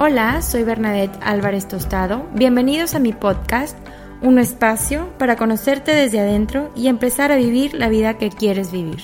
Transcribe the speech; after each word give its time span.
Hola, 0.00 0.42
soy 0.42 0.62
Bernadette 0.62 1.18
Álvarez 1.20 1.66
Tostado. 1.66 2.28
Bienvenidos 2.32 2.94
a 2.94 3.00
mi 3.00 3.12
podcast, 3.12 3.76
un 4.22 4.38
espacio 4.38 5.12
para 5.18 5.34
conocerte 5.34 5.90
desde 5.90 6.20
adentro 6.20 6.70
y 6.76 6.86
empezar 6.86 7.32
a 7.32 7.36
vivir 7.36 7.74
la 7.74 7.88
vida 7.88 8.16
que 8.16 8.30
quieres 8.30 8.70
vivir. 8.70 9.02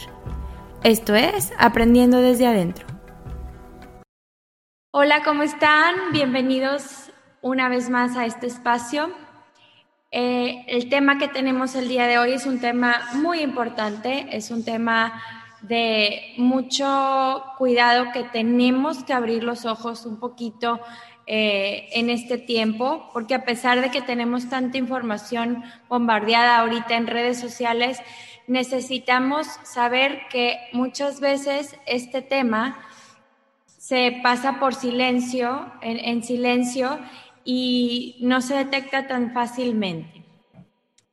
Esto 0.84 1.16
es 1.16 1.52
Aprendiendo 1.58 2.18
desde 2.18 2.46
adentro. 2.46 2.86
Hola, 4.92 5.24
¿cómo 5.24 5.42
están? 5.42 5.96
Bienvenidos 6.12 7.10
una 7.42 7.68
vez 7.68 7.90
más 7.90 8.16
a 8.16 8.24
este 8.24 8.46
espacio. 8.46 9.10
Eh, 10.12 10.64
el 10.68 10.88
tema 10.90 11.18
que 11.18 11.26
tenemos 11.26 11.74
el 11.74 11.88
día 11.88 12.06
de 12.06 12.18
hoy 12.18 12.34
es 12.34 12.46
un 12.46 12.60
tema 12.60 13.00
muy 13.14 13.40
importante, 13.40 14.28
es 14.30 14.52
un 14.52 14.64
tema 14.64 15.20
de 15.68 16.34
mucho 16.36 17.42
cuidado 17.58 18.12
que 18.12 18.24
tenemos 18.24 19.02
que 19.04 19.12
abrir 19.12 19.42
los 19.42 19.64
ojos 19.64 20.04
un 20.04 20.18
poquito 20.18 20.80
eh, 21.26 21.88
en 21.92 22.10
este 22.10 22.36
tiempo, 22.36 23.08
porque 23.12 23.34
a 23.34 23.44
pesar 23.44 23.80
de 23.80 23.90
que 23.90 24.02
tenemos 24.02 24.48
tanta 24.50 24.76
información 24.76 25.64
bombardeada 25.88 26.58
ahorita 26.58 26.96
en 26.96 27.06
redes 27.06 27.40
sociales, 27.40 28.00
necesitamos 28.46 29.46
saber 29.62 30.22
que 30.30 30.58
muchas 30.72 31.20
veces 31.20 31.76
este 31.86 32.20
tema 32.20 32.78
se 33.66 34.20
pasa 34.22 34.60
por 34.60 34.74
silencio, 34.74 35.72
en 35.80 36.22
silencio, 36.22 36.98
y 37.44 38.16
no 38.20 38.40
se 38.40 38.54
detecta 38.54 39.06
tan 39.06 39.32
fácilmente. 39.32 40.24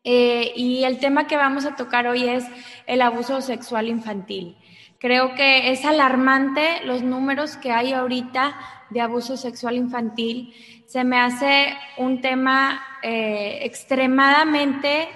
Eh, 0.03 0.53
y 0.56 0.84
el 0.84 0.97
tema 0.97 1.28
que 1.28 1.38
vamos 1.38 1.66
a 1.66 1.76
tocar 1.76 2.08
hoy 2.08 2.28
es 2.28 2.44
el 2.91 3.02
abuso 3.02 3.40
sexual 3.40 3.88
infantil. 3.88 4.57
Creo 5.00 5.34
que 5.34 5.72
es 5.72 5.85
alarmante 5.85 6.84
los 6.84 7.03
números 7.03 7.56
que 7.56 7.72
hay 7.72 7.94
ahorita 7.94 8.53
de 8.90 9.00
abuso 9.00 9.38
sexual 9.38 9.78
infantil. 9.78 10.53
Se 10.88 11.06
me 11.06 11.18
hace 11.18 11.74
un 11.96 12.19
tema 12.19 12.84
eh, 13.02 13.59
extremadamente, 13.62 15.07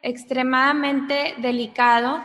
extremadamente 0.00 1.34
delicado 1.36 2.24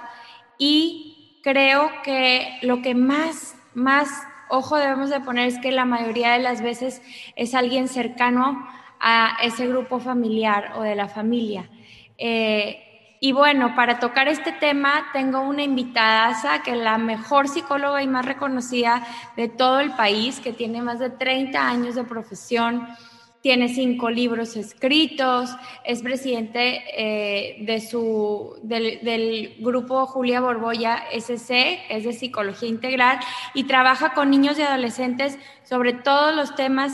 y 0.58 1.42
creo 1.44 1.92
que 2.06 2.58
lo 2.62 2.82
que 2.82 2.96
más, 2.96 3.58
más 3.74 4.08
ojo 4.48 4.78
debemos 4.78 5.10
de 5.10 5.20
poner 5.20 5.50
es 5.50 5.60
que 5.60 5.74
la 5.74 5.84
mayoría 5.84 6.32
de 6.32 6.40
las 6.40 6.62
veces 6.62 7.02
es 7.36 7.54
alguien 7.56 7.90
cercano 7.90 8.66
a 9.02 9.38
ese 9.44 9.68
grupo 9.68 10.00
familiar 10.00 10.72
o 10.78 10.82
de 10.82 10.96
la 10.96 11.10
familia. 11.10 11.70
Eh, 12.18 12.87
y 13.20 13.32
bueno, 13.32 13.76
para 13.76 14.00
tocar 14.00 14.28
este 14.28 14.52
tema 14.52 15.08
tengo 15.12 15.42
una 15.42 15.64
invitada 15.64 16.62
que 16.64 16.72
es 16.72 16.78
la 16.78 16.98
mejor 16.98 17.48
psicóloga 17.48 18.04
y 18.04 18.08
más 18.08 18.26
reconocida 18.26 19.06
de 19.36 19.48
todo 19.48 19.80
el 19.80 19.92
país, 19.92 20.40
que 20.40 20.54
tiene 20.54 20.82
más 20.82 21.00
de 21.00 21.10
30 21.10 21.68
años 21.68 21.96
de 21.96 22.04
profesión, 22.04 22.88
tiene 23.42 23.70
cinco 23.70 24.10
libros 24.10 24.56
escritos, 24.56 25.56
es 25.84 26.02
presidente 26.02 26.84
eh, 26.96 27.64
de 27.66 27.80
su, 27.82 28.56
del, 28.62 29.56
grupo 29.60 30.06
Julia 30.06 30.42
Borboya 30.42 31.04
SC, 31.12 31.80
es 31.90 32.04
de 32.04 32.14
psicología 32.14 32.70
integral, 32.70 33.20
y 33.54 33.64
trabaja 33.64 34.14
con 34.14 34.30
niños 34.30 34.60
y 34.60 34.64
adolescentes 34.64 35.40
sobre 35.64 35.94
todos 35.94 36.36
los 36.36 36.56
temas 36.56 36.94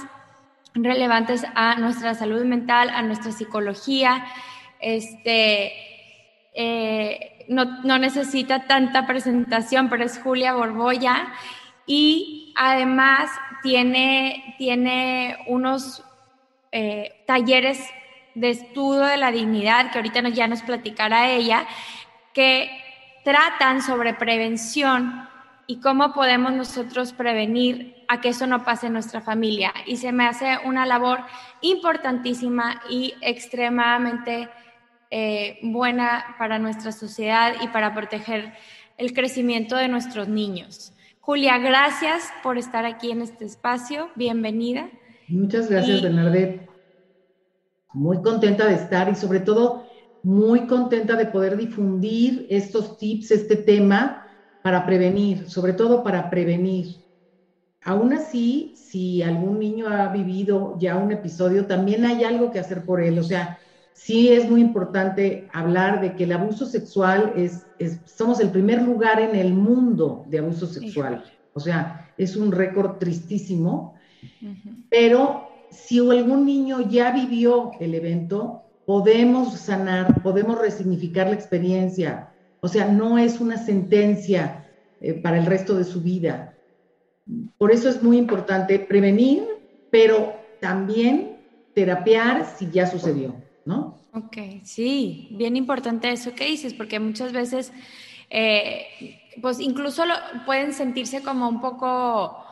relevantes 0.74 1.46
a 1.56 1.76
nuestra 1.76 2.14
salud 2.14 2.44
mental, 2.46 2.90
a 2.90 3.02
nuestra 3.02 3.32
psicología. 3.32 4.26
Este, 4.80 5.93
eh, 6.54 7.46
no, 7.50 7.98
necesita 7.98 8.68
tanta 8.68 9.06
presentación, 9.06 9.90
pero 9.90 10.04
es 10.04 10.20
Julia 10.20 10.54
Borboya 10.54 11.34
y 11.86 12.54
además 12.56 13.30
tiene, 13.62 14.56
tiene 14.58 15.38
unos 15.48 16.04
eh, 16.72 17.24
talleres 17.28 17.80
de 18.36 18.50
estudio 18.50 19.02
de 19.02 19.18
la 19.18 19.32
dignidad, 19.32 19.92
que 19.92 20.00
ahorita 20.00 20.28
ya 20.30 20.48
nos 20.48 20.62
platicará 20.62 21.30
ella, 21.30 21.66
que 22.34 22.70
tratan 23.24 23.82
sobre 23.82 24.14
prevención 24.14 25.30
y 25.68 25.80
cómo 25.80 26.14
podemos 26.14 26.52
nosotros 26.52 27.14
prevenir 27.14 28.04
a 28.08 28.20
que 28.20 28.30
eso 28.30 28.48
no 28.48 28.66
pase 28.66 28.88
en 28.88 28.94
nuestra 28.94 29.22
familia. 29.22 29.74
Y 29.86 29.98
se 29.98 30.12
me 30.12 30.28
hace 30.28 30.58
una 30.66 30.86
labor 30.86 31.22
importantísima 31.62 32.82
y 32.90 33.14
extremadamente 33.22 34.50
eh, 35.16 35.60
buena 35.62 36.36
para 36.40 36.58
nuestra 36.58 36.92
sociedad 36.92 37.54
y 37.62 37.68
para 37.68 37.94
proteger 37.94 38.52
el 38.98 39.14
crecimiento 39.14 39.76
de 39.76 39.88
nuestros 39.88 40.28
niños. 40.28 40.92
Julia, 41.20 41.60
gracias 41.60 42.34
por 42.42 42.58
estar 42.58 42.88
aquí 42.88 43.12
en 43.12 43.22
este 43.22 43.46
espacio. 43.46 44.10
Bienvenida. 44.16 44.90
Muchas 45.28 45.70
gracias, 45.70 46.02
Bernadette. 46.02 46.68
Muy 47.94 48.24
contenta 48.24 48.66
de 48.66 48.74
estar 48.74 49.08
y 49.08 49.14
sobre 49.14 49.42
todo 49.42 49.86
muy 50.24 50.66
contenta 50.66 51.16
de 51.16 51.28
poder 51.28 51.58
difundir 51.58 52.48
estos 52.50 52.98
tips, 52.98 53.30
este 53.30 53.58
tema 53.58 54.26
para 54.64 54.84
prevenir, 54.84 55.48
sobre 55.48 55.74
todo 55.74 56.04
para 56.04 56.32
prevenir. 56.32 56.96
Aún 57.84 58.14
así, 58.14 58.74
si 58.76 59.22
algún 59.22 59.60
niño 59.60 59.90
ha 59.90 60.08
vivido 60.08 60.76
ya 60.80 60.98
un 60.98 61.12
episodio, 61.12 61.68
también 61.68 62.04
hay 62.04 62.24
algo 62.24 62.50
que 62.50 62.58
hacer 62.58 62.84
por 62.84 63.00
él. 63.00 63.20
O 63.20 63.24
sea, 63.24 63.60
sí 63.94 64.30
es 64.30 64.50
muy 64.50 64.62
importante 64.62 65.48
hablar 65.54 66.02
de 66.02 66.16
que 66.16 66.26
el 66.26 66.34
abuso 66.34 66.66
sexual 66.66 67.34
es, 67.36 67.66
somos 68.06 68.40
el 68.40 68.50
primer 68.50 68.82
lugar 68.82 69.20
en 69.20 69.36
el 69.36 69.54
mundo 69.54 70.26
de 70.28 70.40
abuso 70.40 70.68
sexual. 70.68 71.24
O 71.54 71.60
sea, 71.60 72.12
es 72.18 72.36
un 72.36 72.52
récord 72.52 72.98
tristísimo, 72.98 73.96
pero 74.90 75.48
si 75.70 76.00
algún 76.00 76.46
niño 76.46 76.90
ya 76.90 77.12
vivió 77.12 77.72
el 77.80 77.96
evento, 77.96 78.64
podemos 78.86 79.54
sanar, 79.54 80.22
podemos 80.22 80.60
resignificar 80.60 81.28
la 81.28 81.36
experiencia. 81.36 82.30
O 82.60 82.68
sea, 82.68 82.88
no 82.88 83.18
es 83.18 83.40
una 83.40 83.58
sentencia 83.58 84.66
eh, 85.02 85.14
para 85.14 85.38
el 85.38 85.46
resto 85.46 85.76
de 85.76 85.84
su 85.84 86.02
vida. 86.02 86.56
Por 87.58 87.72
eso 87.72 87.90
es 87.90 88.04
muy 88.04 88.18
importante 88.18 88.80
prevenir, 88.80 89.44
pero 89.90 90.34
también 90.60 91.38
terapiar 91.74 92.46
si 92.58 92.70
ya 92.70 92.88
sucedió. 92.88 93.36
¿No? 93.66 94.00
Ok, 94.14 94.38
sí, 94.64 95.30
bien 95.32 95.56
importante 95.56 96.12
eso 96.12 96.34
que 96.36 96.46
dices, 96.46 96.74
porque 96.74 97.00
muchas 97.00 97.32
veces, 97.32 97.74
eh, 98.30 99.20
pues 99.42 99.60
incluso 99.60 100.04
pueden 100.46 100.74
sentirse 100.74 101.24
como 101.24 101.48
un 101.48 101.62
poco 101.62 102.44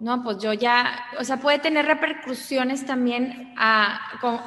no, 0.00 0.22
pues 0.22 0.38
yo 0.38 0.52
ya, 0.52 1.06
o 1.18 1.24
sea, 1.24 1.38
puede 1.38 1.58
tener 1.58 1.86
repercusiones 1.86 2.86
también 2.86 3.52
a, 3.56 4.00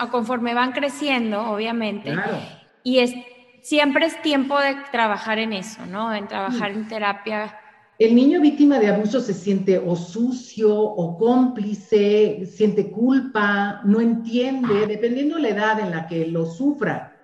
conforme 0.09 0.53
van 0.53 0.71
creciendo, 0.71 1.41
obviamente. 1.41 2.13
Claro. 2.13 2.39
Y 2.83 3.00
es, 3.00 3.13
siempre 3.62 4.06
es 4.06 4.21
tiempo 4.21 4.57
de 4.59 4.75
trabajar 4.91 5.39
en 5.39 5.51
eso, 5.51 5.85
¿no? 5.85 6.13
En 6.13 6.27
trabajar 6.27 6.71
en 6.71 6.88
terapia. 6.88 7.59
El 8.00 8.16
niño 8.16 8.42
víctima 8.42 8.80
de 8.80 8.88
abuso 8.88 9.20
se 9.20 9.34
siente 9.34 9.78
o 9.78 9.96
sucio 9.96 10.76
o 10.76 11.18
cómplice, 11.18 12.46
siente 12.46 12.90
culpa, 12.90 13.82
no 13.86 14.02
entiende, 14.02 14.88
dependiendo 14.88 15.36
de 15.36 15.42
la 15.44 15.50
edad 15.50 15.80
en 15.80 15.92
la 15.92 16.08
que 16.08 16.26
lo 16.26 16.46
sufra. 16.46 17.16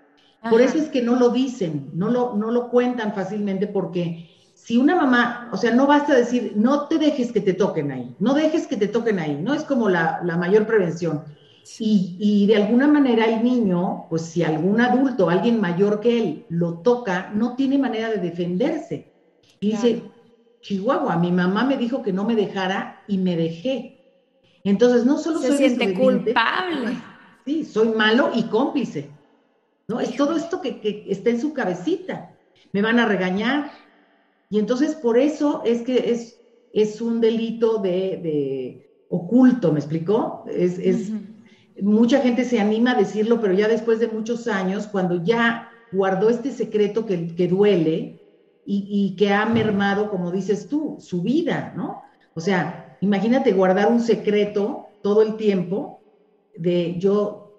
Por 0.50 0.62
eso 0.62 0.78
es 0.78 0.88
que 0.90 1.02
no 1.02 1.16
lo 1.16 1.30
dicen, 1.30 1.90
no 1.94 2.10
lo, 2.10 2.36
no 2.36 2.52
lo 2.52 2.70
cuentan 2.70 3.14
fácilmente 3.14 3.68
porque 3.68 4.30
si 4.68 4.76
una 4.76 4.96
mamá, 4.96 5.50
o 5.54 5.56
sea, 5.56 5.74
no 5.74 5.88
basta 5.88 6.14
decir, 6.14 6.54
no 6.56 6.88
te 6.88 6.98
dejes 6.98 7.32
que 7.32 7.40
te 7.40 7.54
toquen 7.54 7.90
ahí, 7.90 8.16
no 8.20 8.34
dejes 8.34 8.68
que 8.68 8.76
te 8.76 8.90
toquen 8.90 9.18
ahí, 9.18 9.40
no 9.42 9.54
es 9.54 9.64
como 9.64 9.88
la, 9.88 10.22
mayor 10.38 10.68
prevención. 10.68 11.24
Y, 11.80 12.46
de 12.48 12.56
alguna 12.58 12.88
manera 12.88 13.26
el 13.26 13.44
niño, 13.44 14.08
pues 14.10 14.24
si 14.24 14.44
algún 14.44 14.82
adulto, 14.82 15.30
alguien 15.30 15.62
mayor 15.62 16.02
que 16.02 16.18
él, 16.18 16.46
lo 16.50 16.80
toca, 16.80 17.32
no 17.34 17.56
tiene 17.56 17.78
manera 17.78 18.10
de 18.10 18.18
defenderse. 18.18 19.14
Y 19.60 19.72
dice, 19.72 20.04
Chihuahua, 20.68 21.16
mi 21.16 21.32
mamá 21.32 21.64
me 21.64 21.78
dijo 21.78 22.04
que 22.04 22.12
no 22.12 22.26
me 22.26 22.36
dejara 22.36 23.02
y 23.08 23.18
me 23.18 23.38
dejé. 23.38 24.04
Entonces, 24.66 25.06
no 25.06 25.18
solo 25.18 25.40
Se 25.40 25.56
siente 25.56 25.94
culpable. 25.94 26.98
Sí, 27.46 27.64
soy 27.64 27.88
malo 27.90 28.32
y 28.36 28.44
cómplice. 28.44 29.10
¿no? 29.88 30.02
Es 30.02 30.18
todo 30.18 30.36
esto 30.36 30.60
que, 30.60 30.82
que 30.82 31.06
está 31.08 31.30
en 31.30 31.40
su 31.40 31.54
cabecita. 31.54 32.36
Me 32.74 32.82
van 32.82 33.00
a 33.00 33.06
regañar, 33.06 33.72
y 34.50 34.60
entonces 34.60 34.96
por 34.96 35.18
eso 35.18 35.62
es 35.64 35.84
que 35.84 36.12
es, 36.12 36.38
es 36.74 37.00
un 37.00 37.22
delito 37.22 37.78
de, 37.78 39.06
oculto, 39.10 39.72
¿me 39.72 39.80
explicó? 39.80 40.44
Es, 40.48 41.12
Mucha 41.80 42.20
gente 42.20 42.44
se 42.44 42.60
anima 42.60 42.92
a 42.92 42.96
decirlo, 42.96 43.40
pero 43.40 43.54
ya 43.54 43.70
después 43.70 44.00
de 44.00 44.08
muchos 44.10 44.48
años, 44.50 44.88
cuando 44.88 45.24
ya 45.24 45.70
guardó 45.94 46.28
este 46.28 46.52
secreto 46.52 47.06
que, 47.06 47.36
que 47.36 47.48
duele 47.48 48.17
y, 48.68 48.86
y, 48.88 49.16
que 49.16 49.32
ha 49.32 49.46
mermado, 49.46 50.12
como 50.12 50.30
dices 50.30 50.68
tú, 50.68 50.98
su 51.00 51.22
vida, 51.22 51.74
¿no? 51.76 52.04
O 52.36 52.42
sea, 52.42 52.98
imagínate 53.02 53.54
guardar 53.54 53.90
un 53.90 54.02
secreto 54.02 54.88
todo 55.02 55.22
el 55.22 55.38
tiempo 55.38 56.02
de 56.56 57.00
yo, 57.00 57.54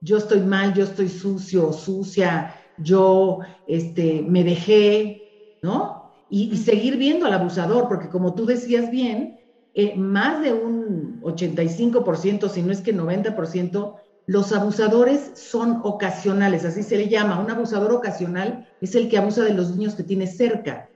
yo 0.00 0.18
estoy 0.18 0.40
mal, 0.40 0.72
yo 0.72 0.84
estoy 0.84 1.08
sucio, 1.08 1.72
sucia, 1.72 2.54
yo 2.78 3.40
este, 3.66 4.24
me 4.26 4.44
dejé, 4.44 5.58
¿no? 5.62 5.96
y, 6.28 6.56
seguir 6.56 6.96
viendo 6.96 7.26
al 7.26 7.34
abusador, 7.34 7.88
porque 7.88 8.08
como 8.08 8.34
tú 8.34 8.46
decías 8.46 8.90
bien, 8.90 9.38
eh, 9.74 9.94
más 9.96 10.42
de 10.42 10.52
un 10.52 11.20
85%, 11.22 12.48
si 12.48 12.62
no 12.62 12.72
es 12.72 12.80
que 12.80 12.94
90%, 12.94 13.94
los 14.26 14.52
abusadores 14.52 15.32
son 15.34 15.80
ocasionales, 15.84 16.64
así 16.64 16.82
se 16.82 16.96
le 16.96 17.08
llama. 17.08 17.38
Un 17.38 17.50
abusador 17.50 17.92
ocasional 17.92 18.68
es 18.80 18.94
el 18.94 19.08
que 19.08 19.18
abusa 19.18 19.44
de 19.44 19.54
los 19.54 19.76
niños 19.76 19.94
que 19.94 20.02
tiene 20.02 20.26
cerca. 20.26 20.88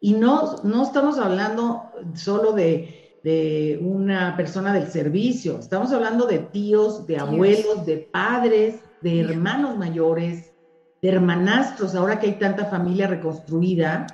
Y 0.00 0.14
no, 0.14 0.56
no 0.64 0.82
estamos 0.82 1.18
hablando 1.18 1.82
solo 2.14 2.52
de, 2.52 3.20
de 3.22 3.78
una 3.82 4.36
persona 4.36 4.72
del 4.72 4.88
servicio, 4.88 5.58
estamos 5.58 5.92
hablando 5.92 6.26
de 6.26 6.40
tíos, 6.40 7.06
de 7.06 7.18
abuelos, 7.18 7.86
de 7.86 7.98
padres, 7.98 8.80
de 9.00 9.20
hermanos 9.20 9.76
mayores, 9.76 10.52
de 11.00 11.08
hermanastros, 11.08 11.94
ahora 11.94 12.18
que 12.18 12.26
hay 12.26 12.38
tanta 12.38 12.66
familia 12.66 13.06
reconstruida, 13.06 14.06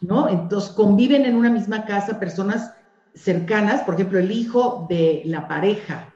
¿no? 0.00 0.28
Entonces 0.28 0.70
conviven 0.70 1.24
en 1.24 1.36
una 1.36 1.50
misma 1.50 1.84
casa 1.84 2.18
personas 2.18 2.74
cercanas, 3.14 3.82
por 3.82 3.94
ejemplo, 3.94 4.18
el 4.18 4.30
hijo 4.30 4.86
de 4.88 5.22
la 5.24 5.48
pareja, 5.48 6.12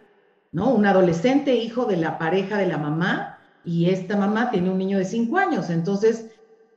¿no? 0.55 0.71
Un 0.71 0.87
adolescente 0.87 1.57
hijo 1.57 1.85
de 1.85 1.97
la 1.97 2.17
pareja 2.17 2.57
de 2.57 2.67
la 2.67 2.79
mamá 2.79 3.39
y 3.65 3.91
esta 3.91 4.17
mamá 4.17 4.51
tiene 4.51 4.71
un 4.71 4.79
niño 4.79 4.99
de 4.99 5.05
cinco 5.05 5.37
años. 5.37 5.69
Entonces, 5.69 6.31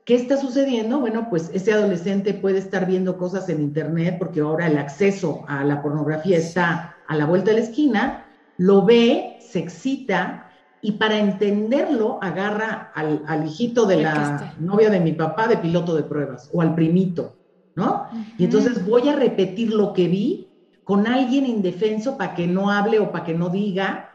¿qué 0.04 0.16
está 0.16 0.36
sucediendo? 0.36 1.00
Bueno, 1.00 1.28
pues 1.30 1.52
ese 1.54 1.74
adolescente 1.74 2.34
puede 2.34 2.58
estar 2.58 2.88
viendo 2.88 3.18
cosas 3.18 3.48
en 3.50 3.62
internet 3.62 4.16
porque 4.18 4.42
ahora 4.42 4.66
el 4.66 4.80
acceso 4.80 5.46
a 5.48 5.64
la 5.64 5.84
pornografía 5.84 6.38
está 6.38 6.96
a 7.08 7.16
la 7.16 7.28
vuelta 7.28 7.52
de 7.52 7.60
la 7.60 7.64
esquina, 7.64 8.26
lo 8.58 8.84
ve, 8.84 9.38
se 9.40 9.60
excita, 9.60 10.50
y 10.82 10.94
para 10.94 11.20
entenderlo 11.20 12.20
agarra 12.22 12.92
al, 12.96 13.46
hijito 13.46 13.86
de 13.86 13.98
la 13.98 14.56
novia 14.60 14.90
de 14.90 15.00
mi 15.00 15.14
papá 15.14 15.48
de 15.48 15.58
piloto 15.58 15.96
de 15.96 16.04
pruebas 16.04 16.50
o 16.54 16.62
al 16.62 16.76
primito, 16.76 17.36
¿no? 17.76 18.08
Y 18.38 18.46
entonces 18.46 18.86
voy 18.86 19.10
a 19.10 19.16
repetir 19.16 19.74
lo 19.74 19.94
que 19.94 20.08
vi 20.08 20.47
con 20.88 21.06
alguien 21.06 21.46
indefenso 21.46 22.18
para 22.18 22.34
que 22.34 22.48
no 22.48 22.72
hable 22.72 23.00
o 23.00 23.12
para 23.12 23.26
que 23.26 23.34
no 23.34 23.50
diga. 23.50 24.12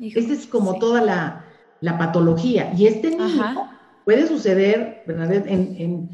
Esa 0.00 0.32
es 0.32 0.46
como 0.46 0.78
toda 0.78 1.00
la, 1.00 1.96
patología. 1.96 2.72
Y 2.76 2.86
este 2.86 3.10
niño 3.16 3.70
puede 4.04 4.26
suceder, 4.26 5.04
Bernadette, 5.06 5.46
en, 5.46 6.10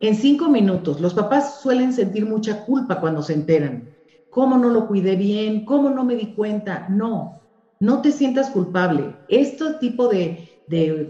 en 0.00 0.14
cinco 0.14 0.48
minutos. 0.48 1.00
Los 1.00 1.12
papás 1.12 1.60
suelen 1.60 1.92
sentir 1.92 2.24
mucha 2.24 2.64
culpa 2.64 3.00
cuando 3.00 3.20
se 3.20 3.34
enteran. 3.34 3.90
¿Cómo 4.30 4.56
no 4.56 4.68
lo 4.70 4.86
cuidé 4.86 5.16
bien? 5.16 5.64
¿Cómo 5.64 5.90
no 5.90 6.04
me 6.04 6.14
di 6.14 6.34
cuenta? 6.34 6.86
No, 6.88 7.40
no 7.80 8.00
te 8.00 8.12
sientas 8.12 8.50
culpable. 8.50 9.16
Este 9.28 9.74
tipo 9.80 10.06
de, 10.06 10.44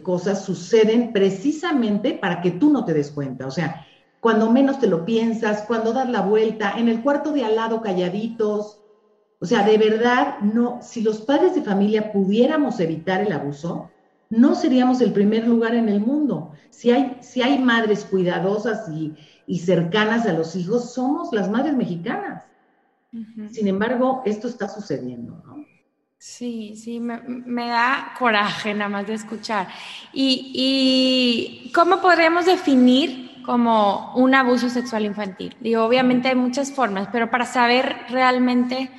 cosas 0.03 0.43
suceden 0.43 1.13
precisamente 1.13 2.13
para 2.15 2.41
que 2.41 2.53
tú 2.53 2.71
no 2.71 2.87
te 2.87 2.95
des 2.95 3.11
cuenta. 3.11 3.47
O 3.47 3.51
sea, 3.51 3.85
cuando 4.21 4.51
menos 4.51 4.79
te 4.79 4.87
lo 4.87 5.05
piensas, 5.05 5.63
cuando 5.63 5.93
das 5.93 6.09
la 6.09 6.23
vuelta, 6.23 6.75
en 6.77 6.89
el 6.89 7.03
cuarto 7.03 7.33
de 7.33 7.45
al 7.45 7.57
lado 7.57 7.81
calladitos. 7.81 8.81
O 9.41 9.47
sea, 9.47 9.65
de 9.65 9.79
verdad, 9.79 10.41
no, 10.41 10.81
si 10.83 11.03
los 11.03 11.21
padres 11.21 11.55
de 11.55 11.63
familia 11.63 12.13
pudiéramos 12.13 12.81
evitar 12.81 13.21
el 13.21 13.33
abuso, 13.33 13.91
no 14.31 14.55
seríamos 14.55 15.01
el 15.01 15.13
primer 15.13 15.47
lugar 15.47 15.75
en 15.75 15.89
el 15.89 16.01
mundo. 16.01 16.53
Si 16.71 16.91
hay, 16.91 17.19
si 17.21 17.43
hay 17.43 17.59
madres 17.59 18.05
cuidadosas 18.05 18.89
y, 18.91 19.15
cercanas 19.59 20.27
a 20.27 20.33
los 20.33 20.55
hijos, 20.57 20.93
somos 20.93 21.33
las 21.33 21.49
madres 21.49 21.75
mexicanas. 21.75 22.45
Sin 23.51 23.67
embargo, 23.67 24.23
esto 24.27 24.49
está 24.49 24.69
sucediendo, 24.69 25.43
¿no? 25.47 25.65
Sí, 26.19 26.75
sí, 26.75 26.99
me, 26.99 27.69
da 27.69 28.13
coraje 28.19 28.75
nada 28.75 28.91
más 28.91 29.07
de 29.07 29.15
escuchar. 29.15 29.69
¿Y, 30.13 31.71
cómo 31.73 32.01
podríamos 32.01 32.45
definir 32.45 33.28
como 33.49 34.13
un 34.15 34.35
abuso 34.35 34.69
sexual 34.69 35.07
infantil? 35.07 35.57
Digo, 35.61 35.83
obviamente 35.83 36.29
hay 36.29 36.35
muchas 36.35 36.71
formas, 36.71 37.09
pero 37.11 37.31
para 37.31 37.47
saber 37.47 37.97
realmente 38.11 38.91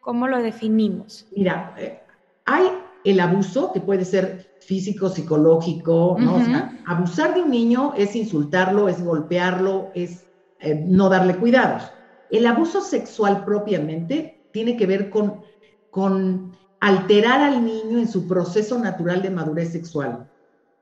cómo 0.00 0.26
lo 0.26 0.42
definimos. 0.42 1.28
Mira, 1.36 1.74
eh, 1.78 2.00
hay 2.44 2.64
el 3.04 3.20
abuso 3.20 3.72
que 3.72 3.80
puede 3.80 4.04
ser 4.04 4.56
físico, 4.60 5.08
psicológico, 5.08 6.16
¿no? 6.18 6.34
O 6.34 6.44
sea, 6.44 6.76
abusar 6.86 7.34
de 7.34 7.42
un 7.42 7.52
niño 7.52 7.92
es 7.96 8.16
insultarlo, 8.16 8.88
es 8.88 9.00
golpearlo, 9.00 9.92
es 9.94 10.26
eh, 10.58 10.74
no 10.74 11.08
darle 11.08 11.36
cuidados. 11.36 11.84
El 12.30 12.48
abuso 12.48 12.80
sexual 12.80 13.44
propiamente 13.44 14.42
tiene 14.52 14.76
que 14.76 14.86
ver 14.86 15.08
con 15.08 15.46
con 15.92 16.56
alterar 16.80 17.42
al 17.42 17.64
niño 17.64 17.98
en 17.98 18.08
su 18.08 18.26
proceso 18.26 18.76
natural 18.78 19.22
de 19.22 19.30
madurez 19.30 19.70
sexual. 19.70 20.28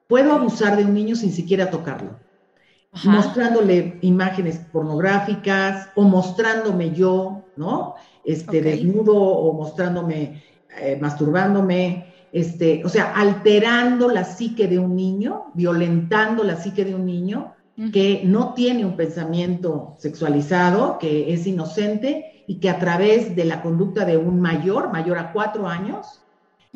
Puedo 0.09 0.33
abusar 0.33 0.79
de 0.79 0.85
un 0.85 0.95
niño 0.95 1.15
sin 1.15 1.33
siquiera 1.33 1.71
tocarlo, 1.71 2.19
mostrándole 3.05 3.99
imágenes 4.03 4.59
pornográficas 4.73 5.89
o 5.95 6.03
mostrándome 6.03 6.93
yo, 6.93 7.45
¿no? 7.57 7.95
Este, 8.25 8.61
desnudo 8.61 9.15
o 9.17 9.53
mostrándome, 9.53 10.43
eh, 10.81 10.99
masturbándome, 11.01 12.15
este, 12.33 12.83
o 12.85 12.89
sea, 12.89 13.15
alterando 13.15 14.09
la 14.09 14.25
psique 14.25 14.67
de 14.67 14.79
un 14.79 14.97
niño, 14.97 15.47
violentando 15.55 16.43
la 16.43 16.57
psique 16.57 16.85
de 16.85 16.95
un 16.95 17.07
niño 17.07 17.53
que 17.93 18.23
no 18.25 18.55
tiene 18.55 18.87
un 18.87 18.97
pensamiento 18.97 19.97
sexualizado, 19.99 20.99
que 20.99 21.35
es 21.35 21.47
inocente 21.47 22.45
y 22.47 22.59
que 22.59 22.71
a 22.71 22.79
través 22.79 23.37
de 23.37 23.45
la 23.45 23.61
conducta 23.61 24.07
de 24.07 24.17
un 24.17 24.41
mayor, 24.41 24.91
mayor 24.91 25.19
a 25.19 25.31
cuatro 25.31 25.69
años, 25.69 26.23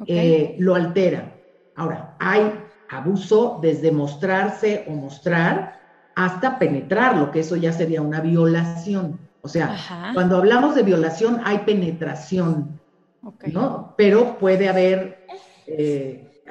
eh, 0.07 0.57
lo 0.59 0.75
altera. 0.75 1.35
Ahora, 1.75 2.17
hay 2.19 2.53
abuso 2.91 3.59
desde 3.63 3.93
mostrarse 3.93 4.85
o 4.89 4.91
mostrar 4.93 5.80
hasta 6.25 6.59
penetrarlo, 6.59 7.31
que 7.31 7.41
eso 7.41 7.57
ya 7.57 7.73
sería 7.73 8.03
una 8.03 8.21
violación. 8.21 9.19
O 9.43 9.49
sea, 9.49 9.75
cuando 10.13 10.37
hablamos 10.37 10.75
de 10.75 10.83
violación 10.83 11.41
hay 11.45 11.59
penetración, 11.59 12.79
¿no? 13.47 13.95
Pero 13.97 14.39
puede 14.39 14.69
haber 14.69 15.25
eh, 15.67 16.43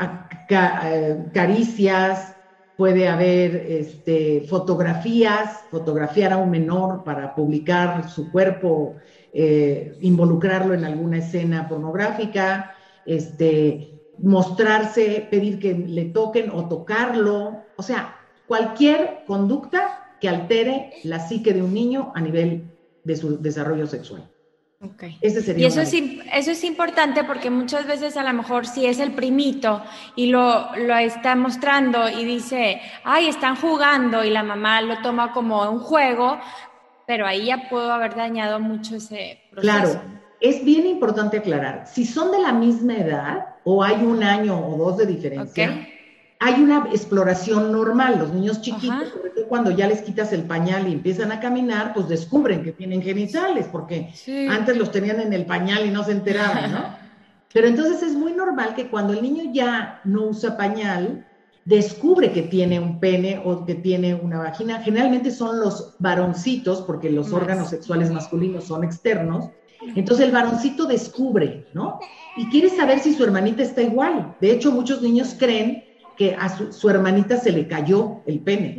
eh, 0.49 1.25
caricias, 1.33 2.35
puede 2.77 3.07
haber 3.07 3.55
este, 3.55 4.45
fotografías, 4.49 5.59
fotografiar 5.69 6.33
a 6.33 6.37
un 6.37 6.49
menor 6.49 7.03
para 7.03 7.35
publicar 7.35 8.09
su 8.09 8.31
cuerpo, 8.31 8.95
eh, 9.33 9.95
involucrarlo 10.01 10.73
en 10.73 10.83
alguna 10.83 11.17
escena 11.17 11.67
pornográfica, 11.67 12.73
este, 13.05 14.01
mostrarse, 14.17 15.27
pedir 15.29 15.59
que 15.59 15.73
le 15.75 16.05
toquen 16.05 16.49
o 16.49 16.67
tocarlo, 16.67 17.65
o 17.75 17.83
sea, 17.83 18.18
cualquier 18.49 19.23
conducta 19.27 20.15
que 20.19 20.27
altere 20.27 20.93
la 21.03 21.19
psique 21.19 21.53
de 21.53 21.61
un 21.61 21.71
niño 21.71 22.11
a 22.15 22.19
nivel 22.19 22.63
de 23.03 23.15
su 23.15 23.39
desarrollo 23.39 23.85
sexual. 23.85 24.27
Okay. 24.81 25.19
sería 25.21 25.63
y 25.63 25.65
eso 25.65 25.81
es, 25.81 25.93
eso 25.93 26.51
es 26.51 26.63
importante 26.63 27.25
porque 27.25 27.49
muchas 27.49 27.85
veces 27.85 28.17
a 28.17 28.23
lo 28.23 28.33
mejor 28.33 28.65
si 28.65 28.85
es 28.85 28.99
el 28.99 29.11
primito 29.11 29.83
y 30.15 30.27
lo, 30.27 30.73
lo 30.77 30.95
está 30.95 31.35
mostrando 31.35 32.09
y 32.09 32.23
dice, 32.25 32.81
ay, 33.03 33.27
están 33.27 33.55
jugando 33.57 34.23
y 34.23 34.31
la 34.31 34.41
mamá 34.41 34.81
lo 34.81 35.01
toma 35.01 35.31
como 35.31 35.69
un 35.69 35.79
juego, 35.79 36.39
pero 37.05 37.27
ahí 37.27 37.47
ya 37.47 37.69
puedo 37.69 37.91
haber 37.91 38.15
dañado 38.15 38.59
mucho 38.59 38.95
ese 38.95 39.41
proceso. 39.51 39.73
Claro, 39.73 40.01
es 40.39 40.63
bien 40.63 40.87
importante 40.87 41.37
aclarar, 41.37 41.85
si 41.85 42.05
son 42.05 42.31
de 42.31 42.39
la 42.39 42.53
misma 42.53 42.97
edad 42.97 43.55
o 43.65 43.83
hay 43.83 43.97
un 43.97 44.23
año 44.23 44.65
o 44.65 44.77
dos 44.77 44.97
de 44.97 45.05
diferencia, 45.05 45.88
hay 46.39 46.61
una 46.61 46.87
exploración 46.91 47.71
normal. 47.71 48.17
Los 48.17 48.33
niños 48.33 48.61
chiquitos, 48.61 49.09
sobre 49.09 49.29
todo 49.31 49.47
cuando 49.47 49.71
ya 49.71 49.87
les 49.87 50.01
quitas 50.01 50.31
el 50.31 50.43
pañal 50.43 50.87
y 50.87 50.93
empiezan 50.93 51.31
a 51.33 51.39
caminar, 51.39 51.93
pues 51.93 52.07
descubren 52.07 52.63
que 52.63 52.71
tienen 52.71 53.01
genitales, 53.01 53.67
porque 53.69 54.13
antes 54.49 54.77
los 54.77 54.91
tenían 54.91 55.19
en 55.19 55.33
el 55.33 55.45
pañal 55.45 55.85
y 55.85 55.91
no 55.91 56.03
se 56.03 56.13
enteraban, 56.13 56.71
¿no? 56.71 57.09
Pero 57.53 57.67
entonces 57.67 58.03
es 58.03 58.13
muy 58.13 58.33
normal 58.33 58.75
que 58.75 58.89
cuando 58.89 59.13
el 59.13 59.23
niño 59.23 59.51
ya 59.51 60.01
no 60.03 60.27
usa 60.27 60.55
pañal, 60.55 61.25
descubre 61.65 62.31
que 62.31 62.43
tiene 62.43 62.79
un 62.79 62.99
pene 62.99 63.41
o 63.43 63.65
que 63.65 63.73
tiene 63.73 64.13
una 64.13 64.37
vagina. 64.37 64.81
Generalmente 64.83 65.31
son 65.31 65.59
los 65.59 65.95
varoncitos, 65.97 66.83
porque 66.83 67.09
los 67.09 67.33
órganos 67.33 67.71
sexuales 67.71 68.11
masculinos 68.11 68.65
son 68.65 68.83
externos. 68.83 69.49
Entonces 69.95 70.27
el 70.27 70.31
varoncito 70.31 70.85
descubre, 70.85 71.65
¿no? 71.73 71.99
Y 72.37 72.49
quiere 72.49 72.69
saber 72.69 72.99
si 72.99 73.15
su 73.15 73.23
hermanita 73.23 73.63
está 73.63 73.81
igual. 73.81 74.35
De 74.39 74.51
hecho, 74.51 74.71
muchos 74.71 75.01
niños 75.01 75.35
creen 75.37 75.83
que 76.19 76.35
a 76.35 76.49
su, 76.49 76.89
hermanita 76.89 77.37
se 77.37 77.49
le 77.49 77.65
cayó 77.65 78.19
el 78.25 78.41
pene, 78.41 78.75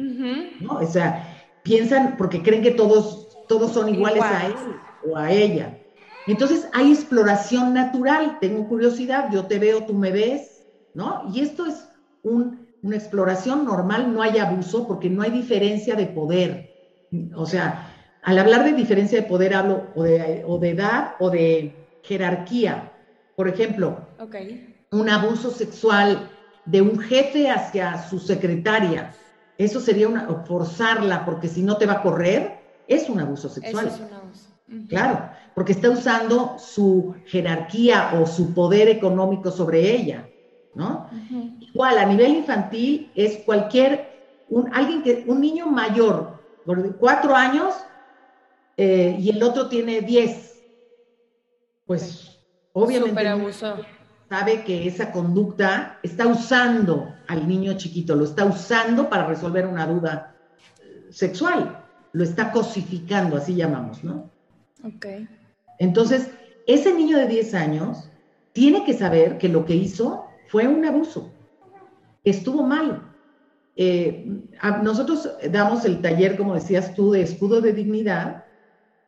¿no? 0.60 0.74
O 0.74 0.86
sea, 0.86 1.42
piensan 1.62 2.18
porque 2.18 2.42
creen 2.42 2.62
que 2.62 2.72
todos, 2.72 3.34
todos 3.48 3.72
son 3.72 3.88
iguales 3.88 4.22
a 4.22 4.46
él 4.46 4.54
o 5.08 5.16
a 5.16 5.32
ella. 5.32 5.78
Entonces 6.26 6.68
hay 6.74 6.92
exploración 6.92 7.72
natural, 7.72 8.36
tengo 8.42 8.68
curiosidad, 8.68 9.30
yo 9.32 9.46
te 9.46 9.58
veo, 9.58 9.86
tú 9.86 9.94
me 9.94 10.12
ves, 10.12 10.66
¿no? 10.92 11.32
Y 11.32 11.40
esto 11.40 11.64
es 11.64 11.88
una 12.22 12.94
exploración 12.94 13.64
normal, 13.64 14.12
no 14.12 14.20
hay 14.20 14.36
abuso 14.36 14.86
porque 14.86 15.08
no 15.08 15.22
hay 15.22 15.30
diferencia 15.30 15.94
de 15.94 16.08
poder. 16.08 16.74
O 17.34 17.46
sea, 17.46 17.90
al 18.22 18.38
hablar 18.38 18.64
de 18.64 18.74
diferencia 18.74 19.18
de 19.18 19.26
poder 19.26 19.54
hablo 19.54 19.86
o 19.94 20.02
de, 20.02 20.42
o 20.46 20.58
de 20.58 20.68
edad 20.68 21.12
o 21.20 21.30
de 21.30 21.74
jerarquía. 22.02 22.92
Por 23.34 23.48
ejemplo, 23.48 24.06
un 24.90 25.08
abuso 25.08 25.50
sexual 25.50 26.28
de 26.70 26.82
un 26.82 26.98
jefe 26.98 27.50
hacia 27.50 28.02
su 28.08 28.18
secretaria. 28.18 29.12
Eso 29.58 29.80
sería 29.80 30.08
una, 30.08 30.26
forzarla, 30.46 31.24
porque 31.24 31.48
si 31.48 31.62
no 31.62 31.76
te 31.76 31.86
va 31.86 31.94
a 31.94 32.02
correr, 32.02 32.60
es 32.86 33.08
un 33.08 33.20
abuso 33.20 33.48
sexual. 33.48 33.88
es 33.88 34.00
un 34.00 34.12
abuso. 34.12 34.50
Claro, 34.88 35.28
porque 35.54 35.72
está 35.72 35.90
usando 35.90 36.56
su 36.56 37.16
jerarquía 37.26 38.12
o 38.14 38.26
su 38.26 38.54
poder 38.54 38.88
económico 38.88 39.50
sobre 39.50 39.80
ella, 39.80 40.28
¿no? 40.74 41.10
Igual, 41.60 41.98
a 41.98 42.06
nivel 42.06 42.36
infantil 42.36 43.10
es 43.16 43.38
cualquier, 43.38 44.44
un, 44.48 44.72
alguien 44.72 45.02
que, 45.02 45.24
un 45.26 45.40
niño 45.40 45.66
mayor, 45.66 46.38
de 46.66 46.92
cuatro 46.92 47.34
años, 47.34 47.74
eh, 48.76 49.16
y 49.18 49.30
el 49.30 49.42
otro 49.42 49.68
tiene 49.68 50.02
diez, 50.02 50.62
pues 51.84 52.38
obviamente 52.72 53.20
sabe 54.30 54.62
que 54.62 54.86
esa 54.86 55.10
conducta 55.10 55.98
está 56.04 56.28
usando 56.28 57.12
al 57.26 57.48
niño 57.48 57.76
chiquito, 57.76 58.14
lo 58.14 58.24
está 58.24 58.44
usando 58.44 59.10
para 59.10 59.26
resolver 59.26 59.66
una 59.66 59.88
duda 59.88 60.36
eh, 60.80 61.08
sexual, 61.10 61.84
lo 62.12 62.22
está 62.22 62.52
cosificando, 62.52 63.36
así 63.36 63.56
llamamos, 63.56 64.04
¿no? 64.04 64.30
Ok. 64.84 65.06
Entonces, 65.80 66.30
ese 66.68 66.94
niño 66.94 67.18
de 67.18 67.26
10 67.26 67.54
años 67.54 68.08
tiene 68.52 68.84
que 68.84 68.94
saber 68.94 69.36
que 69.36 69.48
lo 69.48 69.64
que 69.64 69.74
hizo 69.74 70.26
fue 70.46 70.68
un 70.68 70.84
abuso, 70.84 71.32
estuvo 72.22 72.62
mal. 72.62 73.02
Eh, 73.74 74.26
nosotros 74.84 75.28
damos 75.50 75.84
el 75.84 76.00
taller, 76.02 76.36
como 76.36 76.54
decías 76.54 76.94
tú, 76.94 77.10
de 77.10 77.22
escudo 77.22 77.60
de 77.60 77.72
dignidad, 77.72 78.44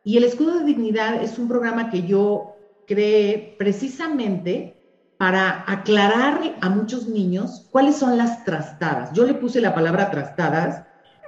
y 0.03 0.17
el 0.17 0.25
escudo 0.25 0.59
de 0.59 0.65
dignidad 0.65 1.23
es 1.23 1.39
un 1.39 1.47
programa 1.47 1.89
que 1.89 2.01
yo 2.01 2.57
creé 2.85 3.55
precisamente 3.57 4.82
para 5.23 5.63
aclarar 5.67 6.41
a 6.59 6.67
muchos 6.67 7.07
niños 7.07 7.65
cuáles 7.71 7.95
son 7.95 8.17
las 8.17 8.43
trastadas. 8.43 9.13
Yo 9.13 9.23
le 9.23 9.33
puse 9.33 9.61
la 9.61 9.73
palabra 9.73 10.11
trastadas 10.11 10.83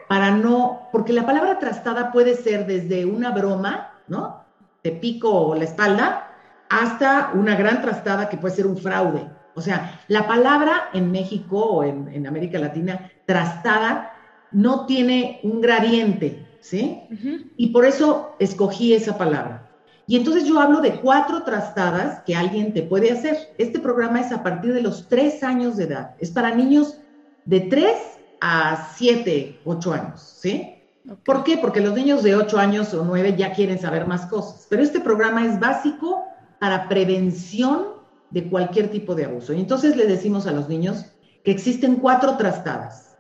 para 0.10 0.32
no, 0.32 0.90
porque 0.92 1.14
la 1.14 1.26
palabra 1.26 1.60
trastada 1.60 2.12
puede 2.12 2.36
ser 2.36 2.68
desde 2.68 3.06
una 3.06 3.32
broma, 3.32 3.94
¿no? 4.10 4.44
Te 4.82 4.92
pico 4.92 5.56
la 5.56 5.64
espalda, 5.64 6.30
hasta 6.68 7.32
una 7.36 7.56
gran 7.56 7.82
trastada 7.82 8.28
que 8.28 8.36
puede 8.36 8.56
ser 8.56 8.68
un 8.68 8.76
fraude. 8.76 9.30
O 9.54 9.62
sea, 9.62 10.02
la 10.10 10.28
palabra 10.28 10.90
en 10.92 11.10
México 11.10 11.58
o 11.58 11.84
en, 11.86 12.10
en 12.10 12.28
América 12.28 12.60
Latina, 12.60 13.10
trastada, 13.26 14.12
no 14.52 14.86
tiene 14.88 15.40
un 15.44 15.62
gradiente, 15.62 16.46
¿sí? 16.60 17.08
Y 17.56 17.68
por 17.68 17.86
eso 17.86 18.36
escogí 18.40 18.94
esa 18.94 19.18
palabra. 19.18 19.65
Y 20.08 20.18
entonces 20.18 20.46
yo 20.46 20.60
hablo 20.60 20.82
de 20.82 21.00
cuatro 21.00 21.44
trastadas 21.44 22.22
que 22.26 22.36
alguien 22.36 22.74
te 22.74 22.84
puede 22.84 23.12
hacer. 23.12 23.54
Este 23.58 23.80
programa 23.80 24.22
es 24.22 24.32
a 24.32 24.44
partir 24.44 24.74
de 24.74 24.82
los 24.82 25.08
tres 25.08 25.44
años 25.44 25.78
de 25.78 25.86
edad. 25.86 26.16
Es 26.20 26.30
para 26.32 26.54
niños 26.54 27.00
de 27.46 27.62
tres 27.62 27.98
a 28.40 28.94
siete, 28.96 29.60
ocho 29.66 29.94
años, 29.94 30.22
¿sí? 30.40 30.76
¿Por 31.24 31.44
qué? 31.44 31.58
Porque 31.58 31.82
los 31.82 31.94
niños 31.94 32.24
de 32.24 32.36
ocho 32.36 32.58
años 32.58 32.94
o 32.94 33.04
nueve 33.04 33.36
ya 33.38 33.54
quieren 33.54 33.80
saber 33.80 34.08
más 34.08 34.26
cosas. 34.26 34.68
Pero 34.70 34.84
este 34.84 35.00
programa 35.00 35.46
es 35.46 35.60
básico 35.60 36.24
para 36.60 36.88
prevención 36.88 37.96
de 38.30 38.50
cualquier 38.50 38.90
tipo 38.90 39.16
de 39.16 39.26
abuso. 39.26 39.54
Y 39.54 39.60
entonces 39.60 39.96
le 39.96 40.08
decimos 40.08 40.48
a 40.48 40.52
los 40.52 40.68
niños 40.68 41.06
que 41.44 41.52
existen 41.52 41.96
cuatro 41.98 42.38
trastadas. 42.38 43.16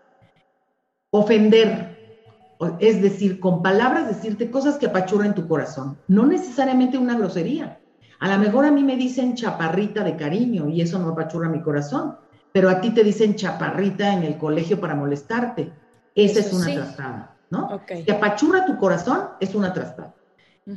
Ofender, 1.11 1.94
es 2.79 3.01
decir, 3.01 3.39
con 3.39 3.61
palabras 3.61 4.07
decirte 4.07 4.49
cosas 4.49 4.77
que 4.77 4.87
apachurran 4.87 5.35
tu 5.35 5.47
corazón, 5.47 5.97
no 6.07 6.25
necesariamente 6.25 6.97
una 6.97 7.17
grosería. 7.17 7.79
A 8.19 8.29
lo 8.29 8.37
mejor 8.39 8.65
a 8.65 8.71
mí 8.71 8.83
me 8.83 8.95
dicen 8.95 9.35
chaparrita 9.35 10.03
de 10.03 10.15
cariño 10.15 10.69
y 10.69 10.81
eso 10.81 10.97
no 10.99 11.09
apachurra 11.09 11.49
mi 11.49 11.61
corazón, 11.61 12.15
pero 12.51 12.69
a 12.69 12.79
ti 12.79 12.91
te 12.91 13.03
dicen 13.03 13.35
chaparrita 13.35 14.13
en 14.13 14.23
el 14.23 14.37
colegio 14.37 14.79
para 14.79 14.95
molestarte. 14.95 15.73
Esa 16.15 16.39
es 16.39 16.53
una 16.53 16.73
trastada, 16.73 17.35
¿no? 17.49 17.81
Que 17.85 18.11
apachurra 18.11 18.65
tu 18.65 18.77
corazón 18.77 19.29
es 19.39 19.53
una 19.53 19.73
trastada. 19.73 20.13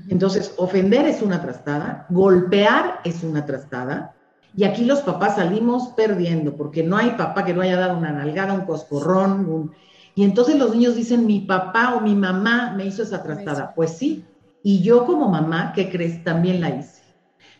Entonces, 0.08 0.52
ofender 0.58 1.06
es 1.06 1.22
una 1.22 1.40
trastada, 1.40 2.04
golpear 2.10 3.00
es 3.04 3.22
una 3.22 3.46
trastada, 3.46 4.14
y 4.54 4.64
aquí 4.64 4.84
los 4.84 5.00
papás 5.00 5.36
salimos 5.36 5.88
perdiendo, 5.96 6.56
porque 6.56 6.82
no 6.82 6.96
hay 6.96 7.10
papá 7.10 7.44
que 7.44 7.54
no 7.54 7.62
haya 7.62 7.76
dado 7.76 7.96
una 7.96 8.12
nalgada, 8.12 8.54
un 8.54 8.62
coscorrón, 8.62 9.46
un, 9.46 9.72
y 10.18 10.24
entonces 10.24 10.58
los 10.58 10.74
niños 10.74 10.96
dicen, 10.96 11.26
mi 11.26 11.38
papá 11.38 11.94
o 11.94 12.00
mi 12.00 12.16
mamá 12.16 12.74
me 12.76 12.84
hizo 12.84 13.04
esa 13.04 13.22
trastada. 13.22 13.72
Pues 13.72 13.92
sí, 13.92 14.24
y 14.64 14.82
yo 14.82 15.06
como 15.06 15.28
mamá, 15.28 15.72
¿qué 15.72 15.88
crees? 15.90 16.24
También 16.24 16.60
la 16.60 16.70
hice. 16.70 17.02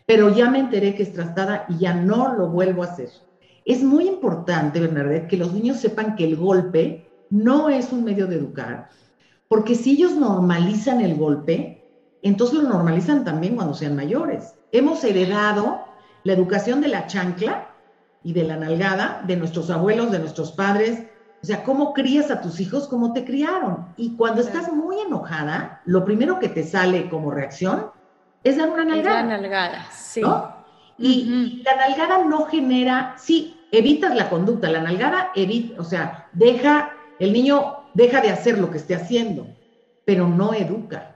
Pero 0.06 0.34
ya 0.34 0.50
me 0.50 0.58
enteré 0.58 0.96
que 0.96 1.04
es 1.04 1.12
trastada 1.12 1.66
y 1.68 1.78
ya 1.78 1.94
no 1.94 2.34
lo 2.34 2.48
vuelvo 2.48 2.82
a 2.82 2.86
hacer. 2.86 3.10
Es 3.64 3.84
muy 3.84 4.08
importante, 4.08 4.80
Bernadette, 4.80 5.28
que 5.28 5.36
los 5.36 5.52
niños 5.52 5.76
sepan 5.76 6.16
que 6.16 6.24
el 6.24 6.34
golpe 6.34 7.08
no 7.30 7.68
es 7.68 7.92
un 7.92 8.02
medio 8.02 8.26
de 8.26 8.34
educar, 8.34 8.88
porque 9.46 9.76
si 9.76 9.92
ellos 9.92 10.16
normalizan 10.16 11.00
el 11.00 11.14
golpe, 11.14 11.88
entonces 12.22 12.60
lo 12.60 12.68
normalizan 12.68 13.24
también 13.24 13.54
cuando 13.54 13.74
sean 13.74 13.94
mayores. 13.94 14.56
Hemos 14.72 15.04
heredado 15.04 15.82
la 16.24 16.32
educación 16.32 16.80
de 16.80 16.88
la 16.88 17.06
chancla 17.06 17.68
y 18.24 18.32
de 18.32 18.42
la 18.42 18.56
nalgada 18.56 19.22
de 19.28 19.36
nuestros 19.36 19.70
abuelos, 19.70 20.10
de 20.10 20.18
nuestros 20.18 20.50
padres, 20.50 21.04
o 21.40 21.46
sea, 21.46 21.62
¿cómo 21.62 21.92
crías 21.92 22.30
a 22.30 22.40
tus 22.40 22.58
hijos 22.60 22.88
como 22.88 23.12
te 23.12 23.24
criaron? 23.24 23.86
Y 23.96 24.16
cuando 24.16 24.40
estás 24.40 24.72
muy 24.72 24.98
enojada, 25.00 25.82
lo 25.84 26.04
primero 26.04 26.38
que 26.38 26.48
te 26.48 26.64
sale 26.64 27.08
como 27.08 27.30
reacción 27.30 27.90
es 28.42 28.56
dar 28.56 28.70
una 28.70 28.84
nalgada. 28.84 29.22
La 29.22 29.38
nalgada, 29.38 29.86
sí. 29.92 30.20
Y, 30.98 31.62
la 31.64 31.76
nalgada 31.76 32.24
no 32.24 32.46
genera, 32.46 33.14
sí, 33.16 33.56
evitas 33.70 34.16
la 34.16 34.28
conducta, 34.28 34.68
la 34.68 34.82
nalgada 34.82 35.30
evita, 35.36 35.80
o 35.80 35.84
sea, 35.84 36.28
deja, 36.32 36.92
el 37.20 37.32
niño 37.32 37.84
deja 37.94 38.20
de 38.20 38.30
hacer 38.30 38.58
lo 38.58 38.70
que 38.70 38.78
esté 38.78 38.96
haciendo, 38.96 39.46
pero 40.04 40.26
no 40.26 40.54
educa. 40.54 41.14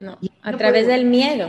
No, 0.00 0.18
a 0.42 0.52
través 0.56 0.88
del 0.88 1.04
miedo. 1.04 1.48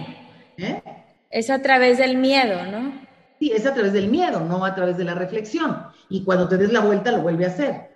¿Eh? 0.57 0.83
Es 1.31 1.49
a 1.49 1.61
través 1.61 1.97
del 1.97 2.17
miedo, 2.17 2.63
¿no? 2.65 2.93
Sí, 3.39 3.51
es 3.51 3.65
a 3.65 3.73
través 3.73 3.93
del 3.93 4.09
miedo, 4.09 4.41
no 4.41 4.63
a 4.63 4.75
través 4.75 4.97
de 4.97 5.05
la 5.05 5.15
reflexión. 5.15 5.87
Y 6.09 6.23
cuando 6.23 6.47
te 6.47 6.57
des 6.57 6.71
la 6.71 6.81
vuelta, 6.81 7.11
lo 7.11 7.21
vuelve 7.23 7.45
a 7.45 7.47
hacer. 7.47 7.90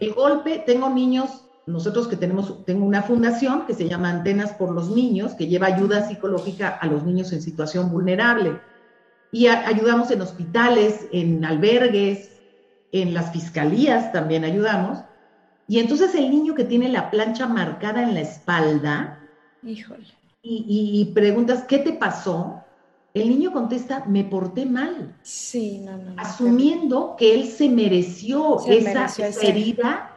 El 0.00 0.14
golpe, 0.14 0.62
tengo 0.64 0.88
niños, 0.88 1.44
nosotros 1.66 2.08
que 2.08 2.16
tenemos, 2.16 2.64
tengo 2.64 2.86
una 2.86 3.02
fundación 3.02 3.66
que 3.66 3.74
se 3.74 3.88
llama 3.88 4.10
Antenas 4.10 4.52
por 4.52 4.72
los 4.72 4.90
Niños, 4.90 5.34
que 5.34 5.48
lleva 5.48 5.66
ayuda 5.66 6.08
psicológica 6.08 6.68
a 6.68 6.86
los 6.86 7.04
niños 7.04 7.32
en 7.32 7.42
situación 7.42 7.90
vulnerable. 7.90 8.60
y 9.30 9.46
ayudamos 9.46 10.10
en 10.10 10.22
hospitales, 10.22 11.06
en 11.12 11.44
albergues, 11.44 12.30
en 12.92 13.12
las 13.12 13.30
fiscalías 13.30 14.10
también 14.10 14.44
ayudamos. 14.44 15.00
Y 15.66 15.80
entonces 15.80 16.14
el 16.14 16.30
niño 16.30 16.54
que 16.54 16.64
tiene 16.64 16.88
la 16.88 17.10
plancha 17.10 17.46
marcada 17.46 18.02
en 18.02 18.14
la 18.14 18.20
espalda, 18.20 19.18
Híjole. 19.62 20.06
Y, 20.42 20.64
y, 20.68 21.12
preguntas, 21.12 21.64
¿qué 21.64 21.78
te 21.78 21.92
pasó? 21.92 22.64
El 23.20 23.28
niño 23.28 23.52
contesta, 23.52 24.04
me 24.06 24.24
porté 24.24 24.66
mal. 24.66 25.16
Sí, 25.22 25.78
no, 25.78 25.96
no. 25.96 26.14
asumiendo 26.16 27.16
que 27.18 27.34
él 27.34 27.46
se 27.46 27.68
mereció, 27.68 28.58
esa, 28.66 29.06
herida 29.42 30.12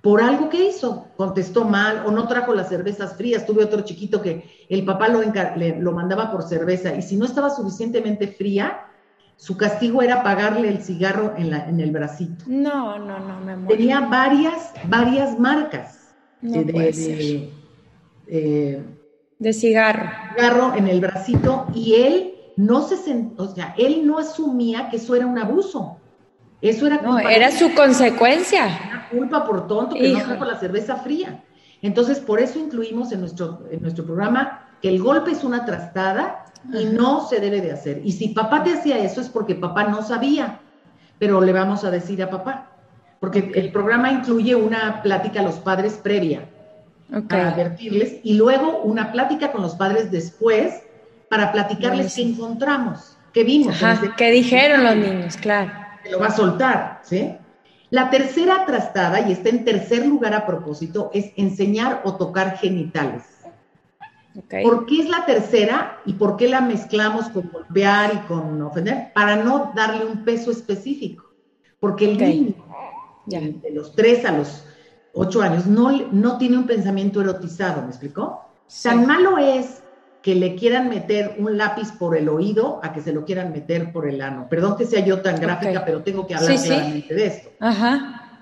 por 0.00 0.20
algo 0.20 0.48
que 0.48 0.68
hizo. 0.68 1.08
Contestó 1.16 1.64
mal 1.64 2.04
o 2.06 2.10
no 2.10 2.26
trajo 2.28 2.54
las 2.54 2.68
cervezas 2.68 3.16
frías. 3.16 3.46
Tuve 3.46 3.64
otro 3.64 3.82
chiquito 3.82 4.20
que 4.20 4.66
el 4.68 4.84
papá 4.84 5.08
lo, 5.08 5.20
lo 5.22 5.92
mandaba 5.92 6.30
por 6.30 6.42
cerveza 6.42 6.94
y 6.94 7.02
si 7.02 7.16
no 7.16 7.24
estaba 7.24 7.50
suficientemente 7.50 8.28
fría, 8.28 8.86
su 9.36 9.56
castigo 9.56 10.02
era 10.02 10.22
pagarle 10.22 10.68
el 10.68 10.82
cigarro 10.82 11.34
en, 11.36 11.50
la, 11.50 11.68
en 11.68 11.80
el 11.80 11.90
bracito. 11.90 12.44
No, 12.46 12.98
no, 12.98 13.18
no, 13.18 13.40
me 13.40 13.56
muero. 13.56 13.76
Tenía 13.76 14.00
varias, 14.00 14.72
varias 14.88 15.38
marcas 15.38 16.14
de, 16.40 17.50
eh, 18.28 18.84
de, 19.42 19.52
cigarro. 19.52 20.10
Cigarro 20.34 20.74
en 20.76 20.88
el 20.88 21.00
bracito 21.00 21.66
y 21.74 21.94
él 21.94 22.34
no 22.56 22.82
se 22.82 22.94
o 23.36 23.48
sea, 23.48 23.74
él 23.76 24.06
no 24.06 24.18
asumía 24.18 24.88
que 24.88 24.96
eso 24.96 25.14
era 25.14 25.26
un 25.26 25.38
abuso. 25.38 25.98
Eso 26.60 26.86
era 26.86 27.00
No, 27.02 27.18
era 27.18 27.50
su 27.50 27.74
consecuencia. 27.74 28.66
Era 28.66 29.08
culpa 29.10 29.44
por 29.44 29.66
tonto 29.66 29.96
que 29.96 30.12
no 30.12 30.22
trajo 30.22 30.44
la 30.44 30.58
cerveza 30.58 30.96
fría. 30.96 31.42
Entonces, 31.82 32.20
por 32.20 32.40
eso 32.40 32.60
incluimos 32.60 33.10
en 33.10 33.20
nuestro, 33.20 33.66
en 33.70 33.82
nuestro 33.82 34.04
programa 34.04 34.68
que 34.80 34.88
el 34.88 35.02
golpe 35.02 35.32
es 35.32 35.42
una 35.42 35.64
trastada 35.64 36.44
y 36.72 36.84
no 36.84 37.26
se 37.26 37.40
debe 37.40 37.60
de 37.60 37.72
hacer. 37.72 38.00
Y 38.04 38.12
si 38.12 38.28
papá 38.28 38.62
te 38.62 38.72
hacía 38.72 38.98
eso 38.98 39.20
es 39.20 39.28
porque 39.28 39.56
papá 39.56 39.84
no 39.84 40.02
sabía, 40.02 40.60
pero 41.18 41.40
le 41.40 41.52
vamos 41.52 41.82
a 41.84 41.90
decir 41.90 42.22
a 42.22 42.30
papá, 42.30 42.70
porque 43.18 43.50
el 43.54 43.72
programa 43.72 44.12
incluye 44.12 44.54
una 44.54 45.02
plática 45.02 45.40
a 45.40 45.44
los 45.44 45.56
padres 45.56 45.94
previa 45.94 46.48
para 47.28 47.48
advertirles 47.48 48.16
y 48.22 48.34
luego 48.34 48.80
una 48.82 49.12
plática 49.12 49.52
con 49.52 49.62
los 49.62 49.74
padres 49.74 50.10
después 50.10 50.82
para 51.28 51.52
platicarles 51.52 52.14
qué 52.14 52.22
encontramos, 52.22 53.16
qué 53.32 53.44
vimos. 53.44 53.76
qué 54.16 54.30
dijeron 54.30 54.84
los 54.84 54.96
niños, 54.96 55.36
claro. 55.36 55.72
Se 56.02 56.10
lo 56.10 56.18
va 56.18 56.26
a 56.26 56.30
soltar, 56.32 57.00
¿sí? 57.02 57.34
La 57.90 58.08
tercera 58.08 58.64
trastada, 58.64 59.28
y 59.28 59.32
está 59.32 59.50
en 59.50 59.64
tercer 59.64 60.06
lugar 60.06 60.32
a 60.34 60.46
propósito, 60.46 61.10
es 61.12 61.32
enseñar 61.36 62.00
o 62.04 62.16
tocar 62.16 62.56
genitales. 62.56 63.24
¿Por 64.62 64.86
qué 64.86 65.02
es 65.02 65.08
la 65.10 65.26
tercera 65.26 66.00
y 66.06 66.14
por 66.14 66.38
qué 66.38 66.48
la 66.48 66.62
mezclamos 66.62 67.28
con 67.28 67.50
golpear 67.50 68.14
y 68.14 68.26
con 68.26 68.62
ofender? 68.62 69.12
Para 69.12 69.36
no 69.36 69.72
darle 69.74 70.06
un 70.06 70.24
peso 70.24 70.50
específico. 70.50 71.30
Porque 71.78 72.06
el 72.12 72.16
niño, 72.16 72.54
de 73.26 73.70
los 73.72 73.94
tres 73.94 74.24
a 74.24 74.32
los 74.32 74.64
ocho 75.12 75.42
años, 75.42 75.66
no, 75.66 75.90
no 76.10 76.38
tiene 76.38 76.58
un 76.58 76.66
pensamiento 76.66 77.20
erotizado, 77.20 77.82
¿me 77.82 77.88
explicó? 77.88 78.48
Tan 78.82 79.06
malo 79.06 79.38
es 79.38 79.82
que 80.22 80.34
le 80.36 80.54
quieran 80.54 80.88
meter 80.88 81.34
un 81.38 81.58
lápiz 81.58 81.90
por 81.92 82.16
el 82.16 82.28
oído 82.28 82.80
a 82.82 82.92
que 82.92 83.00
se 83.00 83.12
lo 83.12 83.24
quieran 83.24 83.52
meter 83.52 83.92
por 83.92 84.08
el 84.08 84.20
ano. 84.20 84.46
Perdón 84.48 84.76
que 84.76 84.86
sea 84.86 85.04
yo 85.04 85.20
tan 85.20 85.40
gráfica, 85.40 85.84
pero 85.84 86.02
tengo 86.02 86.26
que 86.26 86.34
hablar 86.34 86.56
claramente 86.56 87.14
de 87.14 87.26
esto. 87.26 87.50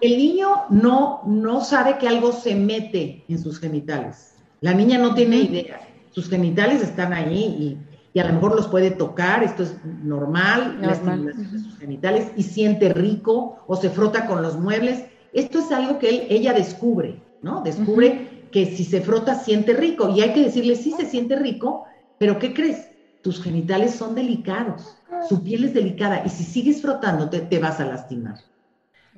El 0.00 0.16
niño 0.16 0.66
no, 0.70 1.22
no 1.26 1.62
sabe 1.62 1.98
que 1.98 2.08
algo 2.08 2.32
se 2.32 2.54
mete 2.54 3.24
en 3.28 3.38
sus 3.38 3.58
genitales. 3.58 4.34
La 4.60 4.74
niña 4.74 4.98
no 4.98 5.14
tiene 5.14 5.36
idea. 5.36 5.80
Sus 6.10 6.28
genitales 6.28 6.82
están 6.82 7.12
ahí 7.12 7.78
y, 8.14 8.18
a 8.18 8.24
lo 8.24 8.34
mejor 8.34 8.56
los 8.56 8.66
puede 8.66 8.90
tocar, 8.90 9.42
esto 9.42 9.62
es 9.62 9.76
normal, 9.84 10.78
la 10.82 10.92
estimulación 10.92 11.52
de 11.52 11.58
sus 11.60 11.78
genitales, 11.78 12.32
y 12.36 12.42
siente 12.42 12.92
rico 12.92 13.58
o 13.66 13.76
se 13.76 13.88
frota 13.88 14.26
con 14.26 14.42
los 14.42 14.58
muebles. 14.58 15.04
Esto 15.32 15.60
es 15.60 15.70
algo 15.72 15.98
que 15.98 16.26
ella 16.30 16.52
descubre, 16.52 17.22
¿no? 17.42 17.62
Descubre 17.62 18.48
que 18.50 18.66
si 18.66 18.84
se 18.84 19.00
frota 19.00 19.34
siente 19.34 19.74
rico 19.74 20.08
y 20.08 20.20
hay 20.20 20.32
que 20.32 20.44
decirle, 20.44 20.76
sí 20.76 20.92
se 20.96 21.06
siente 21.06 21.36
rico, 21.36 21.84
pero 22.18 22.38
¿qué 22.38 22.52
crees? 22.52 22.88
Tus 23.22 23.42
genitales 23.42 23.94
son 23.94 24.14
delicados, 24.14 24.96
su 25.28 25.42
piel 25.42 25.64
es 25.64 25.74
delicada 25.74 26.22
y 26.24 26.28
si 26.30 26.44
sigues 26.44 26.82
frotándote 26.82 27.40
te 27.40 27.58
vas 27.58 27.80
a 27.80 27.86
lastimar. 27.86 28.36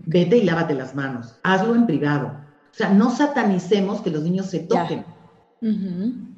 Vete 0.04 0.38
y 0.38 0.42
lávate 0.42 0.74
las 0.74 0.94
manos, 0.94 1.36
hazlo 1.42 1.74
en 1.74 1.86
privado. 1.86 2.28
O 2.72 2.74
sea, 2.74 2.90
no 2.90 3.10
satanicemos 3.10 4.00
que 4.00 4.10
los 4.10 4.22
niños 4.22 4.46
se 4.46 4.60
toquen. 4.60 5.04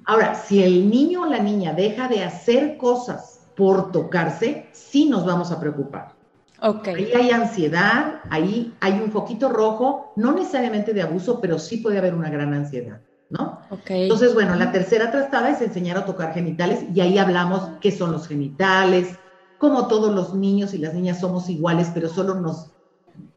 Ahora, 0.05 0.35
si 0.35 0.63
el 0.63 0.91
niño 0.91 1.23
o 1.23 1.27
la 1.27 1.39
niña 1.39 1.73
deja 1.73 2.09
de 2.09 2.23
hacer 2.23 2.77
cosas 2.77 3.41
por 3.57 3.93
tocarse, 3.93 4.69
sí 4.73 5.09
nos 5.09 5.25
vamos 5.25 5.51
a 5.51 5.61
preocupar. 5.61 6.13
Ahí 6.61 7.13
hay 7.15 7.31
ansiedad, 7.31 8.21
ahí 8.31 8.75
hay 8.81 8.93
un 8.93 9.11
foquito 9.11 9.49
rojo, 9.49 10.13
no 10.17 10.33
necesariamente 10.33 10.95
de 10.95 11.03
abuso, 11.03 11.41
pero 11.41 11.59
sí 11.59 11.79
puede 11.79 11.99
haber 11.99 12.15
una 12.15 12.31
gran 12.31 12.55
ansiedad, 12.55 13.01
¿no? 13.31 13.61
Entonces, 13.87 14.35
bueno, 14.35 14.55
la 14.55 14.73
tercera 14.73 15.11
trastada 15.11 15.51
es 15.51 15.61
enseñar 15.61 15.99
a 15.99 16.05
tocar 16.05 16.33
genitales 16.33 16.85
y 16.95 17.01
ahí 17.01 17.19
hablamos 17.19 17.69
qué 17.81 17.91
son 17.91 18.13
los 18.13 18.29
genitales, 18.29 19.19
como 19.59 19.89
todos 19.89 20.15
los 20.15 20.35
niños 20.35 20.75
y 20.75 20.79
las 20.79 20.95
niñas 20.95 21.21
somos 21.21 21.49
iguales, 21.49 21.91
pero 21.93 22.09
solo 22.09 22.35
nos... 22.35 22.71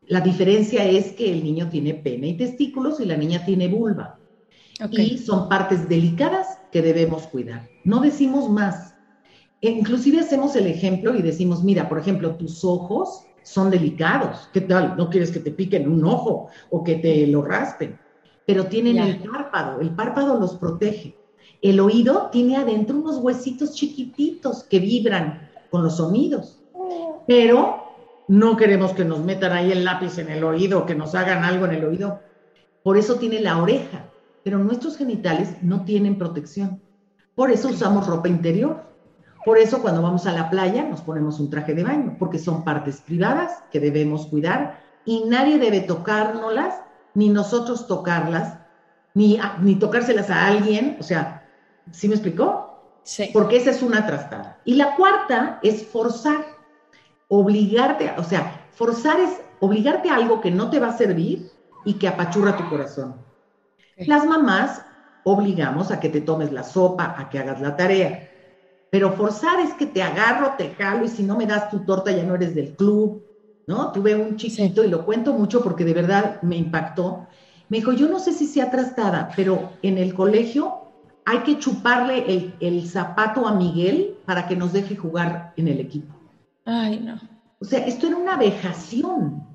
La 0.08 0.22
diferencia 0.22 0.86
es 0.86 1.12
que 1.14 1.32
el 1.32 1.44
niño 1.44 1.70
tiene 1.70 1.94
pene 1.94 2.28
y 2.28 2.38
testículos 2.38 3.00
y 3.02 3.06
la 3.06 3.18
niña 3.18 3.44
tiene 3.44 3.68
vulva 3.68 4.18
y 4.92 5.18
son 5.18 5.50
partes 5.50 5.90
delicadas 5.90 6.60
que 6.72 6.82
debemos 6.82 7.24
cuidar. 7.28 7.68
No 7.84 8.02
decimos 8.02 8.50
más. 8.50 8.87
E 9.62 9.70
inclusive 9.70 10.20
hacemos 10.20 10.56
el 10.56 10.68
ejemplo 10.68 11.16
y 11.16 11.22
decimos, 11.22 11.64
mira, 11.64 11.90
por 11.90 12.00
ejemplo, 12.00 12.36
tus 12.36 12.64
ojos 12.64 13.24
son 13.44 13.70
delicados. 13.72 14.50
¿Qué 14.54 14.62
tal? 14.62 14.96
No 14.98 15.10
quieres 15.10 15.32
que 15.32 15.40
te 15.40 15.52
piquen 15.52 15.90
un 15.90 16.06
ojo 16.06 16.48
o 16.70 16.84
que 16.84 16.96
te 16.96 17.26
lo 17.28 17.42
raspen, 17.42 18.00
pero 18.46 18.66
tienen 18.66 18.98
el 18.98 19.20
párpado. 19.20 19.80
El 19.82 19.92
párpado 19.92 20.40
los 20.40 20.56
protege. 20.56 21.16
El 21.62 21.80
oído 21.80 22.30
tiene 22.32 22.58
adentro 22.58 22.98
unos 22.98 23.18
huesitos 23.18 23.74
chiquititos 23.74 24.64
que 24.64 24.80
vibran 24.80 25.50
con 25.72 25.84
los 25.84 25.98
sonidos. 25.98 26.60
Pero 27.26 27.84
no 28.28 28.56
queremos 28.58 28.92
que 28.92 29.06
nos 29.06 29.20
metan 29.20 29.54
ahí 29.54 29.72
el 29.72 29.84
lápiz 29.84 30.18
en 30.20 30.30
el 30.30 30.44
oído, 30.44 30.86
que 30.86 30.96
nos 30.96 31.16
hagan 31.16 31.44
algo 31.44 31.66
en 31.66 31.74
el 31.74 31.86
oído. 31.86 32.20
Por 32.84 32.98
eso 32.98 33.16
tiene 33.16 33.42
la 33.42 33.62
oreja 33.62 34.08
pero 34.48 34.60
nuestros 34.60 34.96
genitales 34.96 35.62
no 35.62 35.84
tienen 35.84 36.18
protección. 36.18 36.82
Por 37.36 37.52
eso 37.52 37.68
usamos 37.68 38.08
ropa 38.08 38.30
interior. 38.30 38.87
Por 39.48 39.60
eso 39.60 39.82
cuando 39.82 40.02
vamos 40.02 40.26
a 40.26 40.34
la 40.34 40.50
playa 40.50 40.84
nos 40.84 41.00
ponemos 41.00 41.40
un 41.40 41.50
traje 41.50 41.74
de 41.74 41.82
baño, 41.82 42.18
porque 42.20 42.38
son 42.38 42.66
partes 42.66 43.00
privadas 43.00 43.64
que 43.72 43.80
debemos 43.80 44.26
cuidar 44.26 44.82
y 45.06 45.24
nadie 45.24 45.58
debe 45.58 45.80
tocárnoslas, 45.80 46.82
ni 47.14 47.30
nosotros 47.30 47.88
tocarlas, 47.88 48.58
ni, 49.14 49.40
ni 49.62 49.76
tocárselas 49.76 50.30
a 50.30 50.48
alguien. 50.48 50.98
O 51.00 51.04
sea, 51.04 51.48
¿sí 51.92 52.10
me 52.10 52.16
explicó? 52.16 53.00
Sí. 53.04 53.30
Porque 53.32 53.56
esa 53.56 53.70
es 53.70 53.82
una 53.82 54.06
trastada. 54.06 54.60
Y 54.66 54.76
la 54.76 54.98
cuarta 54.98 55.60
es 55.64 55.88
forzar, 55.88 56.44
obligarte, 57.30 58.16
o 58.18 58.26
sea, 58.26 58.68
forzar 58.74 59.18
es 59.22 59.40
obligarte 59.62 60.10
a 60.10 60.16
algo 60.16 60.42
que 60.42 60.52
no 60.52 60.70
te 60.70 60.80
va 60.80 60.90
a 60.90 60.98
servir 60.98 61.50
y 61.86 61.94
que 61.94 62.10
apachurra 62.10 62.58
tu 62.58 62.68
corazón. 62.68 63.16
Las 63.96 64.26
mamás 64.26 64.82
obligamos 65.24 65.90
a 65.90 66.02
que 66.02 66.10
te 66.10 66.20
tomes 66.20 66.52
la 66.52 66.64
sopa, 66.64 67.16
a 67.18 67.30
que 67.30 67.40
hagas 67.40 67.62
la 67.62 67.78
tarea. 67.78 68.34
Pero 68.92 69.14
forzar 69.14 69.60
es 69.60 69.74
que 69.74 69.86
te 69.86 70.02
agarro, 70.02 70.54
te 70.58 70.70
jalo 70.76 71.06
y 71.06 71.10
si 71.10 71.24
no 71.24 71.38
me 71.38 71.46
das 71.46 71.70
tu 71.70 71.80
torta 71.80 72.12
ya 72.12 72.24
no 72.24 72.36
eres 72.36 72.56
del 72.56 72.76
club, 72.76 73.24
¿no? 73.68 73.92
Tuve 73.92 74.16
un 74.16 74.38
chiquito 74.38 74.84
y 74.84 74.90
lo 74.90 75.06
cuento 75.06 75.34
mucho 75.34 75.62
porque 75.62 75.84
de 75.84 75.94
verdad 75.94 76.42
me 76.42 76.56
impactó. 76.56 77.28
Me 77.70 77.78
dijo, 77.78 77.92
yo 77.92 78.08
no 78.08 78.20
sé 78.20 78.32
si 78.32 78.48
sea 78.48 78.72
trastada, 78.72 79.30
pero 79.36 79.74
en 79.82 79.98
el 79.98 80.14
colegio 80.14 80.88
hay 81.26 81.40
que 81.40 81.60
chuparle 81.60 82.54
el, 82.62 82.88
zapato 82.88 83.46
a 83.46 83.54
Miguel 83.54 84.18
para 84.26 84.48
que 84.48 84.56
nos 84.56 84.72
deje 84.72 84.96
jugar 84.96 85.52
en 85.58 85.68
el 85.68 85.82
equipo. 85.82 86.16
Ay, 86.64 87.02
no. 87.02 87.20
O 87.60 87.66
sea, 87.66 87.86
esto 87.86 88.08
era 88.08 88.16
una 88.16 88.38
vejación. 88.38 89.46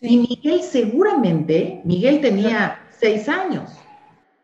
Y 0.00 0.16
Miguel 0.18 0.62
seguramente, 0.62 1.80
Miguel 1.84 2.20
tenía 2.20 2.80
seis 2.90 3.28
años. 3.28 3.70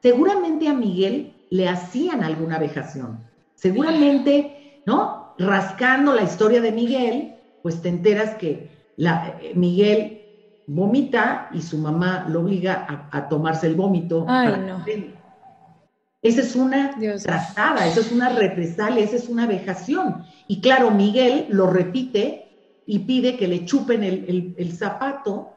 Seguramente 0.00 0.68
a 0.68 0.72
Miguel 0.72 1.34
le 1.50 1.68
hacían 1.68 2.22
alguna 2.22 2.58
vejación. 2.58 3.18
Seguramente, 3.62 4.82
¿no? 4.86 5.36
Rascando 5.38 6.12
la 6.14 6.24
historia 6.24 6.60
de 6.60 6.72
Miguel, 6.72 7.36
pues 7.62 7.80
te 7.80 7.90
enteras 7.90 8.34
que 8.34 8.70
la, 8.96 9.38
eh, 9.40 9.52
Miguel 9.54 10.20
vomita 10.66 11.48
y 11.52 11.62
su 11.62 11.78
mamá 11.78 12.26
lo 12.28 12.40
obliga 12.40 13.08
a, 13.12 13.28
tomarse 13.28 13.68
el 13.68 13.76
vómito. 13.76 14.26
Ay, 14.28 14.52
no. 14.66 14.84
Esa 16.22 16.40
es 16.40 16.56
una 16.56 16.96
trazada, 17.22 17.86
esa 17.86 18.00
es 18.00 18.10
una 18.10 18.30
represalia, 18.30 19.04
esa 19.04 19.14
es 19.14 19.28
una 19.28 19.46
vejación. 19.46 20.24
Y 20.48 20.60
claro, 20.60 20.90
Miguel 20.90 21.46
lo 21.50 21.68
repite 21.68 22.48
y 22.84 23.00
pide 23.00 23.36
que 23.36 23.46
le 23.46 23.64
chupen 23.64 24.02
el 24.02 24.72
zapato 24.72 25.52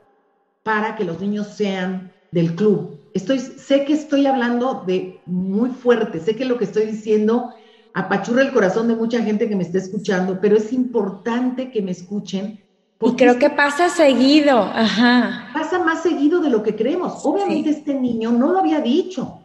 para 0.61 0.95
que 0.95 1.05
los 1.05 1.19
niños 1.19 1.47
sean 1.47 2.11
del 2.31 2.55
club. 2.55 2.99
Estoy, 3.15 3.39
sé 3.39 3.85
que 3.85 3.93
estoy 3.93 4.27
hablando 4.27 4.83
de 4.85 5.21
muy 5.25 5.69
fuerte, 5.69 6.19
sé 6.19 6.35
que 6.35 6.45
lo 6.45 6.57
que 6.57 6.65
estoy 6.65 6.85
diciendo 6.85 7.53
apachurra 7.95 8.41
el 8.41 8.51
corazón 8.51 8.89
de 8.89 8.95
mucha 8.95 9.23
gente 9.23 9.47
que 9.47 9.55
me 9.55 9.63
está 9.63 9.77
escuchando, 9.77 10.39
pero 10.41 10.57
es 10.57 10.73
importante 10.73 11.71
que 11.71 11.81
me 11.81 11.91
escuchen. 11.91 12.61
Y 13.01 13.15
creo 13.15 13.39
que 13.39 13.49
pasa 13.49 13.89
seguido, 13.89 14.59
ajá. 14.59 15.49
Pasa 15.53 15.79
más 15.79 16.03
seguido 16.03 16.41
de 16.41 16.49
lo 16.49 16.61
que 16.61 16.75
creemos. 16.75 17.25
Obviamente 17.25 17.69
este 17.69 17.93
niño 17.93 18.31
no 18.31 18.51
lo 18.51 18.59
había 18.59 18.81
dicho. 18.81 19.39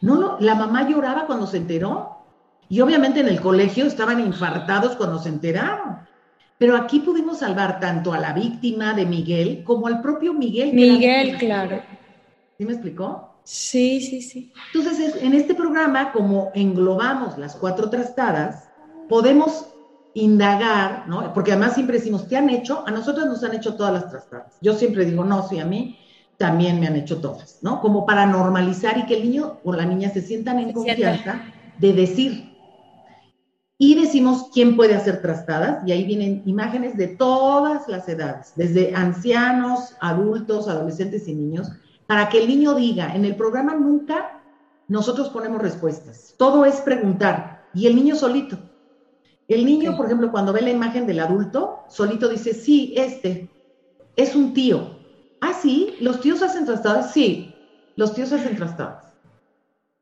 No 0.00 0.36
la 0.38 0.54
mamá 0.54 0.88
lloraba 0.88 1.26
cuando 1.26 1.46
se 1.46 1.56
enteró. 1.56 2.16
Y 2.68 2.80
obviamente 2.80 3.20
en 3.20 3.28
el 3.28 3.40
colegio 3.40 3.86
estaban 3.86 4.20
infartados 4.20 4.94
cuando 4.94 5.18
se 5.18 5.30
enteraron. 5.30 5.98
Pero 6.56 6.76
aquí 6.76 7.00
pudimos 7.00 7.38
salvar 7.38 7.80
tanto 7.80 8.12
a 8.12 8.18
la 8.18 8.32
víctima 8.32 8.94
de 8.94 9.06
Miguel 9.06 9.64
como 9.64 9.88
al 9.88 10.00
propio 10.00 10.34
Miguel. 10.34 10.72
Miguel, 10.72 11.36
claro. 11.36 11.82
¿Sí 12.58 12.64
me 12.64 12.72
explicó? 12.72 13.37
Sí, 13.50 14.02
sí, 14.02 14.20
sí. 14.20 14.52
Entonces, 14.74 15.14
en 15.22 15.32
este 15.32 15.54
programa, 15.54 16.12
como 16.12 16.50
englobamos 16.54 17.38
las 17.38 17.56
cuatro 17.56 17.88
trastadas, 17.88 18.68
podemos 19.08 19.70
indagar, 20.12 21.08
¿no? 21.08 21.32
Porque 21.32 21.52
además 21.52 21.72
siempre 21.72 21.96
decimos, 21.96 22.28
¿te 22.28 22.36
han 22.36 22.50
hecho? 22.50 22.86
A 22.86 22.90
nosotros 22.90 23.24
nos 23.24 23.42
han 23.42 23.54
hecho 23.54 23.74
todas 23.74 23.94
las 23.94 24.10
trastadas. 24.10 24.58
Yo 24.60 24.74
siempre 24.74 25.06
digo, 25.06 25.24
no, 25.24 25.48
sí, 25.48 25.58
a 25.60 25.64
mí 25.64 25.96
también 26.36 26.78
me 26.78 26.88
han 26.88 26.96
hecho 26.96 27.22
todas, 27.22 27.60
¿no? 27.62 27.80
Como 27.80 28.04
para 28.04 28.26
normalizar 28.26 28.98
y 28.98 29.06
que 29.06 29.16
el 29.16 29.22
niño 29.22 29.60
o 29.64 29.72
la 29.72 29.86
niña 29.86 30.10
se 30.10 30.20
sientan 30.20 30.58
en 30.58 30.74
confianza 30.74 31.40
de 31.78 31.94
decir, 31.94 32.54
y 33.78 33.94
decimos 33.94 34.50
quién 34.52 34.76
puede 34.76 34.94
hacer 34.94 35.22
trastadas, 35.22 35.88
y 35.88 35.92
ahí 35.92 36.04
vienen 36.04 36.42
imágenes 36.44 36.98
de 36.98 37.06
todas 37.08 37.88
las 37.88 38.06
edades, 38.10 38.52
desde 38.56 38.94
ancianos, 38.94 39.96
adultos, 40.00 40.68
adolescentes 40.68 41.26
y 41.28 41.34
niños, 41.34 41.72
para 42.08 42.30
que 42.30 42.38
el 42.38 42.48
niño 42.48 42.74
diga, 42.74 43.14
en 43.14 43.26
el 43.26 43.36
programa 43.36 43.74
nunca 43.74 44.40
nosotros 44.88 45.28
ponemos 45.28 45.60
respuestas, 45.60 46.34
todo 46.38 46.64
es 46.64 46.76
preguntar, 46.76 47.68
y 47.74 47.86
el 47.86 47.94
niño 47.94 48.16
solito. 48.16 48.58
El 49.46 49.66
niño, 49.66 49.94
por 49.94 50.06
ejemplo, 50.06 50.30
cuando 50.30 50.54
ve 50.54 50.62
la 50.62 50.70
imagen 50.70 51.06
del 51.06 51.20
adulto, 51.20 51.80
solito 51.86 52.30
dice, 52.30 52.54
sí, 52.54 52.94
este 52.96 53.50
es 54.16 54.34
un 54.34 54.54
tío. 54.54 54.96
Ah, 55.42 55.52
sí, 55.52 55.96
los 56.00 56.22
tíos 56.22 56.40
hacen 56.40 56.64
trastadas, 56.64 57.12
sí, 57.12 57.54
los 57.94 58.14
tíos 58.14 58.32
hacen 58.32 58.56
trastadas. 58.56 59.04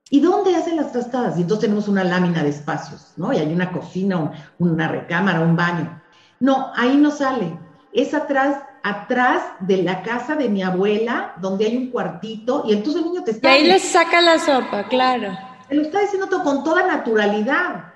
¿Y 0.09 0.21
dónde 0.21 0.55
hacen 0.55 0.77
las 0.77 0.93
trastadas? 0.93 1.37
Y 1.37 1.43
entonces 1.43 1.63
tenemos 1.63 1.89
una 1.89 2.05
lámina 2.05 2.45
de 2.45 2.51
espacios, 2.51 3.15
¿no? 3.17 3.33
Y 3.33 3.39
hay 3.39 3.53
una 3.53 3.73
cocina, 3.73 4.31
una 4.61 4.87
recámara, 4.87 5.41
un 5.41 5.57
baño. 5.57 6.01
No, 6.39 6.71
ahí 6.77 6.97
no 6.97 7.11
sale. 7.11 7.59
Es 7.93 8.15
atrás, 8.15 8.63
atrás 8.87 9.43
de 9.59 9.83
la 9.83 10.01
casa 10.05 10.37
de 10.37 10.49
mi 10.49 10.63
abuela, 10.63 11.35
donde 11.41 11.67
hay 11.67 11.77
un 11.77 11.91
cuartito, 11.91 12.63
y 12.69 12.73
entonces 12.73 13.03
el 13.03 13.09
niño 13.09 13.25
te 13.25 13.33
está... 13.33 13.49
Y 13.49 13.53
ahí 13.53 13.67
le 13.67 13.81
saca 13.81 14.21
la 14.21 14.39
sopa, 14.39 14.87
claro. 14.89 15.37
Te 15.69 15.75
lo 15.75 15.83
está 15.83 16.03
diciendo 16.03 16.29
todo 16.29 16.45
con 16.45 16.63
toda 16.63 16.87
naturalidad, 16.87 17.93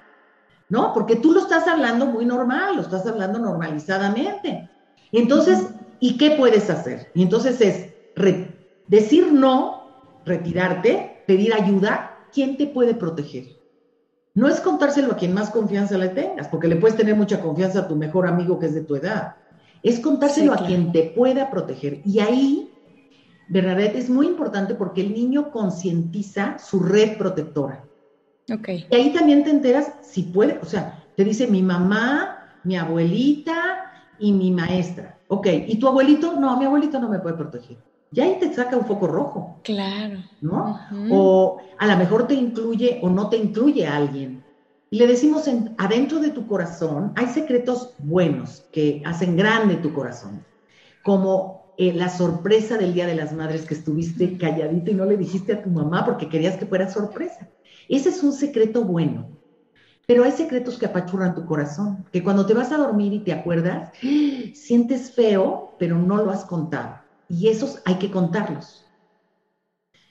¿no? 0.68 0.92
Porque 0.92 1.14
tú 1.14 1.30
lo 1.30 1.42
estás 1.42 1.68
hablando 1.68 2.06
muy 2.06 2.24
normal, 2.24 2.74
lo 2.74 2.82
estás 2.82 3.06
hablando 3.06 3.38
normalizadamente. 3.38 4.68
Entonces, 5.12 5.68
¿y 6.00 6.18
qué 6.18 6.32
puedes 6.32 6.68
hacer? 6.68 7.12
Y 7.14 7.22
entonces 7.22 7.60
es 7.60 7.94
decir 8.88 9.32
no, 9.32 9.92
retirarte, 10.26 11.22
pedir 11.24 11.54
ayuda, 11.54 12.18
¿quién 12.32 12.56
te 12.56 12.66
puede 12.66 12.94
proteger? 12.94 13.44
No 14.34 14.48
es 14.48 14.60
contárselo 14.60 15.12
a 15.12 15.16
quien 15.16 15.34
más 15.34 15.50
confianza 15.50 15.96
le 15.98 16.08
tengas, 16.08 16.48
porque 16.48 16.66
le 16.66 16.74
puedes 16.74 16.96
tener 16.96 17.14
mucha 17.14 17.40
confianza 17.40 17.80
a 17.80 17.88
tu 17.88 17.94
mejor 17.94 18.26
amigo 18.26 18.58
que 18.58 18.66
es 18.66 18.74
de 18.74 18.82
tu 18.82 18.96
edad. 18.96 19.36
Es 19.82 20.00
contárselo 20.00 20.52
a 20.52 20.66
quien 20.66 20.92
te 20.92 21.04
pueda 21.04 21.50
proteger. 21.50 22.02
Y 22.04 22.20
ahí, 22.20 22.70
Bernadette, 23.48 23.96
es 23.96 24.10
muy 24.10 24.26
importante 24.26 24.74
porque 24.74 25.00
el 25.00 25.14
niño 25.14 25.50
concientiza 25.50 26.58
su 26.58 26.80
red 26.80 27.16
protectora. 27.16 27.84
Okay. 28.52 28.86
Y 28.90 28.94
ahí 28.94 29.12
también 29.12 29.44
te 29.44 29.50
enteras 29.50 29.94
si 30.02 30.24
puede, 30.24 30.58
o 30.60 30.66
sea, 30.66 31.04
te 31.16 31.24
dice 31.24 31.46
mi 31.46 31.62
mamá, 31.62 32.58
mi 32.64 32.76
abuelita 32.76 33.92
y 34.18 34.32
mi 34.32 34.50
maestra. 34.50 35.18
Ok, 35.28 35.46
¿y 35.66 35.78
tu 35.78 35.86
abuelito? 35.86 36.34
No, 36.38 36.56
mi 36.58 36.64
abuelito 36.64 36.98
no 36.98 37.08
me 37.08 37.20
puede 37.20 37.36
proteger 37.36 37.78
ya 38.12 38.24
ahí 38.24 38.36
te 38.40 38.52
saca 38.52 38.76
un 38.76 38.84
foco 38.84 39.06
rojo. 39.06 39.60
Claro. 39.62 40.18
¿No? 40.40 40.80
O 41.10 41.58
a 41.78 41.86
lo 41.86 41.96
mejor 41.96 42.26
te 42.26 42.34
incluye 42.34 42.98
o 43.02 43.08
no 43.08 43.28
te 43.28 43.36
incluye 43.36 43.86
a 43.86 43.96
alguien. 43.96 44.39
Le 44.90 45.06
decimos, 45.06 45.48
adentro 45.78 46.18
de 46.18 46.30
tu 46.30 46.46
corazón 46.46 47.12
hay 47.14 47.26
secretos 47.26 47.94
buenos 47.98 48.66
que 48.72 49.02
hacen 49.06 49.36
grande 49.36 49.76
tu 49.76 49.92
corazón, 49.92 50.44
como 51.04 51.74
eh, 51.78 51.92
la 51.92 52.08
sorpresa 52.08 52.76
del 52.76 52.92
Día 52.92 53.06
de 53.06 53.14
las 53.14 53.32
Madres 53.32 53.66
que 53.66 53.74
estuviste 53.74 54.36
calladito 54.36 54.90
y 54.90 54.94
no 54.94 55.04
le 55.04 55.16
dijiste 55.16 55.52
a 55.52 55.62
tu 55.62 55.70
mamá 55.70 56.04
porque 56.04 56.28
querías 56.28 56.56
que 56.56 56.66
fuera 56.66 56.90
sorpresa. 56.90 57.48
Ese 57.88 58.08
es 58.08 58.22
un 58.22 58.32
secreto 58.32 58.84
bueno. 58.84 59.28
Pero 60.06 60.24
hay 60.24 60.32
secretos 60.32 60.76
que 60.76 60.86
apachurran 60.86 61.36
tu 61.36 61.46
corazón, 61.46 62.04
que 62.12 62.24
cuando 62.24 62.44
te 62.44 62.54
vas 62.54 62.72
a 62.72 62.78
dormir 62.78 63.12
y 63.12 63.20
te 63.20 63.32
acuerdas, 63.32 63.92
sientes 64.54 65.14
feo, 65.14 65.76
pero 65.78 65.96
no 65.96 66.16
lo 66.16 66.30
has 66.30 66.44
contado 66.44 66.96
y 67.30 67.46
esos 67.46 67.80
hay 67.84 67.94
que 67.94 68.10
contarlos. 68.10 68.84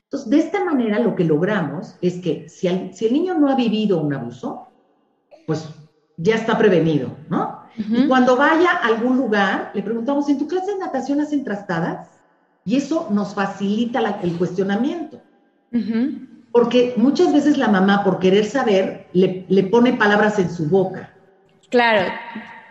Entonces, 0.04 0.30
de 0.30 0.40
esta 0.40 0.64
manera 0.64 1.00
lo 1.00 1.16
que 1.16 1.26
logramos 1.26 1.98
es 2.02 2.20
que 2.20 2.48
si 2.48 2.68
el 2.68 3.14
niño 3.14 3.38
no 3.38 3.50
ha 3.50 3.56
vivido 3.56 4.02
un 4.02 4.14
abuso, 4.14 4.69
pues 5.50 5.68
ya 6.18 6.36
está 6.36 6.60
prevenido, 6.60 7.18
¿no? 7.28 7.64
Y 7.76 8.08
cuando 8.08 8.36
vaya 8.36 8.70
a 8.72 8.86
algún 8.86 9.18
lugar, 9.18 9.72
le 9.74 9.82
preguntamos, 9.82 10.30
¿en 10.30 10.38
tu 10.38 10.48
clase 10.48 10.74
de 10.74 10.78
natación 10.78 11.22
hacen 11.22 11.44
trastadas? 11.44 12.08
Y 12.66 12.76
eso 12.76 13.08
nos 13.10 13.34
facilita 13.34 14.00
el 14.22 14.38
cuestionamiento. 14.38 15.20
Porque 16.52 16.94
muchas 16.98 17.34
veces 17.34 17.58
la 17.58 17.68
mamá, 17.70 18.04
por 18.04 18.20
querer 18.20 18.46
saber, 18.46 19.08
le, 19.14 19.44
le, 19.50 19.64
pone 19.64 19.94
palabras 19.94 20.38
en 20.38 20.52
su 20.52 20.70
boca. 20.70 21.12
Claro, 21.72 22.12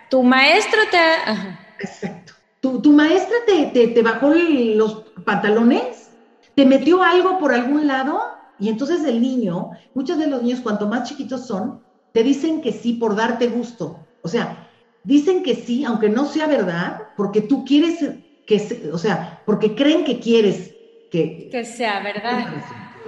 tu 0.09 0.23
maestro 0.23 0.79
te... 0.93 1.85
Exacto. 1.85 2.35
¿Tu, 2.61 2.93
maestra 2.93 3.37
te, 3.75 4.03
bajó 4.03 4.31
los 4.31 5.05
pantalones? 5.25 6.11
¿Te 6.55 6.65
metió 6.65 7.03
algo 7.03 7.39
por 7.41 7.53
algún 7.53 7.89
lado? 7.89 8.21
Y 8.61 8.69
entonces 8.69 9.05
el 9.05 9.21
niño, 9.21 9.71
muchos 9.95 10.19
de 10.19 10.29
los 10.29 10.43
niños, 10.43 10.61
cuanto 10.61 10.87
más 10.87 11.09
chiquitos 11.09 11.47
son, 11.47 11.81
te 12.19 12.25
dicen 12.25 12.61
que 12.61 12.73
sí 12.73 12.95
por 12.95 13.15
darte 13.15 13.47
gusto. 13.47 14.05
O 14.23 14.29
sea, 14.29 14.69
dicen 15.05 15.45
que 15.45 15.55
sí, 15.55 15.85
aunque 15.85 16.09
no 16.09 16.25
sea 16.25 16.49
verdad, 16.49 17.03
porque 17.17 17.43
tú 17.43 17.65
quieres 17.65 18.05
que, 18.45 18.91
o 18.93 18.99
sea, 18.99 19.41
porque 19.47 19.77
creen 19.77 20.03
que 20.03 20.19
quieres 20.19 20.75
que... 21.13 21.49
Que 21.49 21.65
sea 21.65 22.03
verdad. 22.03 22.49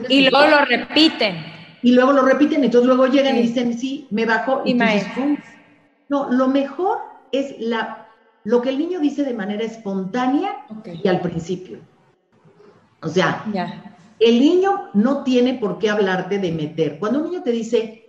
Y 0.08 0.30
luego 0.30 0.46
lo 0.46 0.64
repiten. 0.64 1.44
Y 1.82 1.90
luego 1.90 2.12
lo 2.12 2.22
repiten, 2.22 2.62
entonces 2.62 2.86
luego 2.86 3.08
llegan 3.08 3.36
y 3.36 3.42
dicen, 3.42 3.76
sí, 3.76 4.06
me 4.10 4.26
bajo. 4.26 4.62
Y, 4.64 4.74
no, 6.08 6.30
lo 6.30 6.46
mejor 6.46 6.98
es 7.32 7.56
la 7.58 8.06
lo 8.44 8.62
que 8.62 8.68
el 8.68 8.78
niño 8.78 9.00
dice 9.00 9.24
de 9.24 9.34
manera 9.34 9.64
espontánea 9.64 10.66
y 11.02 11.08
al 11.08 11.20
principio. 11.20 11.80
O 13.02 13.08
sea, 13.08 13.44
el 14.20 14.38
niño 14.38 14.90
no 14.94 15.24
tiene 15.24 15.54
por 15.54 15.80
qué 15.80 15.90
hablarte 15.90 16.38
de 16.38 16.52
meter. 16.52 17.00
Cuando 17.00 17.18
un 17.18 17.24
niño 17.24 17.42
te 17.42 17.50
dice, 17.50 17.99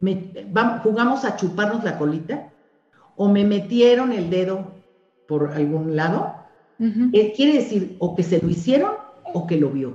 vamos, 0.00 0.82
jugamos 0.82 1.24
a 1.24 1.36
chuparnos 1.36 1.84
la 1.84 1.98
colita, 1.98 2.50
o 3.16 3.28
me 3.28 3.44
metieron 3.44 4.12
el 4.12 4.30
dedo 4.30 4.72
por 5.26 5.52
algún 5.52 5.96
lado, 5.96 6.34
él 6.78 7.32
quiere 7.34 7.54
decir 7.54 7.96
o 8.00 8.14
que 8.14 8.22
se 8.22 8.40
lo 8.42 8.48
hicieron 8.48 8.92
o 9.32 9.46
que 9.46 9.56
lo 9.56 9.70
vio. 9.70 9.94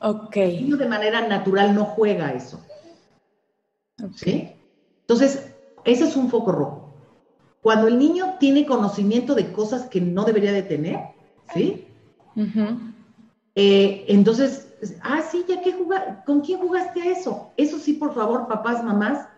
Ok. 0.00 0.36
El 0.36 0.62
niño 0.62 0.76
de 0.76 0.86
manera 0.86 1.26
natural 1.26 1.74
no 1.74 1.84
juega 1.84 2.32
eso. 2.32 2.64
¿Sí? 4.14 4.52
Entonces, 5.00 5.54
ese 5.84 6.04
es 6.04 6.16
un 6.16 6.28
foco 6.28 6.52
rojo. 6.52 6.94
Cuando 7.62 7.88
el 7.88 7.98
niño 7.98 8.36
tiene 8.38 8.66
conocimiento 8.66 9.34
de 9.34 9.52
cosas 9.52 9.86
que 9.86 10.00
no 10.00 10.24
debería 10.24 10.52
de 10.52 10.62
tener, 10.62 11.00
¿sí? 11.52 11.86
Eh, 13.54 14.04
entonces, 14.08 14.65
ah, 15.02 15.22
sí, 15.22 15.44
ya 15.48 15.60
¿con 16.24 16.40
quién 16.40 16.60
jugaste 16.60 17.02
a 17.02 17.12
eso? 17.12 17.52
Eso 17.56 17.78
sí, 17.78 17.94
por 17.94 18.14
favor, 18.14 18.46
papás, 18.48 18.82
mamás, 18.84 19.28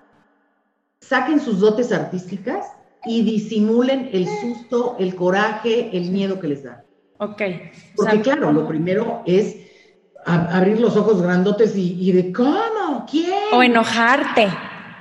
saquen 1.00 1.40
sus 1.40 1.60
dotes 1.60 1.92
artísticas 1.92 2.66
y 3.04 3.22
disimulen 3.22 4.10
el 4.12 4.26
susto, 4.26 4.96
el 4.98 5.14
coraje, 5.14 5.96
el 5.96 6.10
miedo 6.10 6.40
que 6.40 6.48
les 6.48 6.64
da. 6.64 6.84
Ok. 7.18 7.42
Porque 7.96 8.20
claro, 8.20 8.52
lo 8.52 8.66
primero 8.66 9.22
es 9.26 9.56
abrir 10.24 10.80
los 10.80 10.96
ojos 10.96 11.22
grandotes 11.22 11.76
y, 11.76 11.96
y 11.98 12.12
de 12.12 12.32
¿cómo? 12.32 13.06
¿Quién? 13.10 13.32
O 13.52 13.62
enojarte. 13.62 14.48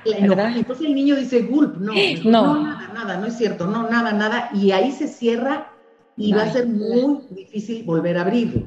Entonces 0.04 0.86
el 0.86 0.94
niño 0.94 1.16
dice, 1.16 1.42
gulp, 1.42 1.76
no, 1.78 1.92
no, 2.24 2.62
nada, 2.62 2.90
nada, 2.94 3.16
no 3.18 3.26
es 3.26 3.36
cierto, 3.36 3.66
no, 3.66 3.88
nada, 3.88 4.12
nada, 4.12 4.50
y 4.54 4.70
ahí 4.70 4.92
se 4.92 5.08
cierra 5.08 5.72
y 6.16 6.32
va 6.32 6.42
a 6.42 6.52
ser 6.52 6.66
muy 6.66 7.20
difícil 7.30 7.84
volver 7.84 8.18
a 8.18 8.22
abrirlo. 8.22 8.62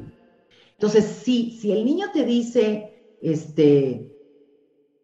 Entonces, 0.82 1.22
sí, 1.24 1.60
si 1.62 1.72
el 1.72 1.86
niño 1.86 2.08
te 2.12 2.26
dice, 2.26 3.16
este, 3.22 4.12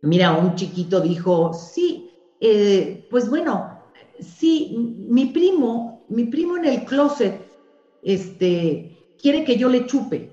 mira, 0.01 0.35
un 0.35 0.55
chiquito 0.55 0.99
dijo, 1.01 1.53
sí, 1.53 2.09
eh, 2.41 3.07
pues 3.11 3.29
bueno, 3.29 3.79
sí, 4.19 4.75
mi 5.07 5.25
primo, 5.27 6.03
mi 6.09 6.23
primo 6.23 6.57
en 6.57 6.65
el 6.65 6.83
closet, 6.83 7.47
este, 8.01 8.97
quiere 9.21 9.43
que 9.43 9.55
yo 9.55 9.69
le 9.69 9.85
chupe. 9.85 10.31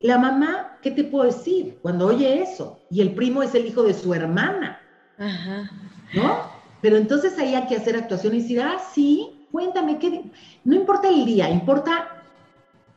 La 0.00 0.18
mamá 0.18 0.78
¿qué 0.82 0.90
te 0.90 1.04
puedo 1.04 1.24
decir? 1.24 1.78
Cuando 1.80 2.08
oye 2.08 2.42
eso, 2.42 2.80
y 2.90 3.00
el 3.00 3.14
primo 3.14 3.42
es 3.42 3.54
el 3.54 3.64
hijo 3.64 3.82
de 3.82 3.94
su 3.94 4.12
hermana, 4.12 4.78
Ajá. 5.16 5.70
¿no? 6.12 6.50
Pero 6.82 6.98
entonces 6.98 7.38
ahí 7.38 7.54
hay 7.54 7.66
que 7.66 7.76
hacer 7.76 7.96
actuación 7.96 8.34
y 8.34 8.42
decir, 8.42 8.60
ah, 8.60 8.76
sí, 8.92 9.46
cuéntame, 9.50 9.98
¿qué? 9.98 10.30
No 10.64 10.76
importa 10.76 11.08
el 11.08 11.24
día, 11.24 11.48
importa 11.48 12.22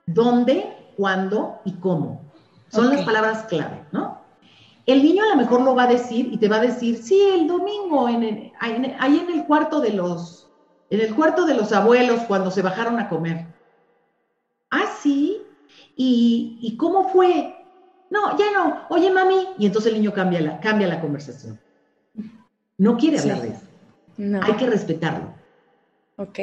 dónde, 0.06 0.75
cuándo 0.96 1.60
y 1.66 1.74
cómo. 1.74 2.22
Son 2.70 2.90
las 2.90 3.06
palabras 3.06 3.44
clave, 3.44 3.86
¿no? 3.92 4.22
El 4.86 5.02
niño 5.02 5.24
a 5.24 5.30
lo 5.30 5.36
mejor 5.36 5.62
lo 5.62 5.76
va 5.76 5.84
a 5.84 5.88
decir 5.88 6.30
y 6.32 6.38
te 6.38 6.48
va 6.48 6.58
a 6.58 6.62
decir, 6.62 7.02
sí, 7.02 7.20
el 7.34 7.48
domingo, 7.48 8.08
en 8.08 8.52
ahí 8.60 9.20
en 9.20 9.40
el 9.40 9.46
cuarto 9.46 9.80
de 9.80 9.92
los, 9.92 10.48
en 10.90 11.02
el 11.02 11.16
cuarto 11.16 11.46
de 11.46 11.56
los 11.56 11.72
abuelos 11.72 12.22
cuando 12.28 12.52
se 12.52 12.62
bajaron 12.62 13.00
a 13.00 13.10
comer. 13.10 13.48
Ah, 14.70 14.86
sí. 15.02 15.42
¿Y, 15.96 16.76
cómo 16.78 17.10
fue? 17.10 17.56
No, 18.10 18.38
ya 18.38 18.52
no. 18.52 18.82
Oye, 18.90 19.10
mami. 19.10 19.48
Y 19.58 19.66
entonces 19.66 19.92
el 19.94 20.00
niño 20.00 20.14
cambia 20.14 20.42
la, 20.42 20.60
cambia 20.60 20.88
la 20.88 21.02
conversación. 21.02 21.60
No 22.78 22.98
quiere 22.98 23.20
hablar 23.20 23.42
de 23.42 23.48
eso. 23.50 23.66
No. 24.18 24.42
Hay 24.44 24.54
que 24.54 24.68
respetarlo. 24.68 25.34
Ok. 26.18 26.40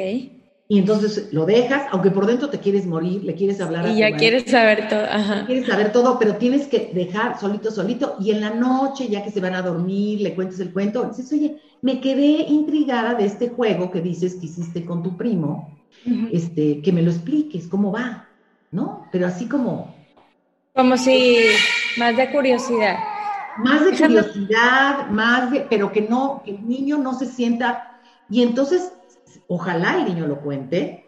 Y 0.73 0.79
entonces 0.79 1.31
lo 1.31 1.45
dejas, 1.45 1.83
aunque 1.91 2.09
por 2.09 2.25
dentro 2.25 2.49
te 2.49 2.57
quieres 2.57 2.87
morir, 2.87 3.23
le 3.23 3.35
quieres 3.35 3.61
hablar 3.61 3.85
y 3.85 3.89
a 3.89 3.93
Y 3.93 3.99
ya 3.99 4.17
quieres 4.17 4.49
saber 4.49 4.87
todo. 4.89 5.03
Ajá. 5.03 5.45
Quieres 5.45 5.67
saber 5.67 5.91
todo, 5.91 6.17
pero 6.17 6.37
tienes 6.37 6.65
que 6.65 6.89
dejar 6.95 7.39
solito, 7.39 7.69
solito. 7.69 8.15
Y 8.19 8.31
en 8.31 8.41
la 8.41 8.49
noche, 8.49 9.07
ya 9.07 9.23
que 9.23 9.29
se 9.29 9.39
van 9.39 9.53
a 9.53 9.61
dormir, 9.61 10.21
le 10.21 10.33
cuentes 10.33 10.59
el 10.61 10.73
cuento, 10.73 11.03
dices, 11.03 11.31
oye, 11.31 11.59
me 11.83 12.01
quedé 12.01 12.47
intrigada 12.49 13.13
de 13.13 13.27
este 13.27 13.49
juego 13.49 13.91
que 13.91 14.01
dices 14.01 14.33
que 14.33 14.47
hiciste 14.47 14.83
con 14.83 15.03
tu 15.03 15.15
primo, 15.15 15.77
este, 16.31 16.81
que 16.81 16.91
me 16.91 17.03
lo 17.03 17.11
expliques, 17.11 17.67
cómo 17.67 17.91
va, 17.91 18.27
¿no? 18.71 19.07
Pero 19.11 19.27
así 19.27 19.45
como... 19.45 19.93
Como 20.73 20.97
si 20.97 21.37
más 21.97 22.17
de 22.17 22.31
curiosidad. 22.31 22.97
Más 23.59 23.85
de 23.85 23.91
curiosidad, 23.91 25.07
más 25.11 25.51
de, 25.51 25.67
pero 25.69 25.91
que 25.91 26.01
no, 26.01 26.41
que 26.43 26.55
el 26.55 26.67
niño 26.67 26.97
no 26.97 27.13
se 27.13 27.27
sienta, 27.27 27.99
y 28.27 28.41
entonces 28.41 28.91
Ojalá 29.55 29.99
el 29.99 30.05
niño 30.05 30.25
lo 30.25 30.41
cuente, 30.41 31.05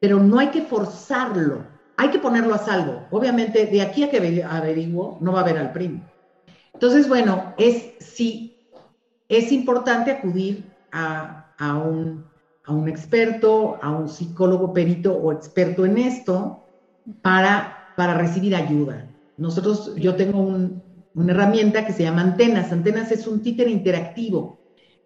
pero 0.00 0.18
no 0.18 0.40
hay 0.40 0.48
que 0.48 0.62
forzarlo, 0.62 1.64
hay 1.96 2.08
que 2.08 2.18
ponerlo 2.18 2.56
a 2.56 2.58
salvo. 2.58 3.06
Obviamente, 3.12 3.66
de 3.66 3.80
aquí 3.80 4.02
a 4.02 4.10
que 4.10 4.42
averiguo, 4.42 5.18
no 5.20 5.32
va 5.32 5.42
a 5.42 5.44
ver 5.44 5.58
al 5.58 5.72
primo. 5.72 6.02
Entonces, 6.74 7.08
bueno, 7.08 7.54
es 7.58 7.94
sí, 8.00 8.56
es 9.28 9.52
importante 9.52 10.10
acudir 10.10 10.64
a, 10.90 11.54
un, 11.86 12.24
a 12.64 12.72
un 12.72 12.88
experto, 12.88 13.78
a 13.80 13.92
un 13.92 14.08
psicólogo 14.08 14.72
perito 14.72 15.14
o 15.14 15.30
experto 15.30 15.86
en 15.86 15.98
esto 15.98 16.64
para, 17.22 17.94
para 17.96 18.14
recibir 18.14 18.56
ayuda. 18.56 19.06
Nosotros, 19.36 19.94
yo 19.94 20.16
tengo 20.16 20.40
una 20.40 21.32
herramienta 21.32 21.86
que 21.86 21.92
se 21.92 22.02
llama 22.02 22.22
Antenas. 22.22 22.72
Antenas 22.72 23.12
es 23.12 23.28
un 23.28 23.40
títer 23.40 23.68
interactivo 23.68 24.61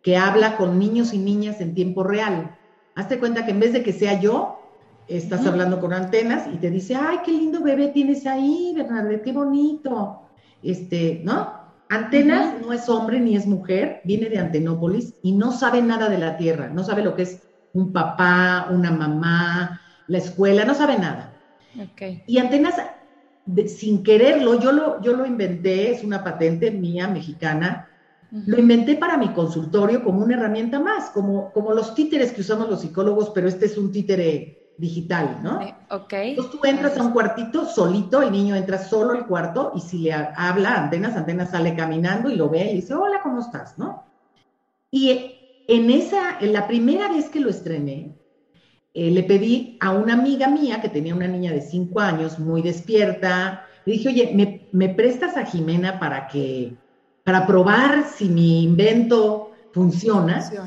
que 0.07 0.17
habla 0.17 0.57
con 0.57 0.79
niños 0.79 1.13
y 1.13 1.19
niñas 1.19 1.61
en 1.61 1.75
tiempo 1.75 2.05
real. 2.05 2.57
Hazte 2.95 3.19
cuenta 3.19 3.45
que 3.45 3.51
en 3.51 3.59
vez 3.59 3.73
de 3.73 3.83
que 3.83 3.93
sea 3.93 4.21
yo, 4.21 4.61
estás 5.09 5.45
hablando 5.45 5.81
con 5.81 5.93
antenas 5.93 6.47
y 6.55 6.59
te 6.59 6.71
dice, 6.71 6.95
ay, 6.95 7.19
qué 7.25 7.33
lindo 7.33 7.61
bebé 7.61 7.89
tienes 7.89 8.25
ahí, 8.25 8.73
Bernardo, 8.77 9.21
qué 9.21 9.33
bonito. 9.33 10.21
Este, 10.63 11.23
¿no? 11.25 11.51
Antenas 11.89 12.55
no 12.61 12.73
es 12.73 12.89
hombre 12.89 13.19
ni 13.19 13.35
es 13.35 13.49
mujer, 13.49 14.01
viene 14.05 14.29
de 14.29 14.39
Antenópolis 14.39 15.13
y 15.25 15.33
no 15.33 15.51
sabe 15.51 15.83
nada 15.83 16.09
de 16.09 16.19
la 16.19 16.37
tierra, 16.37 16.69
no 16.69 16.85
sabe 16.85 17.03
lo 17.03 17.17
que 17.17 17.23
es 17.23 17.43
un 17.73 17.93
papá, 17.93 18.69
una 18.71 18.93
mamá, 18.93 19.81
la 20.07 20.19
escuela, 20.19 20.65
no 20.65 20.75
sabe 20.75 20.99
nada. 21.01 21.35
Y 22.29 22.39
Antenas, 22.39 22.77
sin 23.67 24.05
quererlo, 24.05 24.61
yo 24.61 24.71
lo, 24.71 25.03
yo 25.03 25.17
lo 25.17 25.27
inventé, 25.27 25.91
es 25.91 26.05
una 26.05 26.23
patente 26.23 26.71
mía, 26.71 27.09
mexicana, 27.09 27.89
lo 28.31 28.59
inventé 28.59 28.97
para 28.97 29.17
mi 29.17 29.29
consultorio 29.29 30.03
como 30.03 30.23
una 30.23 30.35
herramienta 30.35 30.81
más, 30.81 31.11
como, 31.11 31.53
como 31.53 31.73
los 31.73 31.95
títeres 31.95 32.33
que 32.33 32.41
usamos 32.41 32.69
los 32.69 32.81
psicólogos, 32.81 33.31
pero 33.31 33.49
este 33.49 33.67
es 33.67 33.79
un 33.79 33.93
títere 33.93 34.75
digital, 34.79 35.41
¿no? 35.43 35.61
Ok. 35.91 36.13
Entonces 36.13 36.53
tú 36.53 36.67
entras 36.67 36.99
a 36.99 37.03
un 37.03 37.13
cuartito 37.13 37.65
solito, 37.65 38.23
el 38.23 38.33
niño 38.33 38.55
entra 38.55 38.79
solo 38.79 39.13
al 39.13 39.27
cuarto 39.27 39.73
y 39.75 39.81
si 39.81 39.99
le 39.99 40.13
habla 40.13 40.75
antenas, 40.75 41.17
antenas 41.17 41.51
sale 41.51 41.75
caminando 41.75 42.29
y 42.31 42.37
lo 42.37 42.49
ve 42.49 42.71
y 42.71 42.77
dice, 42.77 42.95
hola, 42.95 43.21
¿cómo 43.23 43.41
estás? 43.41 43.79
¿No? 43.79 44.05
Y 44.91 45.65
en 45.69 45.91
esa, 45.91 46.39
en 46.41 46.53
la 46.53 46.67
primera 46.67 47.09
vez 47.09 47.29
que 47.29 47.41
lo 47.41 47.51
estrené, 47.51 48.17
eh, 48.95 49.11
le 49.11 49.23
pedí 49.23 49.79
a 49.81 49.93
una 49.93 50.15
amiga 50.15 50.49
mía 50.49 50.81
que 50.81 50.89
tenía 50.89 51.15
una 51.15 51.29
niña 51.29 51.53
de 51.53 51.61
cinco 51.61 52.01
años, 52.01 52.39
muy 52.39 52.63
despierta, 52.63 53.67
le 53.85 53.93
dije, 53.95 54.09
oye, 54.09 54.33
¿me, 54.35 54.69
me 54.73 54.89
prestas 54.89 55.37
a 55.37 55.45
Jimena 55.45 55.99
para 55.99 56.29
que 56.29 56.77
para 57.27 57.45
probar 57.45 58.05
si 58.09 58.29
mi 58.29 58.63
invento 58.63 59.51
funciona. 59.73 60.61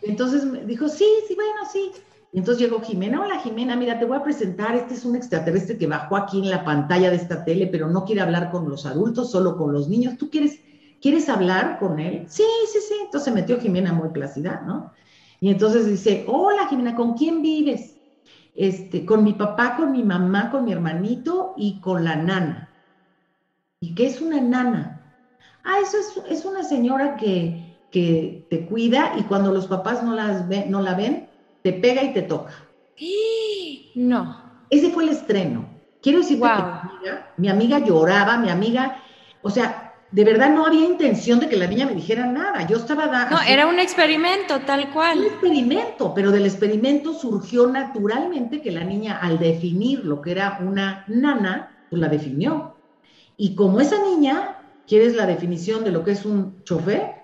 Entonces 0.00 0.46
me 0.46 0.64
dijo, 0.64 0.88
sí, 0.88 1.04
sí, 1.28 1.34
bueno, 1.34 1.60
sí. 1.70 1.92
Y 2.32 2.38
entonces 2.38 2.64
llegó 2.64 2.80
Jimena, 2.80 3.20
hola 3.20 3.38
Jimena, 3.40 3.76
mira, 3.76 3.98
te 3.98 4.06
voy 4.06 4.16
a 4.16 4.22
presentar, 4.22 4.74
este 4.76 4.94
es 4.94 5.04
un 5.04 5.14
extraterrestre 5.14 5.76
que 5.76 5.86
bajó 5.86 6.16
aquí 6.16 6.38
en 6.38 6.48
la 6.48 6.64
pantalla 6.64 7.10
de 7.10 7.16
esta 7.16 7.44
tele, 7.44 7.66
pero 7.66 7.90
no 7.90 8.06
quiere 8.06 8.22
hablar 8.22 8.50
con 8.50 8.66
los 8.70 8.86
adultos, 8.86 9.30
solo 9.30 9.58
con 9.58 9.74
los 9.74 9.90
niños. 9.90 10.16
¿Tú 10.16 10.30
quieres, 10.30 10.58
quieres 11.02 11.28
hablar 11.28 11.78
con 11.78 11.98
él? 11.98 12.24
Sí, 12.30 12.44
sí, 12.72 12.78
sí. 12.80 12.94
Entonces 13.04 13.34
metió 13.34 13.60
Jimena 13.60 13.92
muy 13.92 14.08
plácida, 14.08 14.62
¿no? 14.66 14.92
Y 15.38 15.50
entonces 15.50 15.84
dice, 15.84 16.24
hola 16.28 16.66
Jimena, 16.68 16.94
¿con 16.96 17.12
quién 17.12 17.42
vives? 17.42 18.00
Este, 18.54 19.04
con 19.04 19.22
mi 19.22 19.34
papá, 19.34 19.76
con 19.76 19.92
mi 19.92 20.02
mamá, 20.02 20.50
con 20.50 20.64
mi 20.64 20.72
hermanito 20.72 21.52
y 21.58 21.78
con 21.78 22.04
la 22.04 22.16
nana. 22.16 22.74
¿Y 23.80 23.94
qué 23.94 24.06
es 24.06 24.22
una 24.22 24.40
nana? 24.40 24.95
Ah, 25.66 25.78
eso 25.82 25.98
es, 26.30 26.44
una 26.44 26.62
señora 26.62 27.16
que, 27.16 27.64
te 27.90 28.66
cuida 28.66 29.14
y 29.18 29.22
cuando 29.22 29.50
los 29.52 29.66
papás 29.66 30.02
no, 30.02 30.14
las 30.14 30.46
no 30.68 30.80
la 30.80 30.94
ven, 30.94 31.28
te 31.62 31.72
pega 31.72 32.02
y 32.02 32.12
te 32.12 32.22
toca. 32.22 32.52
No. 33.94 34.42
Ese 34.68 34.90
fue 34.90 35.04
el 35.04 35.08
estreno. 35.08 35.70
Quiero 36.02 36.18
decir 36.18 36.38
que 36.38 37.10
mi 37.38 37.48
amiga, 37.48 37.78
lloraba, 37.78 38.36
mi 38.36 38.50
amiga, 38.50 39.02
o 39.40 39.48
sea, 39.48 39.94
de 40.10 40.24
verdad 40.24 40.50
no 40.50 40.66
había 40.66 40.84
intención 40.84 41.40
de 41.40 41.48
que 41.48 41.56
la 41.56 41.66
niña 41.66 41.86
me 41.86 41.94
dijera 41.94 42.26
nada. 42.26 42.66
Yo 42.66 42.76
estaba 42.76 43.06
dando. 43.06 43.36
No, 43.36 43.42
era 43.42 43.66
un 43.66 43.78
experimento, 43.78 44.60
tal 44.60 44.90
cual. 44.92 45.18
Un 45.18 45.24
experimento, 45.24 46.12
pero 46.14 46.30
del 46.30 46.44
experimento 46.44 47.14
surgió 47.14 47.66
naturalmente 47.66 48.60
que 48.60 48.70
la 48.70 48.84
niña, 48.84 49.18
al 49.18 49.38
definir 49.38 50.04
lo 50.04 50.20
que 50.20 50.32
era 50.32 50.58
una 50.60 51.04
nana, 51.08 51.86
pues 51.90 52.00
la 52.00 52.08
definió. 52.08 52.76
Y 53.36 53.54
como 53.54 53.80
esa 53.80 54.00
niña 54.02 54.55
¿Quieres 54.86 55.16
la 55.16 55.26
definición 55.26 55.84
de 55.84 55.90
lo 55.90 56.04
que 56.04 56.12
es 56.12 56.24
un 56.24 56.62
chofer? 56.64 57.14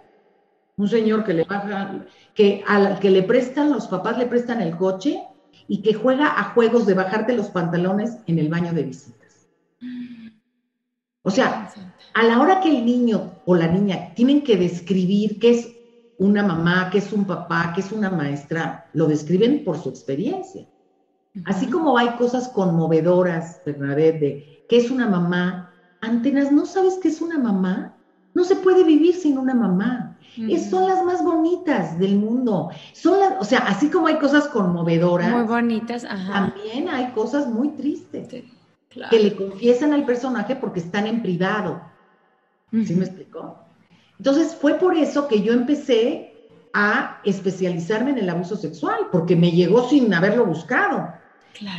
Un 0.76 0.88
señor 0.88 1.24
que 1.24 1.34
le 1.34 1.44
baja, 1.44 2.04
que 2.34 2.64
al 2.66 2.98
que 2.98 3.10
le 3.10 3.22
prestan, 3.22 3.70
los 3.70 3.86
papás 3.86 4.18
le 4.18 4.26
prestan 4.26 4.60
el 4.60 4.76
coche 4.76 5.22
y 5.68 5.82
que 5.82 5.94
juega 5.94 6.38
a 6.40 6.52
juegos 6.54 6.86
de 6.86 6.94
bajarte 6.94 7.36
los 7.36 7.50
pantalones 7.50 8.18
en 8.26 8.38
el 8.38 8.48
baño 8.48 8.72
de 8.72 8.82
visitas. 8.82 9.48
O 11.22 11.30
sea, 11.30 11.72
a 12.14 12.24
la 12.24 12.40
hora 12.40 12.60
que 12.60 12.68
el 12.68 12.84
niño 12.84 13.32
o 13.44 13.54
la 13.54 13.68
niña 13.68 14.12
tienen 14.14 14.42
que 14.42 14.56
describir 14.56 15.38
qué 15.38 15.50
es 15.50 15.76
una 16.18 16.42
mamá, 16.42 16.88
qué 16.90 16.98
es 16.98 17.12
un 17.12 17.24
papá, 17.24 17.72
qué 17.74 17.80
es 17.80 17.92
una 17.92 18.10
maestra, 18.10 18.88
lo 18.92 19.06
describen 19.06 19.64
por 19.64 19.78
su 19.78 19.88
experiencia. 19.88 20.68
Así 21.44 21.68
como 21.68 21.96
hay 21.96 22.10
cosas 22.16 22.48
conmovedoras, 22.48 23.62
Bernadette, 23.64 24.20
de 24.20 24.66
qué 24.68 24.76
es 24.76 24.90
una 24.90 25.08
mamá, 25.08 25.71
Antenas, 26.02 26.50
¿no 26.50 26.66
sabes 26.66 26.98
qué 27.00 27.08
es 27.08 27.20
una 27.20 27.38
mamá? 27.38 27.94
No 28.34 28.44
se 28.44 28.56
puede 28.56 28.84
vivir 28.84 29.14
sin 29.14 29.38
una 29.38 29.54
mamá. 29.54 30.18
son 30.58 30.88
las 30.88 31.04
más 31.04 31.22
bonitas 31.24 31.98
del 31.98 32.16
mundo. 32.16 32.70
Son 32.92 33.20
las, 33.20 33.34
o 33.40 33.44
sea, 33.44 33.60
así 33.60 33.88
como 33.88 34.08
hay 34.08 34.18
cosas 34.18 34.48
conmovedoras. 34.48 35.30
Muy 35.30 35.44
bonitas, 35.44 36.02
También 36.02 36.88
hay 36.88 37.12
cosas 37.12 37.46
muy 37.46 37.68
tristes. 37.70 38.28
Que 38.28 39.18
le 39.20 39.36
confiesan 39.36 39.92
al 39.92 40.04
personaje 40.04 40.56
porque 40.56 40.80
están 40.80 41.06
en 41.06 41.22
privado. 41.22 41.80
¿Sí 42.72 42.94
me 42.94 43.04
explicó? 43.04 43.58
Entonces 44.18 44.54
fue 44.54 44.74
por 44.74 44.96
eso 44.96 45.28
que 45.28 45.42
yo 45.42 45.52
empecé 45.52 46.32
a 46.72 47.20
especializarme 47.24 48.10
en 48.10 48.18
el 48.18 48.30
abuso 48.30 48.56
sexual, 48.56 49.08
porque 49.12 49.36
me 49.36 49.52
llegó 49.52 49.88
sin 49.88 50.12
haberlo 50.12 50.46
buscado. 50.46 51.12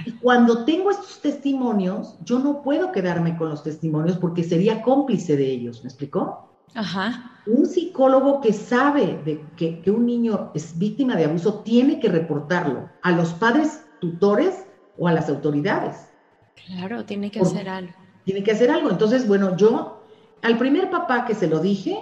Y 0.06 0.12
cuando 0.14 0.66
tengo 0.66 0.92
estos 0.92 1.20
testimonios, 1.20 2.16
yo 2.24 2.40
no 2.40 2.62
puedo 2.62 2.92
quedarme 2.92 3.38
con 3.38 3.50
los 3.50 3.64
testimonios 3.64 4.18
porque 4.18 4.44
sería 4.44 4.82
cómplice 4.82 5.36
de 5.36 5.52
ellos, 5.52 5.84
¿me 5.84 5.90
explicó? 5.90 6.50
Ajá. 6.76 7.32
Un 7.46 7.66
psicólogo 7.66 8.42
que 8.42 8.54
sabe 8.54 9.22
de 9.26 9.46
que, 9.58 9.92
un 9.92 10.06
niño 10.06 10.52
es 10.54 10.78
víctima 10.78 11.16
de 11.16 11.26
abuso 11.26 11.60
tiene 11.60 12.00
que 12.00 12.10
reportarlo 12.10 12.90
a 13.02 13.12
los 13.12 13.34
padres 13.34 13.86
tutores 14.00 14.66
o 14.98 15.08
a 15.08 15.14
las 15.14 15.30
autoridades. 15.30 16.10
Claro, 16.66 17.04
tiene 17.06 17.30
que 17.30 17.42
hacer 17.42 17.68
algo. 17.68 17.94
Tiene 18.24 18.44
que 18.44 18.52
hacer 18.52 18.72
algo. 18.72 18.90
Entonces, 18.90 19.28
bueno, 19.28 19.58
yo 19.58 20.04
al 20.42 20.58
primer 20.58 20.90
papá 20.90 21.26
que 21.26 21.36
se 21.36 21.48
lo 21.48 21.60
dije, 21.60 21.98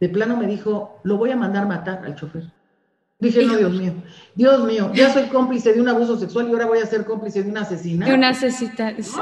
de 0.00 0.08
plano 0.08 0.36
me 0.36 0.46
dijo, 0.46 0.98
lo 1.04 1.16
voy 1.16 1.30
a 1.30 1.36
mandar 1.36 1.66
matar 1.66 2.04
al 2.04 2.14
chofer. 2.14 2.52
Dije, 3.22 3.46
no, 3.46 3.56
Dios 3.56 3.72
mío, 3.72 3.92
Dios 4.34 4.64
mío, 4.64 4.90
ya 4.92 5.12
soy 5.12 5.28
cómplice 5.28 5.72
de 5.72 5.80
un 5.80 5.88
abuso 5.88 6.18
sexual 6.18 6.48
y 6.48 6.52
ahora 6.52 6.66
voy 6.66 6.80
a 6.80 6.86
ser 6.86 7.04
cómplice 7.04 7.44
de 7.44 7.50
una 7.50 7.60
asesina. 7.60 8.04
De 8.04 8.14
una 8.14 8.30
asesina, 8.30 8.96
sí. 9.00 9.20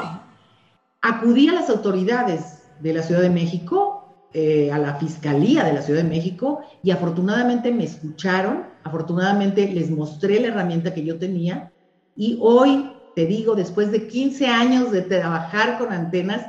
acudí 1.03 1.49
a 1.49 1.53
las 1.53 1.69
autoridades 1.69 2.63
de 2.81 2.95
la 2.95 3.03
Ciudad 3.03 3.21
de 3.21 3.29
México, 3.29 4.27
eh, 4.33 4.73
a 4.73 4.79
la 4.79 4.95
Fiscalía 4.95 5.65
de 5.65 5.75
la 5.75 5.83
Ciudad 5.83 6.03
de 6.03 6.09
México, 6.09 6.61
y 6.83 6.93
afortunadamente 6.93 7.73
me 7.73 7.85
escucharon, 7.85 8.65
afortunadamente 8.85 9.71
les 9.71 9.91
mostré 9.91 10.41
la 10.41 10.49
herramienta 10.49 10.95
que 10.95 11.05
yo 11.05 11.19
tenía, 11.19 11.71
y 12.17 12.39
hoy, 12.41 12.93
te 13.15 13.27
digo, 13.27 13.55
después 13.55 13.93
de 13.93 14.07
15 14.07 14.47
años 14.47 14.93
de 14.93 15.03
trabajar 15.03 15.77
con 15.77 15.93
antenas, 15.93 16.47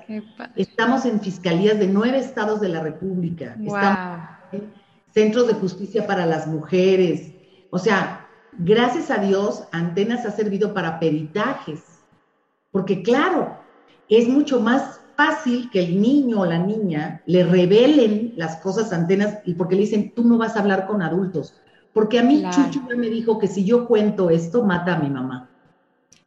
estamos 0.56 1.04
en 1.04 1.20
fiscalías 1.20 1.78
de 1.78 1.88
nueve 1.88 2.18
estados 2.18 2.62
de 2.62 2.70
la 2.70 2.80
República, 2.80 3.58
estamos 3.60 4.30
en 4.54 4.72
centros 5.14 5.48
de 5.48 5.54
justicia 5.56 6.08
para 6.08 6.26
las 6.26 6.48
mujeres, 6.48 7.34
o 7.72 7.80
sea, 7.80 8.28
gracias 8.60 9.10
a 9.10 9.18
Dios, 9.18 9.64
Antenas 9.72 10.26
ha 10.26 10.32
servido 10.32 10.74
para 10.74 11.00
peritajes, 11.00 11.82
porque 12.72 13.02
claro, 13.02 13.58
es 14.10 14.28
mucho 14.28 14.60
más 14.60 15.02
fácil 15.16 15.70
que 15.72 15.84
el 15.84 16.02
niño 16.02 16.42
o 16.42 16.46
la 16.46 16.58
niña 16.58 17.22
le 17.26 17.44
revelen 17.44 18.34
las 18.36 18.58
cosas 18.58 18.92
Antenas 18.94 19.40
y 19.46 19.54
porque 19.56 19.76
le 19.76 19.82
dicen, 19.82 20.12
tú 20.14 20.24
no 20.24 20.38
vas 20.38 20.56
a 20.56 20.60
hablar 20.60 20.86
con 20.86 21.02
adultos. 21.02 21.56
Porque 21.94 22.20
a 22.20 22.24
mí 22.24 22.44
Chuchu 22.50 22.82
me 22.96 23.10
dijo 23.10 23.38
que 23.38 23.48
si 23.48 23.66
yo 23.66 23.86
cuento 23.86 24.30
esto, 24.30 24.64
mata 24.64 24.96
a 24.96 25.00
mi 25.00 25.10
mamá. 25.10 25.50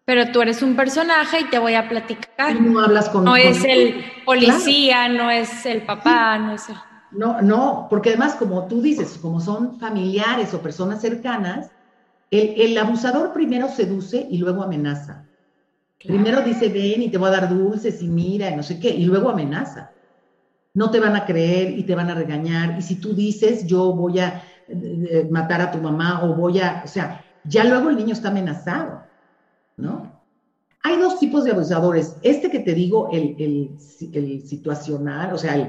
Pero 0.04 0.30
tú 0.30 0.42
eres 0.42 0.62
un 0.62 0.76
personaje 0.76 1.40
y 1.40 1.44
te 1.44 1.58
voy 1.58 1.74
a 1.74 1.88
platicar. 1.88 2.60
no 2.60 2.80
hablas 2.80 3.08
con 3.08 3.24
No 3.24 3.36
es 3.36 3.64
el 3.64 4.04
policía, 4.26 5.08
no 5.08 5.30
es 5.30 5.64
el 5.64 5.82
papá, 5.82 6.38
no 6.38 6.52
es 6.52 6.68
el... 6.68 6.76
No, 7.16 7.40
no, 7.40 7.86
porque 7.88 8.10
además, 8.10 8.34
como 8.34 8.66
tú 8.66 8.82
dices, 8.82 9.18
como 9.20 9.40
son 9.40 9.78
familiares 9.78 10.52
o 10.54 10.60
personas 10.60 11.00
cercanas, 11.00 11.70
el, 12.30 12.76
abusador 12.78 13.32
primero 13.32 13.68
seduce 13.68 14.26
y 14.28 14.38
luego 14.38 14.62
amenaza. 14.62 15.26
Primero 16.04 16.42
dice, 16.42 16.68
ven 16.68 17.02
y 17.02 17.10
te 17.10 17.18
voy 17.18 17.28
a 17.28 17.32
dar 17.40 17.48
dulces 17.48 18.02
y 18.02 18.08
mira 18.08 18.50
y 18.50 18.56
no 18.56 18.62
sé 18.62 18.80
qué, 18.80 18.90
y 18.90 19.04
luego 19.04 19.30
amenaza. 19.30 19.92
No 20.74 20.90
te 20.90 20.98
van 20.98 21.14
a 21.14 21.24
creer 21.24 21.78
y 21.78 21.84
te 21.84 21.94
van 21.94 22.10
a 22.10 22.14
regañar. 22.14 22.76
Y 22.78 22.82
si 22.82 22.96
tú 22.96 23.14
dices, 23.14 23.66
yo 23.66 23.92
voy 23.92 24.18
a 24.18 24.42
eh, 24.68 25.08
eh, 25.10 25.28
matar 25.30 25.60
a 25.60 25.70
tu 25.70 25.78
mamá 25.78 26.24
o 26.24 26.34
voy 26.34 26.58
a, 26.58 26.82
o 26.84 26.88
sea, 26.88 27.24
ya 27.44 27.64
luego 27.64 27.90
el 27.90 27.96
niño 27.96 28.12
está 28.12 28.28
amenazado, 28.28 29.02
¿no? 29.76 30.12
Hay 30.82 30.98
dos 30.98 31.18
tipos 31.18 31.44
de 31.44 31.52
abusadores. 31.52 32.16
Este 32.22 32.50
que 32.50 32.60
te 32.60 32.74
digo, 32.74 33.08
el, 33.12 33.36
el 34.12 34.42
situacional, 34.42 35.32
o 35.32 35.38
sea, 35.38 35.54
el, 35.54 35.68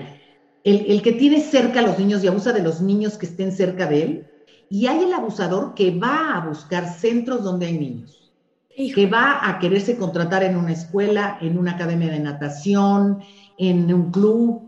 el, 0.66 1.04
que 1.04 1.12
tiene 1.12 1.42
cerca 1.42 1.80
a 1.80 1.84
los 1.84 2.00
niños 2.00 2.24
y 2.24 2.28
abusa 2.28 2.52
de 2.52 2.64
los 2.64 2.82
niños 2.82 3.20
que 3.20 3.28
estén 3.28 3.52
cerca 3.52 3.86
de 3.86 4.02
él, 4.02 4.28
y 4.68 4.88
hay 4.88 5.04
el 5.04 5.14
abusador 5.14 5.76
que 5.76 5.98
va 5.98 6.36
a 6.36 6.48
buscar 6.48 6.92
centros 6.92 7.44
donde 7.44 7.68
hay 7.68 7.78
niños, 7.78 8.34
que 8.76 9.06
va 9.06 9.48
a 9.48 9.60
quererse 9.60 9.96
contratar 9.96 10.44
en 10.44 10.58
una 10.58 10.72
escuela, 10.72 11.38
en 11.40 11.60
una 11.60 11.74
academia 11.74 12.12
de 12.12 12.20
natación, 12.20 13.20
en 13.60 13.94
un 13.94 14.12
club, 14.12 14.64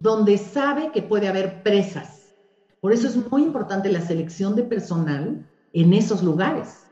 donde 0.00 0.38
sabe 0.38 0.90
que 0.90 1.02
puede 1.02 1.28
haber 1.28 1.62
presas. 1.62 2.34
Por 2.80 2.94
eso 2.94 3.06
es 3.06 3.30
muy 3.30 3.42
importante 3.42 3.92
la 3.92 4.00
selección 4.00 4.56
de 4.56 4.62
personal 4.62 5.46
en 5.74 5.92
esos 5.92 6.22
lugares. 6.22 6.86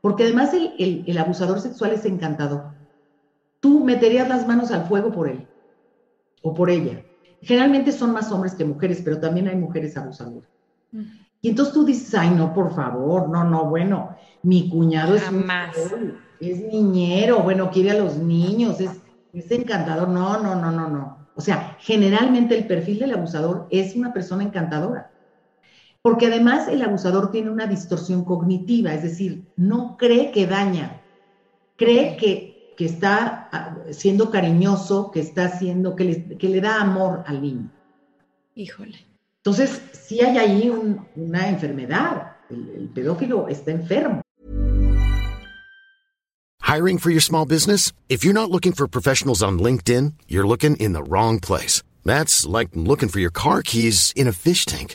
Porque 0.00 0.22
además 0.22 0.54
el, 0.54 1.04
el 1.04 1.18
abusador 1.18 1.60
sexual 1.60 1.92
es 1.92 2.04
encantador. 2.04 2.74
Tú 3.58 3.84
meterías 3.84 4.28
las 4.28 4.46
manos 4.46 4.70
al 4.70 4.86
fuego 4.86 5.12
por 5.12 5.28
él 5.28 5.48
o 6.42 6.54
por 6.54 6.70
ella 6.70 7.02
generalmente 7.42 7.92
son 7.92 8.12
más 8.12 8.30
hombres 8.32 8.54
que 8.54 8.64
mujeres, 8.64 9.00
pero 9.04 9.20
también 9.20 9.48
hay 9.48 9.56
mujeres 9.56 9.96
abusadoras. 9.96 10.48
Y 11.40 11.50
entonces 11.50 11.74
tú 11.74 11.84
dices, 11.84 12.14
ay, 12.14 12.30
no, 12.30 12.52
por 12.52 12.74
favor, 12.74 13.28
no, 13.28 13.44
no, 13.44 13.66
bueno, 13.66 14.16
mi 14.42 14.68
cuñado 14.68 15.14
es 15.14 15.22
es 16.40 16.60
niñero, 16.60 17.40
bueno, 17.42 17.70
quiere 17.70 17.90
a 17.90 17.98
los 17.98 18.16
niños, 18.16 18.80
es, 18.80 18.90
es 19.32 19.50
encantador. 19.50 20.08
No, 20.08 20.40
no, 20.40 20.54
no, 20.54 20.70
no, 20.70 20.88
no. 20.88 21.28
O 21.34 21.40
sea, 21.40 21.76
generalmente 21.80 22.56
el 22.56 22.66
perfil 22.66 23.00
del 23.00 23.14
abusador 23.14 23.66
es 23.70 23.94
una 23.96 24.12
persona 24.12 24.44
encantadora. 24.44 25.10
Porque 26.02 26.26
además 26.26 26.68
el 26.68 26.82
abusador 26.82 27.30
tiene 27.30 27.50
una 27.50 27.66
distorsión 27.66 28.24
cognitiva, 28.24 28.94
es 28.94 29.02
decir, 29.02 29.44
no 29.56 29.96
cree 29.96 30.30
que 30.30 30.46
daña, 30.46 31.00
cree 31.76 32.16
que 32.16 32.57
que 32.78 32.84
está 32.84 33.48
ah, 33.50 33.76
siendo 33.90 34.30
cariñoso, 34.30 35.10
que 35.10 35.18
está 35.18 35.46
haciendo, 35.46 35.96
que 35.96 36.04
le, 36.04 36.38
que 36.38 36.48
le 36.48 36.60
da 36.60 36.80
amor 36.80 37.24
al 37.26 37.42
niño. 37.42 37.72
Híjole. 38.54 39.04
Entonces, 39.42 39.82
sí 39.92 40.20
hay 40.20 40.38
ahí 40.38 40.70
un, 40.70 41.04
una 41.16 41.48
enfermedad. 41.48 42.36
El, 42.48 42.70
el 42.76 42.88
pedófilo 42.90 43.48
está 43.48 43.72
enfermo. 43.72 44.22
Hiring 46.62 46.98
for 46.98 47.10
your 47.10 47.20
small 47.20 47.44
business? 47.44 47.92
If 48.08 48.24
you're 48.24 48.32
not 48.32 48.48
looking 48.48 48.72
for 48.72 48.86
professionals 48.86 49.42
on 49.42 49.58
LinkedIn, 49.58 50.12
you're 50.28 50.46
looking 50.46 50.76
in 50.76 50.92
the 50.92 51.02
wrong 51.02 51.40
place. 51.40 51.82
That's 52.04 52.46
like 52.46 52.68
looking 52.74 53.08
for 53.08 53.18
your 53.18 53.32
car 53.32 53.62
keys 53.62 54.12
in 54.14 54.28
a 54.28 54.32
fish 54.32 54.64
tank. 54.64 54.94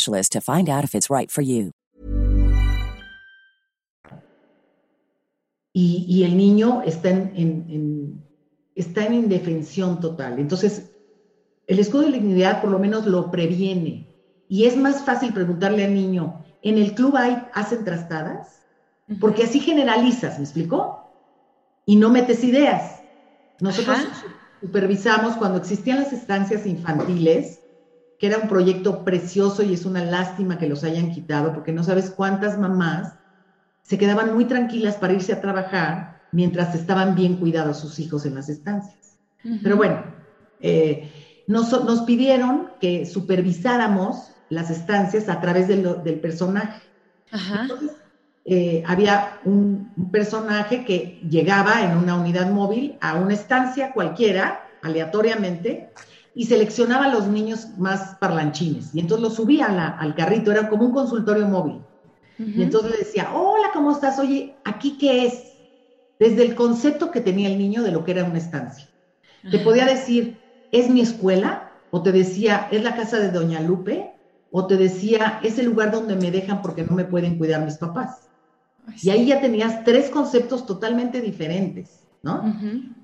specialist 0.01 0.31
to 0.33 0.41
find 0.41 0.69
out 0.69 0.83
if 0.83 0.95
it's 0.95 1.09
right 1.09 1.29
for 1.31 1.43
you. 1.43 1.71
Y, 5.73 6.05
y 6.07 6.23
el 6.23 6.35
niño 6.35 6.81
está 6.85 7.09
en, 7.09 7.31
en, 7.35 7.65
en, 7.69 8.23
está 8.75 9.05
en 9.05 9.13
indefensión 9.13 10.01
total. 10.01 10.37
Entonces, 10.39 10.91
el 11.67 11.79
escudo 11.79 12.03
de 12.03 12.11
dignidad 12.11 12.61
por 12.61 12.71
lo 12.71 12.79
menos 12.79 13.05
lo 13.05 13.31
previene. 13.31 14.07
Y 14.49 14.65
es 14.65 14.75
más 14.75 15.05
fácil 15.05 15.33
preguntarle 15.33 15.85
al 15.85 15.93
niño, 15.93 16.43
¿en 16.61 16.77
el 16.77 16.93
club 16.93 17.15
hay, 17.15 17.41
hacen 17.53 17.85
trastadas? 17.85 18.63
Porque 19.21 19.43
así 19.43 19.61
generalizas, 19.61 20.37
¿me 20.39 20.43
explicó? 20.43 21.09
Y 21.85 21.95
no 21.95 22.09
metes 22.09 22.43
ideas. 22.43 23.01
Nosotros 23.61 23.99
supervisamos 24.59 25.37
cuando 25.37 25.59
existían 25.59 25.99
las 25.99 26.11
estancias 26.11 26.65
infantiles, 26.65 27.60
que 28.21 28.27
era 28.27 28.37
un 28.37 28.47
proyecto 28.47 29.03
precioso 29.03 29.63
y 29.63 29.73
es 29.73 29.83
una 29.83 30.05
lástima 30.05 30.59
que 30.59 30.69
los 30.69 30.83
hayan 30.83 31.11
quitado, 31.11 31.55
porque 31.55 31.71
no 31.71 31.83
sabes 31.83 32.11
cuántas 32.11 32.59
mamás 32.59 33.15
se 33.81 33.97
quedaban 33.97 34.35
muy 34.35 34.45
tranquilas 34.45 34.97
para 34.97 35.13
irse 35.13 35.33
a 35.33 35.41
trabajar 35.41 36.21
mientras 36.31 36.75
estaban 36.75 37.15
bien 37.15 37.37
cuidados 37.37 37.79
sus 37.79 37.97
hijos 37.97 38.27
en 38.27 38.35
las 38.35 38.47
estancias. 38.47 39.17
Pero 39.63 39.75
bueno, 39.75 40.03
eh, 40.59 41.11
nos, 41.47 41.73
pidieron 42.05 42.69
que 42.79 43.07
supervisáramos 43.07 44.31
las 44.49 44.69
estancias 44.69 45.27
a 45.27 45.41
través 45.41 45.67
del 45.67 46.19
personaje. 46.19 46.79
Entonces, 47.31 47.89
eh, 48.45 48.83
había 48.85 49.39
un, 49.45 49.91
un, 49.97 50.11
personaje 50.11 50.85
que 50.85 51.19
llegaba 51.27 51.81
en 51.81 51.97
una 51.97 52.13
unidad 52.13 52.51
móvil 52.51 52.99
a 53.01 53.15
una 53.15 53.33
estancia 53.33 53.93
cualquiera, 53.93 54.67
aleatoriamente, 54.83 55.89
y 56.33 56.45
seleccionaba 56.45 57.05
a 57.05 57.13
los 57.13 57.27
niños 57.27 57.69
más 57.77 58.15
parlanchines. 58.19 58.95
Y 58.95 58.99
entonces 58.99 59.23
los 59.23 59.35
subía 59.35 59.67
al 59.67 60.15
carrito, 60.15 60.51
era 60.51 60.69
como 60.69 60.85
un 60.85 60.93
consultorio 60.93 61.47
móvil. 61.47 61.81
Y 62.37 62.63
entonces 62.63 62.91
le 62.91 62.97
decía, 62.97 63.33
hola, 63.33 63.69
¿cómo 63.73 63.91
estás? 63.91 64.17
Oye, 64.17 64.55
¿aquí 64.63 64.97
qué 64.97 65.27
es? 65.27 65.53
Desde 66.19 66.43
el 66.43 66.55
concepto 66.55 67.11
que 67.11 67.21
tenía 67.21 67.49
el 67.49 67.57
niño 67.57 67.83
de 67.83 67.91
lo 67.91 68.03
que 68.03 68.11
era 68.11 68.23
una 68.23 68.37
estancia. 68.37 68.87
Te 69.49 69.59
podía 69.59 69.85
decir, 69.85 70.39
¿es 70.71 70.89
mi 70.89 71.01
escuela? 71.01 71.71
O 71.91 72.01
te 72.01 72.11
decía, 72.11 72.67
¿es 72.71 72.83
la 72.83 72.95
casa 72.95 73.19
de 73.19 73.31
Doña 73.31 73.59
Lupe? 73.59 74.13
O 74.51 74.65
te 74.65 74.77
decía, 74.77 75.39
es 75.43 75.59
el 75.59 75.67
lugar 75.67 75.91
donde 75.91 76.15
me 76.15 76.31
dejan 76.31 76.61
porque 76.61 76.83
no 76.83 76.95
me 76.95 77.05
pueden 77.05 77.37
cuidar 77.37 77.63
mis 77.63 77.77
papás. 77.77 78.29
Y 79.01 79.09
ahí 79.09 79.27
ya 79.27 79.41
tenías 79.41 79.83
tres 79.83 80.09
conceptos 80.09 80.65
totalmente 80.65 81.21
diferentes, 81.21 82.00
¿no? 82.23 82.55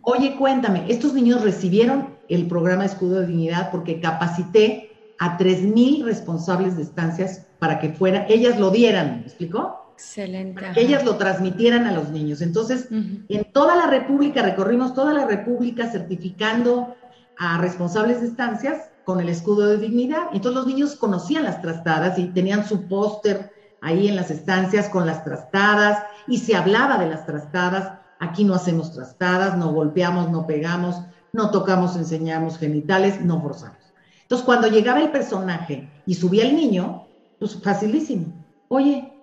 Oye, 0.01 0.35
cuéntame, 0.35 0.85
estos 0.87 1.13
niños 1.13 1.41
recibieron 1.41 2.15
el 2.29 2.47
programa 2.47 2.85
Escudo 2.85 3.21
de 3.21 3.27
Dignidad 3.27 3.71
porque 3.71 3.99
capacité 3.99 4.91
a 5.19 5.37
3.000 5.37 6.03
responsables 6.03 6.77
de 6.77 6.83
estancias 6.83 7.47
para 7.59 7.79
que 7.79 7.89
fuera, 7.89 8.25
ellas 8.29 8.59
lo 8.59 8.69
dieran, 8.69 9.21
¿me 9.21 9.25
explicó? 9.25 9.83
Excelente. 9.93 10.63
que 10.75 10.81
ellas 10.81 11.03
lo 11.03 11.15
transmitieran 11.15 11.87
a 11.87 11.91
los 11.91 12.11
niños. 12.11 12.41
Entonces, 12.41 12.87
en 12.91 13.51
toda 13.51 13.75
la 13.75 13.87
República, 13.87 14.43
recorrimos 14.43 14.93
toda 14.93 15.11
la 15.11 15.25
República 15.25 15.89
certificando 15.89 16.95
a 17.39 17.57
responsables 17.57 18.21
de 18.21 18.27
estancias 18.27 18.91
con 19.05 19.21
el 19.21 19.29
escudo 19.29 19.67
de 19.67 19.77
dignidad. 19.77 20.23
Entonces 20.33 20.53
los 20.53 20.67
niños 20.67 20.95
conocían 20.95 21.45
las 21.45 21.61
trastadas 21.61 22.19
y 22.19 22.25
tenían 22.25 22.67
su 22.67 22.87
póster 22.87 23.51
ahí 23.81 24.07
en 24.07 24.15
las 24.15 24.29
estancias 24.29 24.89
con 24.89 25.05
las 25.05 25.23
trastadas 25.23 26.03
y 26.27 26.39
se 26.39 26.55
hablaba 26.55 26.97
de 26.97 27.09
las 27.09 27.25
trastadas. 27.25 27.93
Aquí 28.19 28.43
no 28.43 28.55
hacemos 28.55 28.93
trastadas, 28.93 29.57
no 29.57 29.71
golpeamos, 29.71 30.29
no 30.31 30.47
pegamos, 30.47 31.01
no 31.33 31.51
tocamos, 31.51 31.95
enseñamos 31.95 32.57
genitales, 32.57 33.21
no 33.21 33.41
forzamos. 33.41 33.77
Entonces 34.21 34.45
cuando 34.45 34.67
llegaba 34.67 35.01
el 35.01 35.11
personaje 35.11 35.89
y 36.05 36.15
subía 36.15 36.45
el 36.45 36.55
niño, 36.55 37.07
pues 37.39 37.61
facilísimo. 37.61 38.33
Oye, 38.67 39.13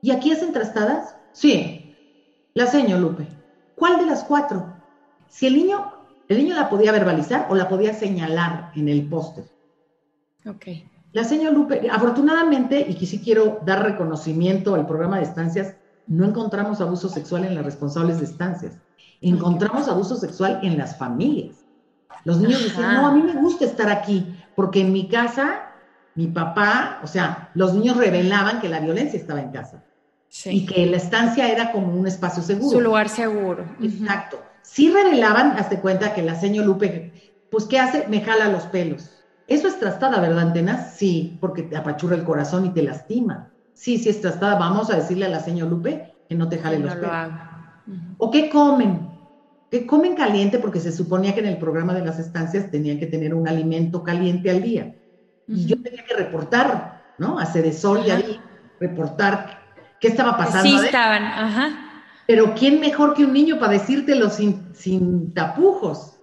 ¿y 0.00 0.10
aquí 0.10 0.32
hacen 0.32 0.52
trastadas? 0.52 1.16
Sí. 1.32 1.96
La 2.54 2.66
seño, 2.66 2.98
Lupe. 2.98 3.26
¿Cuál 3.74 3.98
de 3.98 4.06
las 4.06 4.24
cuatro? 4.24 4.72
Si 5.28 5.46
el 5.46 5.56
niño, 5.56 5.92
el 6.28 6.38
niño 6.38 6.54
la 6.54 6.70
podía 6.70 6.92
verbalizar 6.92 7.48
o 7.50 7.54
la 7.54 7.68
podía 7.68 7.92
señalar 7.92 8.70
en 8.76 8.88
el 8.88 9.08
póster. 9.08 9.44
Ok. 10.46 10.66
La 11.12 11.22
señora 11.22 11.52
Lupe, 11.52 11.88
afortunadamente, 11.90 12.84
y 12.88 12.94
que 12.94 13.06
sí 13.06 13.20
quiero 13.20 13.60
dar 13.64 13.84
reconocimiento 13.84 14.74
al 14.74 14.84
programa 14.84 15.18
de 15.18 15.22
estancias, 15.22 15.76
no 16.06 16.26
encontramos 16.26 16.80
abuso 16.80 17.08
sexual 17.08 17.44
en 17.44 17.54
las 17.54 17.64
responsables 17.64 18.18
de 18.18 18.26
estancias. 18.26 18.78
Encontramos 19.20 19.88
abuso 19.88 20.16
sexual 20.16 20.60
en 20.62 20.76
las 20.76 20.98
familias. 20.98 21.56
Los 22.24 22.38
niños 22.38 22.62
decían, 22.62 22.94
no, 22.94 23.06
a 23.06 23.12
mí 23.12 23.22
me 23.22 23.34
gusta 23.40 23.64
estar 23.64 23.90
aquí, 23.90 24.36
porque 24.54 24.80
en 24.80 24.92
mi 24.92 25.08
casa, 25.08 25.62
mi 26.14 26.26
papá, 26.26 27.00
o 27.02 27.06
sea, 27.06 27.50
los 27.54 27.74
niños 27.74 27.96
revelaban 27.96 28.60
que 28.60 28.68
la 28.68 28.80
violencia 28.80 29.18
estaba 29.18 29.40
en 29.40 29.50
casa. 29.50 29.84
Y 30.46 30.66
que 30.66 30.86
la 30.86 30.96
estancia 30.96 31.48
era 31.50 31.70
como 31.70 31.94
un 31.94 32.06
espacio 32.06 32.42
seguro. 32.42 32.78
Su 32.78 32.80
lugar 32.80 33.08
seguro. 33.08 33.64
Exacto. 33.80 34.42
Sí 34.62 34.90
revelaban, 34.90 35.52
hazte 35.52 35.80
cuenta 35.80 36.12
que 36.12 36.22
la 36.22 36.34
señora 36.34 36.66
Lupe, 36.66 37.12
pues, 37.50 37.66
¿qué 37.66 37.78
hace? 37.78 38.08
Me 38.08 38.20
jala 38.20 38.48
los 38.48 38.64
pelos 38.64 39.14
eso 39.46 39.68
es 39.68 39.78
trastada, 39.78 40.20
¿verdad, 40.20 40.40
Antenas? 40.40 40.94
Sí, 40.96 41.36
porque 41.40 41.62
te 41.62 41.76
apachurra 41.76 42.16
el 42.16 42.24
corazón 42.24 42.64
y 42.66 42.70
te 42.70 42.82
lastima. 42.82 43.50
Sí, 43.74 43.98
sí 43.98 44.08
es 44.08 44.20
trastada. 44.20 44.54
Vamos 44.56 44.90
a 44.90 44.96
decirle 44.96 45.26
a 45.26 45.28
la 45.28 45.40
señora 45.40 45.70
Lupe 45.70 46.14
que 46.28 46.34
no 46.34 46.48
te 46.48 46.58
jale 46.58 46.78
los 46.78 46.94
pelos. 46.94 47.12
¿O 48.18 48.30
qué 48.30 48.48
comen? 48.48 49.10
¿Qué 49.70 49.86
comen 49.86 50.14
caliente? 50.14 50.58
Porque 50.58 50.80
se 50.80 50.92
suponía 50.92 51.34
que 51.34 51.40
en 51.40 51.46
el 51.46 51.58
programa 51.58 51.92
de 51.92 52.04
las 52.04 52.18
estancias 52.18 52.70
tenían 52.70 52.98
que 52.98 53.06
tener 53.06 53.34
un 53.34 53.48
alimento 53.48 54.02
caliente 54.02 54.50
al 54.50 54.62
día. 54.62 54.94
Y 55.46 55.66
yo 55.66 55.80
tenía 55.82 56.04
que 56.04 56.14
reportar, 56.14 57.02
¿no? 57.18 57.38
A 57.38 57.44
de 57.44 57.72
Sol 57.72 58.00
y 58.06 58.10
ahí, 58.10 58.40
reportar 58.80 59.60
qué 60.00 60.08
estaba 60.08 60.36
pasando. 60.36 60.78
Sí 60.78 60.86
estaban, 60.86 61.22
ajá. 61.24 61.84
Pero 62.26 62.54
¿quién 62.54 62.80
mejor 62.80 63.14
que 63.14 63.24
un 63.24 63.32
niño 63.32 63.58
para 63.58 63.72
decírtelo 63.72 64.30
sin, 64.30 64.74
sin 64.74 65.34
tapujos? 65.34 66.18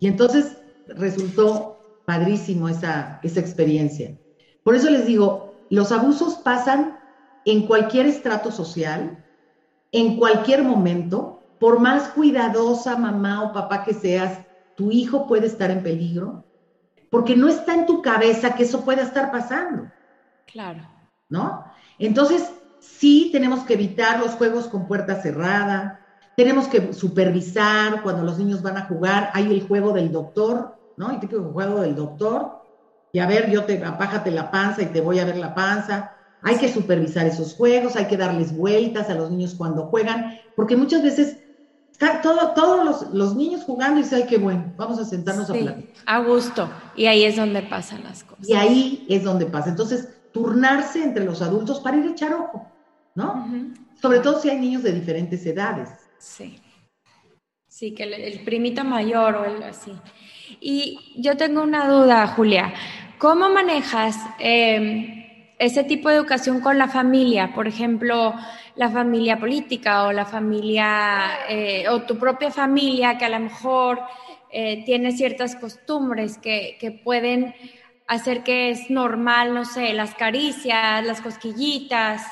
Y 0.00 0.06
entonces 0.06 0.56
resultó 0.88 2.02
padrísimo 2.06 2.68
esa, 2.68 3.20
esa 3.22 3.40
experiencia. 3.40 4.16
Por 4.62 4.74
eso 4.74 4.88
les 4.88 5.06
digo, 5.06 5.53
los 5.74 5.92
abusos 5.92 6.36
pasan 6.36 6.98
en 7.44 7.66
cualquier 7.66 8.06
estrato 8.06 8.50
social, 8.50 9.24
en 9.92 10.16
cualquier 10.16 10.62
momento, 10.62 11.40
por 11.58 11.78
más 11.78 12.08
cuidadosa 12.08 12.96
mamá 12.96 13.42
o 13.42 13.52
papá 13.52 13.84
que 13.84 13.94
seas, 13.94 14.40
tu 14.76 14.90
hijo 14.90 15.26
puede 15.26 15.46
estar 15.46 15.70
en 15.70 15.82
peligro, 15.82 16.44
porque 17.10 17.36
no 17.36 17.48
está 17.48 17.74
en 17.74 17.86
tu 17.86 18.02
cabeza 18.02 18.54
que 18.54 18.64
eso 18.64 18.84
pueda 18.84 19.02
estar 19.02 19.30
pasando. 19.30 19.90
Claro. 20.46 20.82
¿No? 21.28 21.64
Entonces, 21.98 22.50
sí 22.80 23.30
tenemos 23.32 23.60
que 23.60 23.74
evitar 23.74 24.20
los 24.20 24.32
juegos 24.32 24.66
con 24.66 24.86
puerta 24.86 25.20
cerrada, 25.20 26.00
tenemos 26.36 26.66
que 26.66 26.92
supervisar 26.92 28.02
cuando 28.02 28.24
los 28.24 28.38
niños 28.38 28.62
van 28.62 28.76
a 28.76 28.86
jugar, 28.86 29.30
hay 29.34 29.52
el 29.52 29.66
juego 29.66 29.92
del 29.92 30.10
doctor, 30.10 30.76
¿no? 30.96 31.10
El 31.10 31.20
típico 31.20 31.42
juego 31.52 31.80
del 31.80 31.94
doctor, 31.94 32.63
y 33.14 33.20
a 33.20 33.28
ver, 33.28 33.48
yo 33.48 33.62
te 33.62 33.82
apájate 33.84 34.32
la 34.32 34.50
panza 34.50 34.82
y 34.82 34.86
te 34.86 35.00
voy 35.00 35.20
a 35.20 35.24
ver 35.24 35.36
la 35.36 35.54
panza. 35.54 36.16
Hay 36.42 36.56
que 36.56 36.68
supervisar 36.68 37.24
esos 37.24 37.54
juegos, 37.54 37.94
hay 37.94 38.06
que 38.06 38.16
darles 38.16 38.54
vueltas 38.56 39.08
a 39.08 39.14
los 39.14 39.30
niños 39.30 39.54
cuando 39.54 39.86
juegan, 39.86 40.40
porque 40.56 40.76
muchas 40.76 41.00
veces 41.00 41.38
están 41.92 42.22
todo, 42.22 42.54
todos 42.54 43.06
los, 43.12 43.36
niños 43.36 43.62
jugando 43.62 44.00
y 44.00 44.02
dicen, 44.02 44.22
ay, 44.22 44.28
qué 44.28 44.36
bueno, 44.36 44.74
vamos 44.76 44.98
a 44.98 45.04
sentarnos 45.04 45.48
a 45.48 45.52
platicar. 45.52 45.94
A 46.06 46.18
gusto, 46.18 46.68
y 46.96 47.06
ahí 47.06 47.22
es 47.22 47.36
donde 47.36 47.62
pasan 47.62 48.02
las 48.02 48.24
cosas. 48.24 48.48
Y 48.48 48.54
ahí 48.54 49.06
es 49.08 49.22
donde 49.22 49.46
pasa. 49.46 49.70
Entonces, 49.70 50.08
turnarse 50.32 51.04
entre 51.04 51.24
los 51.24 51.40
adultos 51.40 51.78
para 51.78 51.96
ir 51.96 52.06
a 52.06 52.10
echar 52.10 52.34
ojo, 52.34 52.68
¿no? 53.14 53.48
Sobre 54.02 54.18
todo 54.18 54.40
si 54.40 54.50
hay 54.50 54.58
niños 54.58 54.82
de 54.82 54.92
diferentes 54.92 55.46
edades. 55.46 55.88
Sí. 56.18 56.58
Sí, 57.68 57.94
que 57.94 58.02
el, 58.02 58.40
primito 58.44 58.82
mayor 58.82 59.36
o 59.36 59.44
el 59.44 59.62
así. 59.62 59.92
Y 60.60 60.98
yo 61.16 61.36
tengo 61.36 61.62
una 61.62 61.88
duda, 61.88 62.26
Julia. 62.26 62.74
¿Cómo 63.24 63.48
manejas 63.48 64.18
em, 64.38 65.24
ese 65.58 65.82
tipo 65.82 66.10
de 66.10 66.16
educación 66.16 66.60
con 66.60 66.76
la 66.76 66.88
familia? 66.88 67.54
Por 67.54 67.66
ejemplo, 67.66 68.34
la 68.76 68.90
familia 68.90 69.40
política 69.40 70.04
o 70.04 70.12
la 70.12 70.26
familia 70.26 71.48
eh, 71.48 71.88
o 71.88 72.02
tu 72.02 72.18
propia 72.18 72.50
familia 72.50 73.16
que 73.16 73.24
a 73.24 73.30
lo 73.30 73.40
mejor 73.40 74.00
eh, 74.50 74.84
tiene 74.84 75.12
ciertas 75.12 75.56
costumbres 75.56 76.36
que, 76.36 76.76
que 76.78 76.90
pueden 76.90 77.54
hacer 78.06 78.42
que 78.42 78.68
es 78.68 78.90
normal, 78.90 79.54
no 79.54 79.64
sé, 79.64 79.94
las 79.94 80.14
caricias, 80.14 81.02
las 81.06 81.22
cosquillitas, 81.22 82.26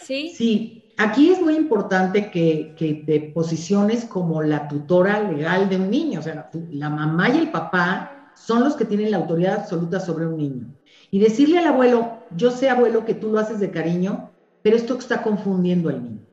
¿sí? 0.00 0.32
Sí, 0.34 0.92
aquí 0.96 1.30
es 1.30 1.40
muy 1.40 1.54
importante 1.54 2.32
que, 2.32 2.74
que, 2.76 3.04
te 3.06 3.20
posiciones 3.20 4.04
como 4.04 4.42
la 4.42 4.66
tutora 4.66 5.20
legal 5.20 5.68
de 5.68 5.76
un 5.76 5.88
niño. 5.88 6.18
O 6.18 6.22
sea, 6.24 6.50
la 6.70 6.90
mamá 6.90 7.28
y 7.28 7.38
el 7.38 7.52
papá 7.52 8.13
son 8.34 8.64
los 8.64 8.74
que 8.74 8.84
tienen 8.84 9.10
la 9.10 9.18
autoridad 9.18 9.60
absoluta 9.60 10.00
sobre 10.00 10.26
un 10.26 10.36
niño. 10.36 10.74
Y 11.10 11.18
decirle 11.18 11.58
al 11.58 11.66
abuelo, 11.66 12.18
yo 12.36 12.50
sé 12.50 12.68
abuelo 12.68 13.04
que 13.04 13.14
tú 13.14 13.30
lo 13.30 13.38
haces 13.38 13.60
de 13.60 13.70
cariño, 13.70 14.30
pero 14.62 14.76
esto 14.76 14.98
está 14.98 15.22
confundiendo 15.22 15.88
al 15.88 16.02
niño. 16.02 16.26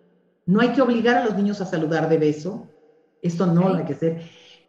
No 0.46 0.62
hay 0.62 0.70
que 0.70 0.82
obligar 0.82 1.18
a 1.18 1.26
los 1.26 1.36
niños 1.36 1.62
a 1.62 1.66
saludar 1.66 2.10
de 2.10 2.18
beso. 2.18 2.68
Esto 3.22 3.46
no 3.46 3.70
lo 3.70 3.76
hay 3.76 3.86
que 3.86 3.94
hacer. 3.94 4.22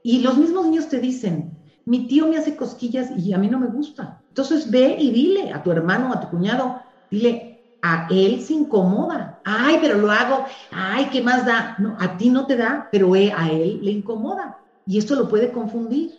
Y 0.03 0.21
los 0.21 0.37
mismos 0.37 0.67
niños 0.67 0.89
te 0.89 1.01
dicen, 1.01 1.57
mi 1.85 2.07
tío 2.07 2.29
me 2.29 2.37
hace 2.37 2.57
cosquillas 2.57 3.11
y 3.17 3.33
a 3.33 3.39
mí 3.39 3.49
no 3.49 3.59
me 3.59 3.67
gusta. 3.67 4.21
Entonces 4.29 4.71
ve 4.71 4.97
y 4.99 5.11
dile 5.11 5.53
a 5.53 5.63
tu 5.63 5.71
hermano, 5.73 6.13
a 6.13 6.21
tu 6.21 6.29
cuñado, 6.29 6.81
dile, 7.11 7.53
a 7.83 8.07
él 8.11 8.41
se 8.41 8.55
incomoda. 8.55 9.41
Ay, 9.45 9.79
pero 9.81 9.99
lo 9.99 10.11
hago. 10.11 10.45
Ay, 10.71 11.09
¿qué 11.11 11.23
más 11.23 11.45
da? 11.45 11.77
No, 11.79 11.97
a 11.99 12.17
ti 12.17 12.31
no 12.31 12.47
te 12.47 12.57
da, 12.57 12.89
pero 12.93 13.17
e, 13.17 13.33
a 13.33 13.51
él 13.51 13.81
le 13.83 13.91
incomoda. 13.91 14.59
Y 14.87 14.99
esto 14.99 15.15
lo 15.15 15.29
puede 15.29 15.51
confundir. 15.51 16.13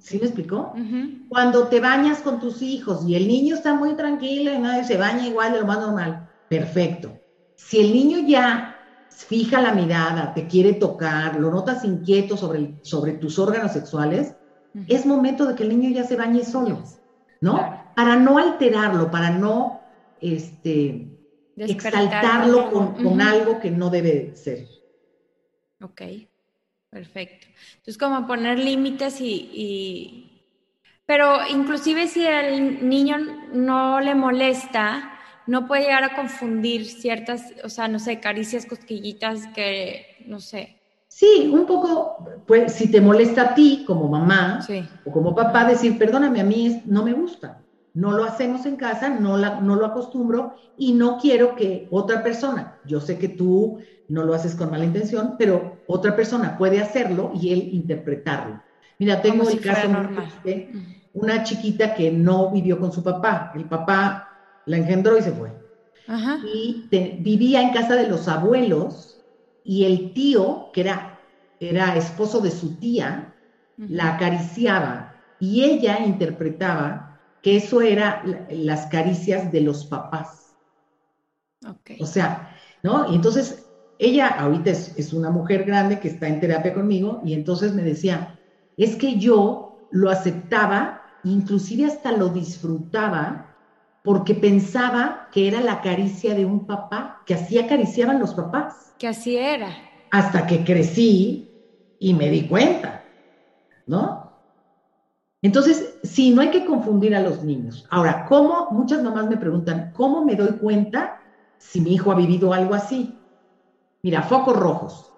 ¿Sí 0.00 0.18
me 0.18 0.26
explicó? 0.26 0.72
Cuando 1.28 1.68
te 1.68 1.80
bañas 1.80 2.20
con 2.20 2.40
tus 2.40 2.62
hijos 2.62 3.06
y 3.06 3.16
el 3.16 3.28
niño 3.28 3.54
está 3.54 3.74
muy 3.74 3.94
tranquilo 3.94 4.52
y 4.52 4.58
nadie 4.58 4.84
se 4.84 4.96
baña 4.96 5.26
igual 5.26 5.52
de 5.52 5.60
lo 5.60 5.66
más 5.66 5.78
normal, 5.78 6.30
perfecto. 6.48 7.20
Si 7.54 7.80
el 7.80 7.92
niño 7.92 8.26
ya 8.26 8.76
fija 9.10 9.60
la 9.60 9.72
mirada, 9.74 10.32
te 10.32 10.46
quiere 10.46 10.74
tocar, 10.74 11.38
lo 11.38 11.50
notas 11.50 11.84
inquieto 11.84 12.36
sobre, 12.36 12.78
sobre 12.82 13.12
tus 13.12 13.38
órganos 13.38 13.72
sexuales, 13.72 14.34
es 14.88 15.06
momento 15.06 15.46
de 15.46 15.54
que 15.54 15.62
el 15.62 15.68
niño 15.68 15.90
ya 15.90 16.04
se 16.04 16.16
bañe 16.16 16.44
solo, 16.44 16.82
¿no? 17.40 17.84
Para 17.94 18.16
no 18.16 18.38
alterarlo, 18.38 19.10
para 19.10 19.30
no 19.30 19.80
este, 20.20 21.14
exaltarlo 21.56 22.70
con, 22.70 23.20
algo 23.20 23.60
que 23.60 23.70
no 23.70 23.90
debe 23.90 24.34
ser. 24.34 24.66
Ok, 25.80 26.02
perfecto. 26.94 27.46
Entonces, 27.78 27.98
como 27.98 28.26
poner 28.26 28.58
límites 28.58 29.20
y, 29.20 30.30
Pero 31.06 31.26
inclusive 31.50 32.08
si 32.08 32.26
el 32.26 32.88
niño 32.88 33.16
no 33.52 34.00
le 34.00 34.14
molesta, 34.14 35.12
no 35.46 35.66
puede 35.68 35.82
llegar 35.84 36.04
a 36.04 36.16
confundir 36.16 36.86
ciertas, 36.86 37.52
o 37.64 37.68
sea, 37.68 37.88
no 37.88 37.98
sé, 37.98 38.20
caricias, 38.20 38.66
cosquillitas 38.66 39.48
que, 39.54 40.24
no 40.26 40.40
sé. 40.40 40.80
Sí, 41.08 41.50
un 41.52 41.66
poco, 41.66 42.18
pues 42.46 42.72
si 42.74 42.90
te 42.90 43.00
molesta 43.00 43.42
a 43.42 43.54
ti 43.54 43.84
como 43.86 44.08
mamá 44.08 44.72
o 45.04 45.12
como 45.12 45.34
papá, 45.34 45.64
decir, 45.66 45.98
perdóname, 45.98 46.40
a 46.40 46.44
mí 46.44 46.82
no 46.86 47.04
me 47.04 47.12
gusta. 47.12 47.60
no 47.94 48.12
lo 48.12 48.24
hacemos 48.24 48.66
en 48.66 48.76
casa, 48.76 49.08
no, 49.08 49.36
la, 49.36 49.60
no 49.60 49.76
lo 49.76 49.86
acostumbro 49.86 50.54
y 50.76 50.92
no 50.94 51.18
quiero 51.18 51.54
que 51.54 51.86
otra 51.90 52.22
persona, 52.24 52.80
yo 52.84 53.00
sé 53.00 53.18
que 53.18 53.28
tú 53.28 53.78
no 54.08 54.24
lo 54.24 54.34
haces 54.34 54.54
con 54.54 54.70
mala 54.70 54.84
intención, 54.84 55.36
pero 55.38 55.78
otra 55.86 56.14
persona 56.14 56.56
puede 56.58 56.80
hacerlo 56.80 57.32
y 57.34 57.52
él 57.52 57.68
interpretarlo. 57.72 58.62
Mira, 58.98 59.22
tengo 59.22 59.48
el 59.48 59.60
caso 59.60 59.88
de 60.44 60.70
una 61.12 61.42
chiquita 61.42 61.94
que 61.94 62.10
no 62.10 62.50
vivió 62.50 62.78
con 62.78 62.92
su 62.92 63.02
papá. 63.02 63.52
El 63.54 63.64
papá 63.64 64.28
la 64.66 64.76
engendró 64.76 65.18
y 65.18 65.22
se 65.22 65.32
fue. 65.32 65.52
Y 66.44 66.86
vivía 67.20 67.62
en 67.62 67.72
casa 67.72 67.96
de 67.96 68.08
los 68.08 68.28
abuelos 68.28 69.20
y 69.64 69.84
el 69.84 70.12
tío, 70.12 70.70
que 70.72 70.82
era, 70.82 71.18
era 71.60 71.96
esposo 71.96 72.40
de 72.40 72.50
su 72.50 72.76
tía, 72.76 73.34
la 73.76 74.14
acariciaba 74.14 75.14
y 75.40 75.64
ella 75.64 76.00
interpretaba 76.04 77.20
que 77.42 77.56
eso 77.56 77.80
era 77.80 78.22
las 78.50 78.86
caricias 78.86 79.50
de 79.50 79.60
los 79.60 79.86
papás. 79.86 80.54
O 82.00 82.06
sea, 82.06 82.54
¿no? 82.82 83.10
Y 83.10 83.16
entonces 83.16 83.63
ella 84.04 84.28
ahorita 84.28 84.70
es, 84.70 84.96
es, 84.96 85.12
una 85.12 85.30
mujer 85.30 85.64
grande 85.64 86.00
que 86.00 86.08
está 86.08 86.28
en 86.28 86.40
terapia 86.40 86.74
conmigo 86.74 87.20
y 87.24 87.34
entonces 87.34 87.74
me 87.74 87.82
decía, 87.82 88.38
es 88.76 88.96
que 88.96 89.18
yo 89.18 89.88
lo 89.90 90.10
aceptaba, 90.10 91.02
inclusive 91.22 91.86
hasta 91.86 92.12
lo 92.12 92.28
disfrutaba, 92.28 93.54
porque 94.02 94.34
pensaba 94.34 95.28
que 95.32 95.48
era 95.48 95.60
la 95.60 95.80
caricia 95.80 96.34
de 96.34 96.44
un 96.44 96.66
papá, 96.66 97.22
que 97.24 97.34
así 97.34 97.58
acariciaban 97.58 98.18
los 98.18 98.34
papás. 98.34 98.94
Que 98.98 99.08
así 99.08 99.36
era. 99.36 99.74
Hasta 100.10 100.46
que 100.46 100.62
crecí 100.62 101.48
y 101.98 102.12
me 102.12 102.28
di 102.28 102.46
cuenta, 102.46 103.02
¿no? 103.86 104.30
Entonces, 105.40 105.98
sí, 106.02 106.30
no 106.30 106.42
hay 106.42 106.50
que 106.50 106.64
confundir 106.64 107.14
a 107.14 107.20
los 107.20 107.42
niños. 107.44 107.86
Ahora, 107.90 108.24
¿cómo? 108.26 108.68
Muchas 108.70 109.02
mamás 109.02 109.28
me 109.28 109.36
preguntan, 109.36 109.90
¿cómo 109.94 110.24
me 110.24 110.36
doy 110.36 110.58
cuenta 110.58 111.18
si 111.56 111.80
mi 111.80 111.94
hijo 111.94 112.12
ha 112.12 112.14
vivido 112.14 112.52
algo 112.52 112.74
así? 112.74 113.23
Mira, 114.04 114.20
focos 114.22 114.54
rojos, 114.54 115.10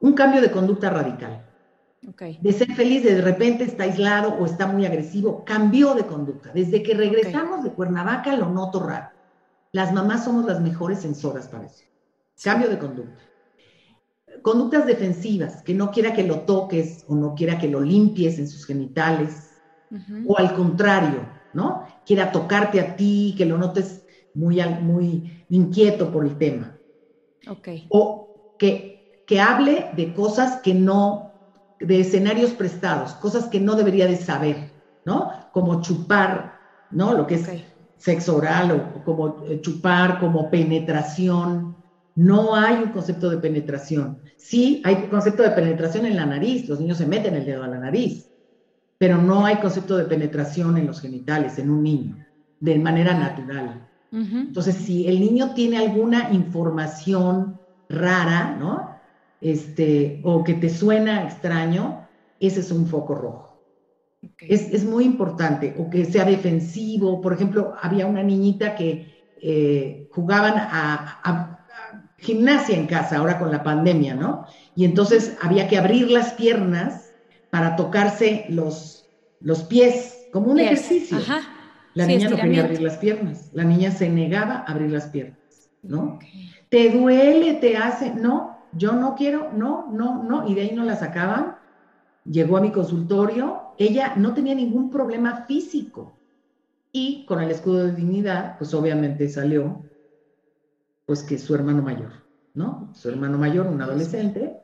un 0.00 0.14
cambio 0.14 0.40
de 0.40 0.50
conducta 0.50 0.90
radical. 0.90 1.46
De 2.40 2.52
ser 2.52 2.74
feliz, 2.74 3.04
de, 3.04 3.20
repente 3.20 3.62
está 3.62 3.84
aislado 3.84 4.34
o 4.34 4.44
está 4.44 4.66
muy 4.66 4.84
agresivo, 4.84 5.44
cambió 5.44 5.94
de 5.94 6.06
conducta. 6.06 6.50
Desde 6.52 6.82
que 6.82 6.94
regresamos 6.94 7.62
de 7.62 7.70
Cuernavaca 7.70 8.34
lo 8.34 8.48
noto 8.48 8.80
raro. 8.80 9.10
Las 9.70 9.92
mamás 9.92 10.24
somos 10.24 10.44
las 10.44 10.60
mejores 10.60 10.98
sensoras 11.02 11.46
para 11.46 11.66
eso. 11.66 11.84
Cambio 12.42 12.68
de 12.68 12.80
conducta. 12.80 13.22
Conductas 14.42 14.86
defensivas, 14.86 15.62
que 15.62 15.72
no 15.72 15.92
quiera 15.92 16.12
que 16.12 16.24
lo 16.24 16.40
toques 16.40 17.04
o 17.06 17.14
no 17.14 17.36
quiera 17.36 17.58
que 17.58 17.68
lo 17.68 17.80
limpies 17.80 18.40
en 18.40 18.48
sus 18.48 18.66
genitales. 18.66 19.52
O 20.26 20.36
al 20.36 20.52
contrario, 20.56 21.28
¿no? 21.52 21.86
Quiera 22.04 22.32
tocarte 22.32 22.80
a 22.80 22.96
ti, 22.96 23.36
que 23.38 23.46
lo 23.46 23.56
notes 23.56 24.04
muy, 24.34 24.60
muy 24.80 25.44
inquieto 25.48 26.10
por 26.10 26.24
el 26.26 26.36
tema. 26.36 26.76
O 27.88 28.21
que, 28.62 29.24
que 29.26 29.40
hable 29.40 29.90
de 29.96 30.14
cosas 30.14 30.60
que 30.62 30.72
no 30.72 31.32
de 31.80 31.98
escenarios 31.98 32.52
prestados, 32.52 33.14
cosas 33.14 33.48
que 33.48 33.58
no 33.58 33.74
debería 33.74 34.06
de 34.06 34.16
saber, 34.16 34.70
¿no? 35.04 35.32
Como 35.50 35.82
chupar, 35.82 36.60
¿no? 36.92 37.12
Lo 37.12 37.26
que 37.26 37.34
es 37.34 37.50
sexo 37.96 38.36
oral 38.36 38.70
o 38.70 39.04
como 39.04 39.42
eh, 39.48 39.60
chupar, 39.60 40.20
como 40.20 40.48
penetración. 40.48 41.74
No 42.14 42.54
hay 42.54 42.84
un 42.84 42.90
concepto 42.90 43.30
de 43.30 43.38
penetración. 43.38 44.20
Sí 44.36 44.80
hay 44.84 44.94
un 44.94 45.08
concepto 45.08 45.42
de 45.42 45.50
penetración 45.50 46.06
en 46.06 46.14
la 46.14 46.26
nariz, 46.26 46.68
los 46.68 46.78
niños 46.78 46.98
se 46.98 47.06
meten 47.06 47.34
el 47.34 47.44
dedo 47.44 47.64
a 47.64 47.68
la 47.68 47.80
nariz, 47.80 48.30
pero 48.96 49.18
no 49.18 49.44
hay 49.44 49.56
concepto 49.56 49.96
de 49.96 50.04
penetración 50.04 50.78
en 50.78 50.86
los 50.86 51.00
genitales, 51.00 51.58
en 51.58 51.68
un 51.68 51.82
niño, 51.82 52.16
de 52.60 52.78
manera 52.78 53.12
natural. 53.12 53.88
Entonces, 54.12 54.76
si 54.76 55.08
el 55.08 55.18
niño 55.18 55.54
tiene 55.54 55.78
alguna 55.78 56.30
información 56.32 57.58
rara, 57.92 58.56
¿no? 58.58 58.92
este, 59.42 60.20
o 60.22 60.44
que 60.44 60.54
te 60.54 60.70
suena 60.70 61.24
extraño, 61.24 62.06
ese 62.40 62.60
es 62.60 62.70
un 62.70 62.86
foco 62.86 63.14
rojo. 63.14 63.60
Es, 64.38 64.84
muy 64.84 65.04
importante, 65.04 65.74
o 65.78 65.90
que 65.90 66.04
sea 66.04 66.24
defensivo. 66.24 67.20
Por 67.20 67.32
ejemplo, 67.32 67.74
había 67.82 68.06
una 68.06 68.22
niñita 68.22 68.76
que 68.76 69.12
eh, 69.42 70.08
jugaban 70.12 70.54
a, 70.56 71.58
gimnasia 72.18 72.76
en 72.76 72.86
casa, 72.86 73.16
ahora 73.16 73.40
con 73.40 73.50
la 73.50 73.64
pandemia, 73.64 74.14
¿no? 74.14 74.46
Y 74.76 74.84
entonces 74.84 75.36
había 75.42 75.66
que 75.66 75.76
abrir 75.76 76.08
las 76.08 76.34
piernas 76.34 77.10
para 77.50 77.74
tocarse 77.74 78.46
los, 78.48 79.08
los 79.40 79.64
pies, 79.64 80.28
como 80.32 80.52
un 80.52 80.60
ejercicio. 80.60 81.18
La 81.94 82.06
niña 82.06 82.28
no 82.28 82.36
quería 82.36 82.62
abrir 82.62 82.80
las 82.80 82.96
piernas, 82.98 83.50
la 83.52 83.64
niña 83.64 83.90
se 83.90 84.08
negaba 84.08 84.58
a 84.58 84.70
abrir 84.70 84.92
las 84.92 85.06
piernas, 85.06 85.36
¿no? 85.82 86.18
Te 86.68 86.90
duele, 86.90 87.54
te 87.54 87.76
hace, 87.76 88.14
no, 88.14 88.58
yo 88.72 88.92
no 88.92 89.14
quiero, 89.14 89.52
no, 89.52 89.90
no, 89.92 90.22
no, 90.22 90.48
y 90.48 90.54
de 90.54 90.62
ahí 90.62 90.72
no 90.74 90.84
la 90.84 90.96
sacaban. 90.96 91.56
Llegó 92.24 92.56
a 92.56 92.60
mi 92.60 92.70
consultorio, 92.70 93.74
ella 93.78 94.14
no 94.16 94.32
tenía 94.32 94.54
ningún 94.54 94.90
problema 94.90 95.44
físico. 95.46 96.16
Y 96.92 97.26
con 97.26 97.40
el 97.40 97.50
escudo 97.50 97.86
de 97.86 97.92
dignidad, 97.92 98.56
pues 98.58 98.72
obviamente 98.74 99.28
salió, 99.28 99.82
pues 101.06 101.22
que 101.22 101.38
su 101.38 101.54
hermano 101.54 101.82
mayor, 101.82 102.12
¿no? 102.54 102.90
Su 102.94 103.08
hermano 103.08 103.38
mayor, 103.38 103.66
un 103.66 103.82
adolescente, 103.82 104.60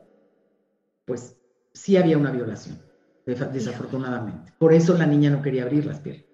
pues 1.05 1.37
sí 1.73 1.97
había 1.97 2.17
una 2.17 2.31
violación, 2.31 2.79
desafortunadamente. 3.25 4.53
Por 4.57 4.73
eso 4.73 4.95
la 4.95 5.05
niña 5.05 5.31
no 5.31 5.41
quería 5.41 5.63
abrir 5.63 5.85
las 5.85 5.99
piernas. 5.99 6.25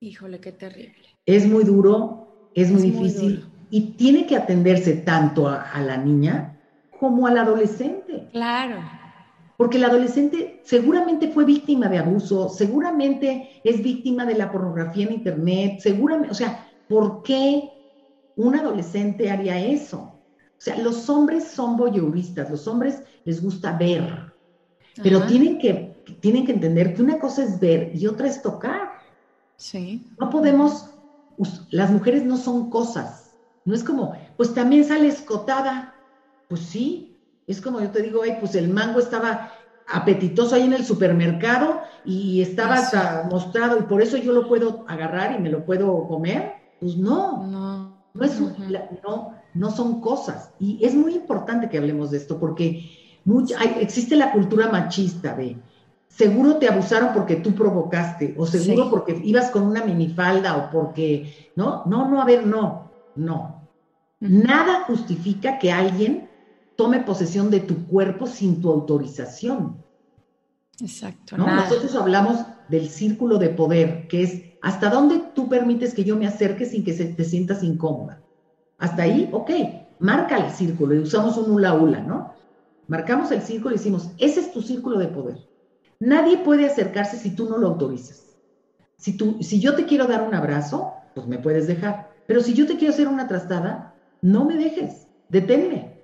Híjole, 0.00 0.40
qué 0.40 0.52
terrible. 0.52 1.06
Es 1.26 1.46
muy 1.46 1.64
duro, 1.64 2.50
es 2.54 2.70
muy 2.70 2.82
difícil 2.82 3.53
y 3.74 3.96
tiene 3.96 4.24
que 4.24 4.36
atenderse 4.36 4.92
tanto 4.92 5.48
a 5.48 5.80
la 5.80 5.96
niña 5.96 6.60
como 7.00 7.26
al 7.26 7.36
adolescente. 7.36 8.28
Claro. 8.30 8.76
Porque 9.56 9.78
el 9.78 9.84
adolescente 9.84 10.60
seguramente 10.62 11.32
fue 11.32 11.44
víctima 11.44 11.88
de 11.88 11.98
abuso, 11.98 12.48
seguramente 12.48 13.60
es 13.64 13.82
víctima 13.82 14.26
de 14.26 14.36
la 14.36 14.52
pornografía 14.52 15.08
en 15.08 15.14
Internet, 15.14 15.80
seguramente, 15.80 16.30
o 16.30 16.34
sea, 16.34 16.68
¿por 16.88 17.24
qué 17.24 17.68
un 18.36 18.54
adolescente 18.54 19.28
haría 19.28 19.58
eso? 19.58 19.98
O 19.98 20.60
sea, 20.60 20.78
los 20.78 21.10
hombres 21.10 21.42
son 21.42 21.76
voyeuristas, 21.76 22.48
los 22.48 22.68
hombres 22.68 23.02
les 23.24 23.42
gusta 23.42 23.76
ver, 23.76 24.32
pero 25.02 25.26
tienen 25.26 25.58
que, 25.58 25.96
tienen 26.20 26.46
que 26.46 26.52
entender 26.52 26.94
que 26.94 27.02
una 27.02 27.18
cosa 27.18 27.42
es 27.42 27.58
ver 27.58 27.90
y 27.92 28.06
otra 28.06 28.28
es 28.28 28.40
tocar. 28.40 28.92
Sí. 29.56 30.06
No 30.20 30.30
podemos, 30.30 30.90
las 31.70 31.90
mujeres 31.90 32.24
no 32.24 32.36
son 32.36 32.70
cosas, 32.70 33.23
no 33.64 33.74
es 33.74 33.82
como, 33.82 34.14
pues 34.36 34.54
también 34.54 34.84
sale 34.84 35.08
escotada, 35.08 35.94
pues 36.48 36.62
sí, 36.62 37.16
es 37.46 37.60
como 37.60 37.80
yo 37.80 37.90
te 37.90 38.02
digo, 38.02 38.22
ay, 38.22 38.36
pues 38.40 38.54
el 38.54 38.68
mango 38.68 39.00
estaba 39.00 39.52
apetitoso 39.86 40.54
ahí 40.54 40.62
en 40.62 40.72
el 40.72 40.84
supermercado 40.84 41.80
y 42.04 42.40
estaba 42.42 42.74
hasta 42.74 43.28
mostrado 43.30 43.78
y 43.78 43.82
por 43.82 44.02
eso 44.02 44.16
yo 44.16 44.32
lo 44.32 44.48
puedo 44.48 44.84
agarrar 44.88 45.38
y 45.38 45.42
me 45.42 45.50
lo 45.50 45.64
puedo 45.64 46.06
comer. 46.08 46.54
Pues 46.80 46.96
no, 46.96 47.46
no, 47.46 47.96
no, 48.14 48.24
es, 48.24 48.40
no, 49.02 49.34
no 49.54 49.70
son 49.70 50.00
cosas. 50.00 50.50
Y 50.58 50.84
es 50.84 50.94
muy 50.94 51.14
importante 51.14 51.68
que 51.68 51.78
hablemos 51.78 52.10
de 52.10 52.18
esto 52.18 52.38
porque 52.38 52.90
mucha, 53.24 53.62
existe 53.80 54.16
la 54.16 54.32
cultura 54.32 54.68
machista 54.70 55.34
de 55.34 55.56
seguro 56.08 56.56
te 56.56 56.68
abusaron 56.68 57.10
porque 57.12 57.36
tú 57.36 57.54
provocaste 57.54 58.34
o 58.38 58.46
seguro 58.46 58.90
porque 58.90 59.20
ibas 59.24 59.50
con 59.50 59.64
una 59.64 59.84
minifalda 59.84 60.56
o 60.56 60.70
porque, 60.70 61.50
no, 61.56 61.82
no, 61.86 62.08
no, 62.08 62.22
a 62.22 62.24
ver, 62.24 62.46
no, 62.46 62.90
no. 63.16 63.68
Nada 64.20 64.84
justifica 64.86 65.58
que 65.58 65.72
alguien 65.72 66.28
tome 66.76 67.00
posesión 67.00 67.50
de 67.50 67.60
tu 67.60 67.86
cuerpo 67.86 68.26
sin 68.26 68.60
tu 68.60 68.70
autorización. 68.70 69.82
Exacto. 70.80 71.36
Nosotros 71.36 71.94
hablamos 71.94 72.38
del 72.68 72.88
círculo 72.88 73.38
de 73.38 73.50
poder, 73.50 74.08
que 74.08 74.22
es 74.22 74.42
hasta 74.62 74.88
dónde 74.88 75.22
tú 75.34 75.48
permites 75.48 75.94
que 75.94 76.04
yo 76.04 76.16
me 76.16 76.26
acerque 76.26 76.64
sin 76.64 76.84
que 76.84 76.92
te 76.92 77.24
sientas 77.24 77.62
incómoda. 77.62 78.22
Hasta 78.78 79.02
ahí, 79.02 79.28
ok, 79.32 79.50
marca 79.98 80.38
el 80.38 80.50
círculo 80.50 80.94
y 80.94 80.98
usamos 80.98 81.36
un 81.36 81.50
hula 81.50 81.74
hula, 81.74 82.00
¿no? 82.00 82.32
Marcamos 82.88 83.30
el 83.30 83.42
círculo 83.42 83.74
y 83.74 83.78
decimos, 83.78 84.10
ese 84.18 84.40
es 84.40 84.52
tu 84.52 84.62
círculo 84.62 84.98
de 84.98 85.08
poder. 85.08 85.38
Nadie 86.00 86.38
puede 86.38 86.66
acercarse 86.66 87.18
si 87.18 87.34
tú 87.34 87.48
no 87.48 87.58
lo 87.58 87.68
autorizas. 87.68 88.36
Si, 88.96 89.16
tú, 89.16 89.38
si 89.40 89.60
yo 89.60 89.74
te 89.74 89.86
quiero 89.86 90.06
dar 90.06 90.22
un 90.22 90.34
abrazo, 90.34 90.92
pues 91.14 91.26
me 91.26 91.38
puedes 91.38 91.66
dejar. 91.66 92.13
Pero 92.26 92.40
si 92.40 92.54
yo 92.54 92.66
te 92.66 92.76
quiero 92.76 92.92
hacer 92.92 93.08
una 93.08 93.28
trastada, 93.28 93.94
no 94.22 94.44
me 94.44 94.56
dejes, 94.56 95.06
deténme. 95.28 95.94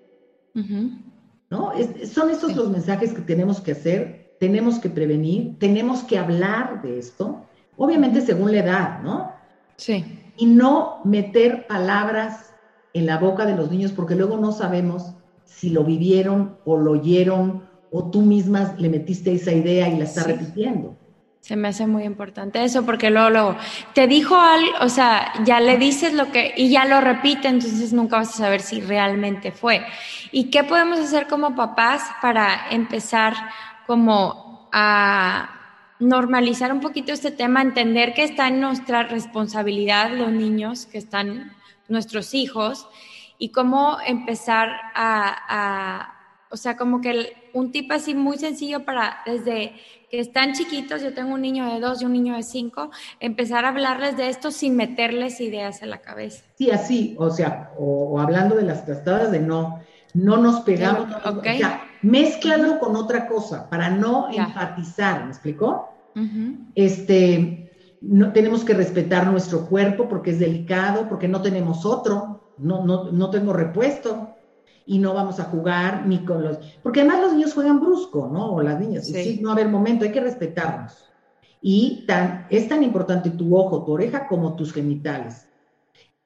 ¿No? 1.51 1.73
son 2.05 2.31
estos 2.31 2.55
los 2.55 2.71
mensajes 2.71 3.13
que 3.13 3.23
tenemos 3.23 3.61
que 3.61 3.73
hacer, 3.73 4.37
tenemos 4.39 4.79
que 4.79 4.89
prevenir, 4.89 5.59
tenemos 5.59 6.03
que 6.05 6.19
hablar 6.19 6.83
de 6.83 6.99
esto, 6.99 7.45
obviamente 7.77 8.21
según 8.21 8.53
la 8.53 8.59
edad, 8.59 9.03
¿no? 9.03 9.33
Sí. 9.77 10.05
Y 10.37 10.47
no 10.47 11.01
meter 11.05 11.67
palabras 11.67 12.55
en 12.95 13.07
la 13.07 13.19
boca 13.19 13.47
de 13.47 13.57
los 13.57 13.71
niños 13.71 13.93
porque 13.93 14.15
luego 14.15 14.39
no 14.39 14.53
sabemos 14.53 15.15
si 15.45 15.71
lo 15.71 15.85
vivieron 15.85 16.57
o 16.65 16.77
lo 16.77 16.93
oyeron 16.93 17.65
o 17.91 18.11
tú 18.11 18.23
misma 18.23 18.75
le 18.79 18.89
metiste 18.89 19.33
esa 19.33 19.53
idea 19.53 19.89
y 19.89 19.99
la 19.99 20.05
está 20.05 20.25
repitiendo. 20.25 20.97
Se 21.41 21.57
me 21.57 21.69
hace 21.69 21.87
muy 21.87 22.05
importante 22.05 22.63
eso 22.63 22.85
porque 22.85 23.11
luego, 23.11 23.31
luego, 23.31 23.57
te 23.95 24.07
dijo 24.07 24.37
algo, 24.37 24.71
o 24.81 24.89
sea, 24.89 25.33
ya 25.45 25.59
le 25.59 25.79
dices 25.79 26.13
lo 26.13 26.31
que, 26.31 26.53
y 26.57 26.71
ya 26.71 26.85
lo 26.85 27.01
repite, 27.01 27.49
entonces 27.49 27.93
nunca 27.93 28.19
vas 28.19 28.29
a 28.31 28.45
saber 28.45 28.61
si 28.61 28.81
realmente 28.81 29.51
fue. 29.51 29.85
¿Y 30.33 30.51
qué 30.51 30.65
podemos 30.65 31.01
hacer 31.01 31.27
como 31.27 31.57
papás 31.57 32.03
para 32.21 32.69
empezar 32.71 33.35
como 33.87 34.69
a 34.71 35.61
normalizar 35.99 36.73
un 36.73 36.81
poquito 36.81 37.13
este 37.13 37.31
tema, 37.31 37.63
entender 37.63 38.15
que 38.15 38.25
está 38.25 38.49
en 38.49 38.61
nuestra 38.61 39.03
responsabilidad 39.05 40.11
los 40.13 40.31
niños, 40.31 40.87
que 40.87 40.99
están 40.99 41.53
nuestros 41.89 42.35
hijos, 42.35 42.89
y 43.39 43.51
cómo 43.51 43.99
empezar 44.07 44.71
a, 44.95 46.15
o 46.51 46.57
sea, 46.57 46.77
como 46.77 47.01
que 47.01 47.40
un 47.53 47.73
tip 47.73 47.91
así 47.93 48.15
muy 48.15 48.39
sencillo 48.39 48.85
para 48.85 49.19
desde 49.27 49.73
que 50.11 50.19
están 50.19 50.53
chiquitos, 50.55 51.03
yo 51.03 51.15
tengo 51.15 51.35
un 51.35 51.41
niño 51.41 51.73
de 51.73 51.81
dos 51.81 52.03
y 52.03 52.05
un 52.05 52.13
niño 52.13 52.35
de 52.35 52.43
cinco, 52.43 52.91
empezar 53.21 53.65
a 53.65 53.69
hablarles 53.69 54.17
de 54.17 54.29
esto 54.29 54.51
sin 54.51 54.75
meterles 54.77 55.41
ideas 55.41 55.83
en 55.83 55.91
la 55.91 55.99
cabeza. 55.99 56.45
Sí, 56.57 56.71
así, 56.71 57.15
o 57.19 57.31
sea, 57.31 57.73
o, 57.79 58.19
hablando 58.19 58.57
de 58.57 58.63
las 58.63 58.85
trastadas 58.85 59.31
de 59.31 59.39
no, 59.39 59.81
no 60.15 60.37
nos 60.37 60.61
pegamos, 60.63 61.15
o 61.25 61.43
sea, 61.43 61.85
con 62.81 62.97
otra 62.97 63.29
cosa 63.29 63.71
para 63.71 63.89
no 63.91 64.29
enfatizar, 64.33 65.25
¿me 65.25 65.31
explicó? 65.31 65.89
Este, 66.75 67.71
no 68.01 68.33
tenemos 68.33 68.65
que 68.65 68.75
respetar 68.75 69.29
nuestro 69.29 69.67
cuerpo 69.67 70.09
porque 70.09 70.31
es 70.33 70.41
delicado, 70.41 71.09
porque 71.09 71.29
no 71.29 71.41
tenemos 71.41 71.87
otro, 71.87 72.55
no, 72.59 72.85
no, 72.85 73.13
no 73.13 73.31
tengo 73.31 73.53
repuesto 73.53 74.35
y 74.91 74.99
no 74.99 75.15
vamos 75.15 75.39
a 75.39 75.45
jugar 75.45 76.05
ni 76.05 76.25
con 76.25 76.43
los... 76.43 76.59
Porque 76.83 77.03
además 77.03 77.21
los 77.21 77.35
niños 77.35 77.55
juegan 77.55 77.79
brusco, 77.79 78.29
¿no? 78.29 78.55
O 78.55 78.61
las 78.61 78.81
niñas. 78.81 79.07
Sí. 79.07 79.39
no, 79.41 79.53
a 79.53 79.55
ver, 79.55 79.69
momento, 79.69 80.05
hay 80.05 80.11
que 80.11 80.21
respetarnos. 80.21 81.09
Y 81.63 82.05
tan, 82.09 82.49
es 82.51 82.69
tan 82.69 82.83
importante 82.83 83.31
tu 83.31 83.57
ojo, 83.57 83.85
tu 83.85 83.93
oreja, 83.93 84.27
como 84.27 84.57
tus 84.57 84.73
genitales. 84.73 85.47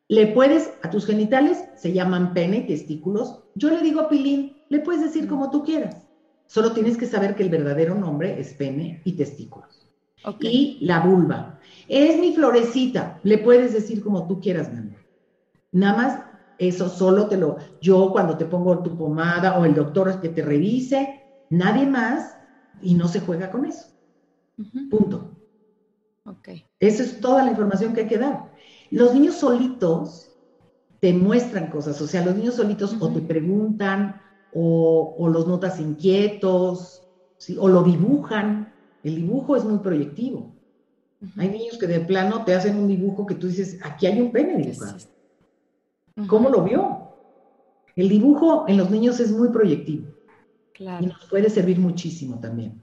Le 0.08 0.28
puedes, 0.28 0.72
a 0.82 0.88
tus 0.88 1.04
genitales 1.04 1.62
se 1.76 1.92
llaman 1.92 2.32
pene 2.32 2.56
y 2.56 2.66
testículos. 2.66 3.42
Yo 3.54 3.68
le 3.68 3.82
digo 3.82 4.00
a 4.00 4.08
Pilín, 4.08 4.56
le 4.70 4.80
puedes 4.80 5.02
decir 5.02 5.28
como 5.28 5.50
tú 5.50 5.62
quieras. 5.62 6.08
Solo 6.46 6.72
tienes 6.72 6.96
que 6.96 7.04
saber 7.04 7.34
que 7.34 7.42
el 7.42 7.50
verdadero 7.50 7.94
nombre 7.94 8.40
es 8.40 8.54
pene 8.54 9.02
y 9.04 9.12
testículos. 9.12 9.90
Y 10.40 10.78
la 10.80 11.00
vulva. 11.00 11.60
Es 11.86 12.18
mi 12.18 12.34
florecita. 12.34 13.20
Le 13.24 13.36
puedes 13.36 13.74
decir 13.74 14.02
como 14.02 14.26
tú 14.26 14.40
quieras, 14.40 14.72
mi 14.72 14.78
amor. 14.78 15.04
Nada 15.70 15.96
más 15.98 16.33
eso 16.58 16.88
solo 16.88 17.26
te 17.26 17.36
lo, 17.36 17.56
yo 17.80 18.10
cuando 18.12 18.36
te 18.36 18.44
pongo 18.44 18.78
tu 18.80 18.96
pomada 18.96 19.58
o 19.58 19.64
el 19.64 19.74
doctor 19.74 20.20
que 20.20 20.28
te 20.28 20.42
revise, 20.42 21.22
nadie 21.50 21.86
más 21.86 22.36
y 22.82 22.94
no 22.94 23.08
se 23.08 23.20
juega 23.20 23.50
con 23.50 23.64
eso. 23.64 23.88
Punto. 24.90 25.30
Ok. 26.24 26.48
Esa 26.78 27.02
es 27.02 27.20
toda 27.20 27.42
la 27.42 27.50
información 27.50 27.92
que 27.92 28.02
hay 28.02 28.06
que 28.06 28.18
dar. 28.18 28.52
Los 28.90 29.14
niños 29.14 29.34
solitos 29.34 30.30
te 31.00 31.12
muestran 31.12 31.70
cosas, 31.70 32.00
o 32.00 32.06
sea, 32.06 32.24
los 32.24 32.34
niños 32.34 32.54
solitos 32.54 32.96
o 32.98 33.10
te 33.10 33.20
preguntan 33.20 34.20
o, 34.54 35.28
los 35.28 35.46
notas 35.46 35.80
inquietos, 35.80 37.02
o 37.58 37.68
lo 37.68 37.82
dibujan. 37.82 38.72
El 39.02 39.16
dibujo 39.16 39.56
es 39.56 39.64
muy 39.64 39.78
proyectivo. 39.78 40.54
Hay 41.36 41.48
niños 41.48 41.78
que 41.78 41.86
de 41.86 42.00
plano 42.00 42.44
te 42.44 42.54
hacen 42.54 42.76
un 42.76 42.88
dibujo 42.88 43.26
que 43.26 43.34
tú 43.34 43.48
dices, 43.48 43.78
aquí 43.82 44.06
hay 44.06 44.20
un 44.20 44.30
pene 44.30 44.56
dibujado. 44.56 44.96
¿Cómo 46.26 46.48
lo 46.48 46.62
vio? 46.62 47.04
El 47.96 48.08
dibujo 48.08 48.66
en 48.68 48.76
los 48.76 48.90
niños 48.90 49.20
es 49.20 49.32
muy 49.32 49.48
proyectivo. 49.48 50.08
Y 50.78 51.06
nos 51.06 51.24
puede 51.26 51.50
servir 51.50 51.78
muchísimo 51.78 52.40
también. 52.40 52.82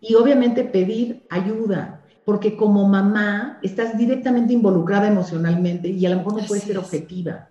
Y 0.00 0.14
obviamente 0.14 0.64
pedir 0.64 1.26
ayuda, 1.30 2.02
porque 2.24 2.56
como 2.56 2.88
mamá 2.88 3.58
estás 3.62 3.96
directamente 3.96 4.52
involucrada 4.52 5.08
emocionalmente 5.08 5.88
y 5.88 6.04
a 6.06 6.10
lo 6.10 6.16
mejor 6.16 6.40
no 6.40 6.46
puedes 6.46 6.64
ser 6.64 6.78
objetiva. 6.78 7.50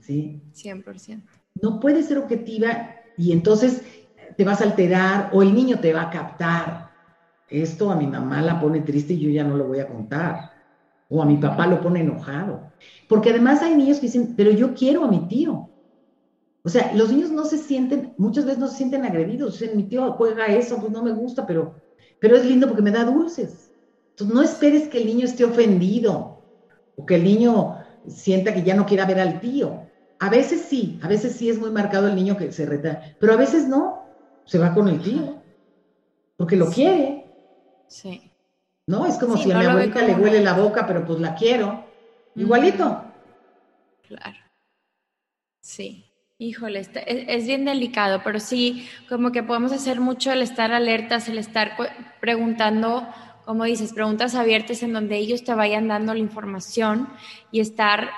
¿sí? 0.00 0.40
100%. 0.54 1.22
No 1.60 1.80
puedes 1.80 2.06
ser 2.06 2.18
objetiva 2.18 2.94
y 3.16 3.32
entonces 3.32 3.82
te 4.36 4.44
vas 4.44 4.60
a 4.60 4.64
alterar 4.64 5.30
o 5.32 5.42
el 5.42 5.54
niño 5.54 5.80
te 5.80 5.92
va 5.92 6.02
a 6.02 6.10
captar. 6.10 6.90
Esto 7.48 7.90
a 7.90 7.96
mi 7.96 8.06
mamá 8.06 8.40
la 8.40 8.60
pone 8.60 8.80
triste 8.80 9.14
y 9.14 9.20
yo 9.20 9.30
ya 9.30 9.44
no 9.44 9.56
lo 9.56 9.66
voy 9.66 9.80
a 9.80 9.88
contar. 9.88 10.52
O 11.10 11.22
a 11.22 11.26
mi 11.26 11.36
papá 11.36 11.66
lo 11.66 11.82
pone 11.82 12.00
enojado. 12.00 12.70
Porque 13.08 13.30
además 13.30 13.60
hay 13.60 13.74
niños 13.74 13.98
que 13.98 14.06
dicen, 14.06 14.34
pero 14.36 14.50
yo 14.52 14.72
quiero 14.72 15.04
a 15.04 15.08
mi 15.08 15.28
tío. 15.28 15.68
O 16.62 16.68
sea, 16.68 16.92
los 16.94 17.10
niños 17.10 17.30
no 17.30 17.44
se 17.44 17.58
sienten, 17.58 18.14
muchas 18.16 18.44
veces 18.44 18.60
no 18.60 18.68
se 18.68 18.76
sienten 18.76 19.04
agredidos. 19.04 19.58
Dicen, 19.58 19.76
mi 19.76 19.82
tío 19.82 20.12
juega 20.12 20.46
eso, 20.46 20.78
pues 20.80 20.92
no 20.92 21.02
me 21.02 21.12
gusta, 21.12 21.46
pero, 21.46 21.74
pero 22.20 22.36
es 22.36 22.46
lindo 22.46 22.66
porque 22.68 22.82
me 22.82 22.92
da 22.92 23.04
dulces. 23.04 23.72
Entonces 24.10 24.34
no 24.34 24.42
esperes 24.42 24.88
que 24.88 24.98
el 24.98 25.06
niño 25.06 25.24
esté 25.24 25.44
ofendido 25.44 26.42
o 26.96 27.04
que 27.04 27.16
el 27.16 27.24
niño 27.24 27.76
sienta 28.06 28.54
que 28.54 28.62
ya 28.62 28.74
no 28.74 28.86
quiera 28.86 29.06
ver 29.06 29.20
al 29.20 29.40
tío. 29.40 29.86
A 30.18 30.28
veces 30.28 30.60
sí, 30.60 31.00
a 31.02 31.08
veces 31.08 31.34
sí 31.34 31.48
es 31.48 31.58
muy 31.58 31.70
marcado 31.70 32.06
el 32.08 32.14
niño 32.14 32.36
que 32.36 32.52
se 32.52 32.66
reta, 32.66 33.00
pero 33.18 33.32
a 33.32 33.36
veces 33.36 33.66
no, 33.66 34.04
se 34.44 34.58
va 34.58 34.74
con 34.74 34.88
el 34.88 35.00
tío, 35.00 35.40
porque 36.36 36.56
lo 36.56 36.68
quiere. 36.70 37.32
Sí. 37.86 38.29
¿No? 38.90 39.06
Es 39.06 39.18
como 39.18 39.36
si 39.36 39.52
a 39.52 39.58
mi 39.58 39.64
abuelita 39.66 40.02
le 40.02 40.14
huele 40.16 40.42
la 40.42 40.54
boca, 40.54 40.84
pero 40.84 41.06
pues 41.06 41.20
la 41.20 41.36
quiero. 41.36 41.84
Igualito. 42.34 43.04
Claro. 44.08 44.36
Sí. 45.60 46.10
Híjole, 46.38 46.80
es, 47.06 47.46
bien 47.46 47.66
delicado, 47.66 48.22
pero 48.24 48.40
sí, 48.40 48.88
como 49.08 49.30
que 49.30 49.44
podemos 49.44 49.70
hacer 49.72 50.00
mucho 50.00 50.32
el 50.32 50.42
estar 50.42 50.72
alertas, 50.72 51.28
el 51.28 51.38
estar 51.38 51.72
preguntando, 52.20 53.06
como 53.44 53.64
dices, 53.64 53.92
preguntas 53.92 54.34
abiertas 54.34 54.82
en 54.82 54.92
donde 54.92 55.18
ellos 55.18 55.44
te 55.44 55.54
vayan 55.54 55.86
dando 55.86 56.12
la 56.12 56.18
información 56.18 57.10
y 57.52 57.60
estar, 57.60 58.08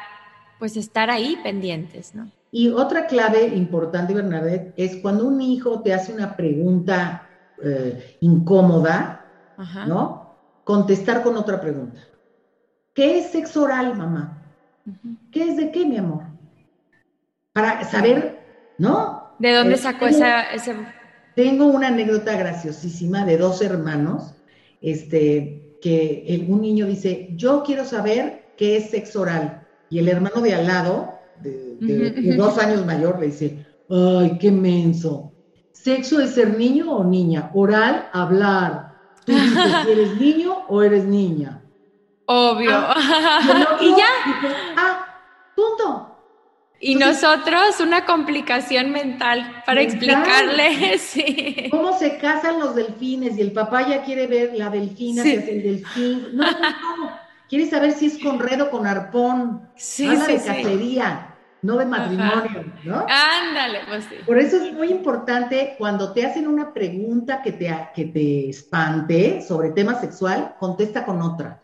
pues 0.58 0.78
estar 0.78 1.10
ahí 1.10 1.36
pendientes, 1.42 2.14
¿no? 2.14 2.30
Y 2.50 2.68
otra 2.68 3.06
clave 3.06 3.48
importante, 3.48 4.14
Bernadette, 4.14 4.72
es 4.76 4.96
cuando 4.96 5.26
un 5.26 5.42
hijo 5.42 5.82
te 5.82 5.92
hace 5.92 6.14
una 6.14 6.34
pregunta 6.34 7.28
eh, 7.62 8.16
incómoda, 8.20 9.26
¿no? 9.86 10.21
Contestar 10.64 11.22
con 11.22 11.36
otra 11.36 11.60
pregunta. 11.60 12.00
¿Qué 12.94 13.18
es 13.18 13.30
sexo 13.30 13.62
oral, 13.62 13.96
mamá? 13.96 14.42
¿Qué 15.30 15.48
es 15.48 15.56
de 15.56 15.70
qué, 15.70 15.86
mi 15.86 15.96
amor? 15.96 16.24
Para 17.52 17.84
saber, 17.84 18.40
¿no? 18.78 19.34
¿De 19.38 19.52
dónde 19.52 19.76
sacó 19.76 20.06
esa, 20.06 20.42
ese... 20.52 20.74
Tengo 21.34 21.66
una 21.66 21.88
anécdota 21.88 22.36
graciosísima 22.36 23.24
de 23.24 23.38
dos 23.38 23.62
hermanos, 23.62 24.34
este, 24.82 25.78
que 25.80 26.46
un 26.48 26.60
niño 26.60 26.86
dice, 26.86 27.30
yo 27.34 27.62
quiero 27.64 27.84
saber 27.84 28.52
qué 28.56 28.76
es 28.76 28.90
sexo 28.90 29.22
oral. 29.22 29.66
Y 29.88 29.98
el 29.98 30.08
hermano 30.08 30.40
de 30.40 30.54
al 30.54 30.66
lado, 30.66 31.18
de, 31.40 32.34
dos 32.36 32.58
años 32.58 32.84
mayor, 32.84 33.18
le 33.18 33.26
dice, 33.26 33.66
ay, 33.88 34.38
qué 34.38 34.50
menso. 34.50 35.32
¿Sexo 35.72 36.20
es 36.20 36.30
ser 36.30 36.56
niño 36.56 36.94
o 36.94 37.04
niña? 37.04 37.50
Oral, 37.54 38.08
hablar. 38.12 38.91
Tú 39.24 39.32
dices 39.32 39.72
si 39.84 39.90
eres 39.90 40.16
niño 40.20 40.64
o 40.68 40.82
eres 40.82 41.04
niña. 41.04 41.62
Obvio. 42.26 42.72
Ah, 42.74 43.78
y 43.80 43.90
ya. 43.96 44.08
ah, 44.76 45.06
punto. 45.54 46.08
Y 46.80 46.96
nosotros 46.96 47.78
una 47.80 48.04
complicación 48.04 48.90
mental 48.90 49.62
para 49.64 49.82
explicarle 49.82 50.98
sí. 50.98 51.68
cómo 51.70 51.96
se 51.96 52.18
casan 52.18 52.58
los 52.58 52.74
delfines 52.74 53.38
y 53.38 53.40
el 53.40 53.52
papá 53.52 53.86
ya 53.88 54.02
quiere 54.02 54.26
ver 54.26 54.54
la 54.54 54.68
delfina 54.68 55.22
que 55.22 55.34
es 55.34 55.48
el 55.48 55.62
delfín. 55.62 56.28
No, 56.36 56.50
no, 56.50 56.96
no. 56.96 57.22
Quiere 57.48 57.66
saber 57.66 57.92
si 57.92 58.06
es 58.06 58.18
con 58.18 58.40
red 58.40 58.62
o 58.62 58.70
con 58.70 58.86
arpón. 58.86 59.68
Sí, 59.76 60.06
Habla 60.06 60.26
de 60.26 60.36
cacería, 60.42 61.31
no 61.62 61.76
de 61.76 61.86
matrimonio, 61.86 62.64
¿no? 62.84 63.06
Ándale, 63.08 63.80
pues 63.88 64.04
sí. 64.04 64.16
Por 64.26 64.38
eso 64.38 64.56
es 64.56 64.72
muy 64.72 64.90
importante 64.90 65.76
cuando 65.78 66.12
te 66.12 66.26
hacen 66.26 66.48
una 66.48 66.74
pregunta 66.74 67.40
que 67.40 67.52
te, 67.52 67.74
que 67.94 68.06
te 68.06 68.50
espante 68.50 69.40
sobre 69.42 69.70
tema 69.70 70.00
sexual, 70.00 70.56
contesta 70.58 71.04
con 71.04 71.22
otra. 71.22 71.60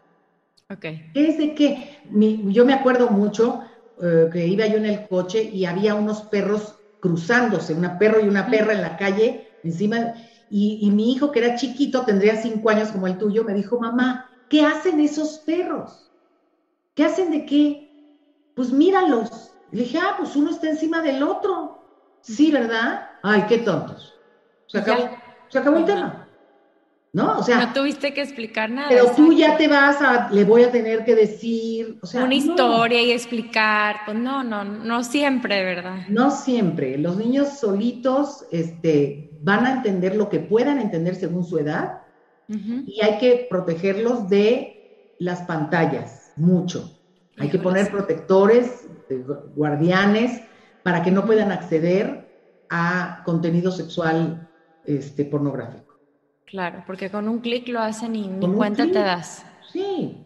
Okay. 0.70 1.10
¿Qué 1.14 1.28
es 1.28 1.38
de 1.38 1.54
qué? 1.54 1.98
yo 2.10 2.64
me 2.64 2.74
acuerdo 2.74 3.08
mucho 3.08 3.62
eh, 4.00 4.28
que 4.32 4.46
iba 4.46 4.66
yo 4.66 4.76
en 4.76 4.86
el 4.86 5.08
coche 5.08 5.42
y 5.42 5.64
había 5.64 5.94
unos 5.94 6.22
perros 6.22 6.76
cruzándose, 7.00 7.74
una 7.74 7.98
perro 7.98 8.20
y 8.20 8.28
una 8.28 8.48
perra 8.48 8.72
en 8.72 8.82
la 8.82 8.96
calle, 8.96 9.48
encima, 9.64 10.14
y, 10.50 10.90
mi 10.90 11.12
hijo 11.12 11.30
que 11.30 11.40
era 11.40 11.56
chiquito, 11.56 12.04
tendría 12.04 12.40
cinco 12.40 12.70
años 12.70 12.90
como 12.90 13.06
el 13.06 13.18
tuyo, 13.18 13.44
me 13.44 13.54
dijo, 13.54 13.78
mamá, 13.78 14.30
¿qué 14.48 14.62
hacen 14.62 15.00
esos 15.00 15.38
perros? 15.38 16.10
¿Qué 16.94 17.04
hacen 17.04 17.30
de 17.30 17.44
qué? 17.44 17.90
Pues 18.54 18.72
míralos. 18.72 19.52
Le 19.70 19.82
dije, 19.82 19.98
ah, 19.98 20.14
pues 20.18 20.34
uno 20.36 20.50
está 20.50 20.68
encima 20.68 21.02
del 21.02 21.22
otro. 21.22 21.82
Sí, 22.20 22.50
¿verdad? 22.50 23.10
Ay, 23.22 23.44
qué 23.48 23.58
tontos. 23.58 24.14
Se 24.66 24.78
acabó, 24.78 25.10
se 25.48 25.58
acabó 25.58 25.76
el 25.78 25.84
tema. 25.84 26.28
¿no? 27.12 27.38
O 27.38 27.42
sea. 27.42 27.66
No 27.66 27.72
tuviste 27.72 28.12
que 28.12 28.22
explicar 28.22 28.70
nada. 28.70 28.88
Pero 28.88 29.10
tú 29.12 29.32
ya 29.32 29.56
te 29.56 29.68
vas 29.68 30.00
a, 30.02 30.28
le 30.30 30.44
voy 30.44 30.64
a 30.64 30.70
tener 30.70 31.04
que 31.04 31.14
decir, 31.14 31.98
o 32.02 32.06
sea. 32.06 32.24
Una 32.24 32.34
historia 32.34 33.02
y 33.02 33.12
explicar, 33.12 33.96
pues 34.04 34.16
no, 34.18 34.44
no, 34.44 34.64
no 34.64 35.04
siempre, 35.04 35.64
¿verdad? 35.64 36.06
No 36.08 36.30
siempre. 36.30 36.98
Los 36.98 37.16
niños 37.16 37.58
solitos, 37.58 38.46
este, 38.50 39.30
van 39.42 39.66
a 39.66 39.72
entender 39.72 40.16
lo 40.16 40.28
que 40.28 40.40
puedan 40.40 40.80
entender 40.80 41.14
según 41.14 41.44
su 41.44 41.58
edad 41.58 42.02
y 42.48 43.02
hay 43.02 43.18
que 43.18 43.46
protegerlos 43.50 44.30
de 44.30 45.14
las 45.18 45.42
pantallas, 45.42 46.32
mucho. 46.36 46.98
Hay 47.36 47.50
que 47.50 47.58
poner 47.58 47.90
protectores, 47.90 48.87
guardianes, 49.54 50.42
para 50.82 51.02
que 51.02 51.10
no 51.10 51.26
puedan 51.26 51.52
acceder 51.52 52.28
a 52.70 53.22
contenido 53.24 53.70
sexual 53.70 54.48
este, 54.84 55.24
pornográfico. 55.24 55.98
Claro, 56.46 56.82
porque 56.86 57.10
con 57.10 57.28
un 57.28 57.40
clic 57.40 57.68
lo 57.68 57.80
hacen 57.80 58.16
y 58.16 58.26
ni 58.26 58.46
cuenta 58.54 58.86
te 58.86 58.98
das. 58.98 59.44
Sí. 59.70 60.24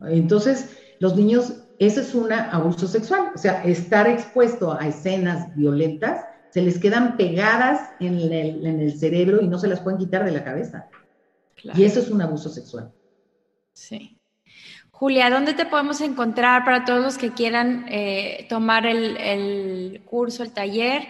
Entonces, 0.00 0.78
los 0.98 1.14
niños, 1.16 1.62
eso 1.78 2.00
es 2.00 2.14
un 2.14 2.32
abuso 2.32 2.86
sexual. 2.86 3.32
O 3.34 3.38
sea, 3.38 3.62
estar 3.64 4.08
expuesto 4.08 4.72
a 4.72 4.86
escenas 4.86 5.54
violentas, 5.54 6.24
se 6.50 6.62
les 6.62 6.78
quedan 6.78 7.16
pegadas 7.16 7.90
en 8.00 8.14
el, 8.32 8.98
cerebro 8.98 9.42
y 9.42 9.48
no 9.48 9.58
se 9.58 9.68
las 9.68 9.80
pueden 9.80 9.98
quitar 9.98 10.24
de 10.24 10.32
la 10.32 10.44
cabeza. 10.44 10.88
Y 11.74 11.84
eso 11.84 12.00
es 12.00 12.10
un 12.10 12.22
abuso 12.22 12.48
sexual. 12.48 12.90
Sí. 13.72 14.18
Julia, 14.98 15.30
¿dónde 15.30 15.54
te 15.54 15.64
podemos 15.64 16.00
encontrar 16.00 16.64
para 16.64 16.84
todos 16.84 17.00
los 17.00 17.18
que 17.18 17.32
quieran 17.32 17.86
eh, 17.88 18.46
tomar 18.48 18.84
el, 18.84 20.02
curso, 20.04 20.42
el 20.42 20.50
taller? 20.50 21.02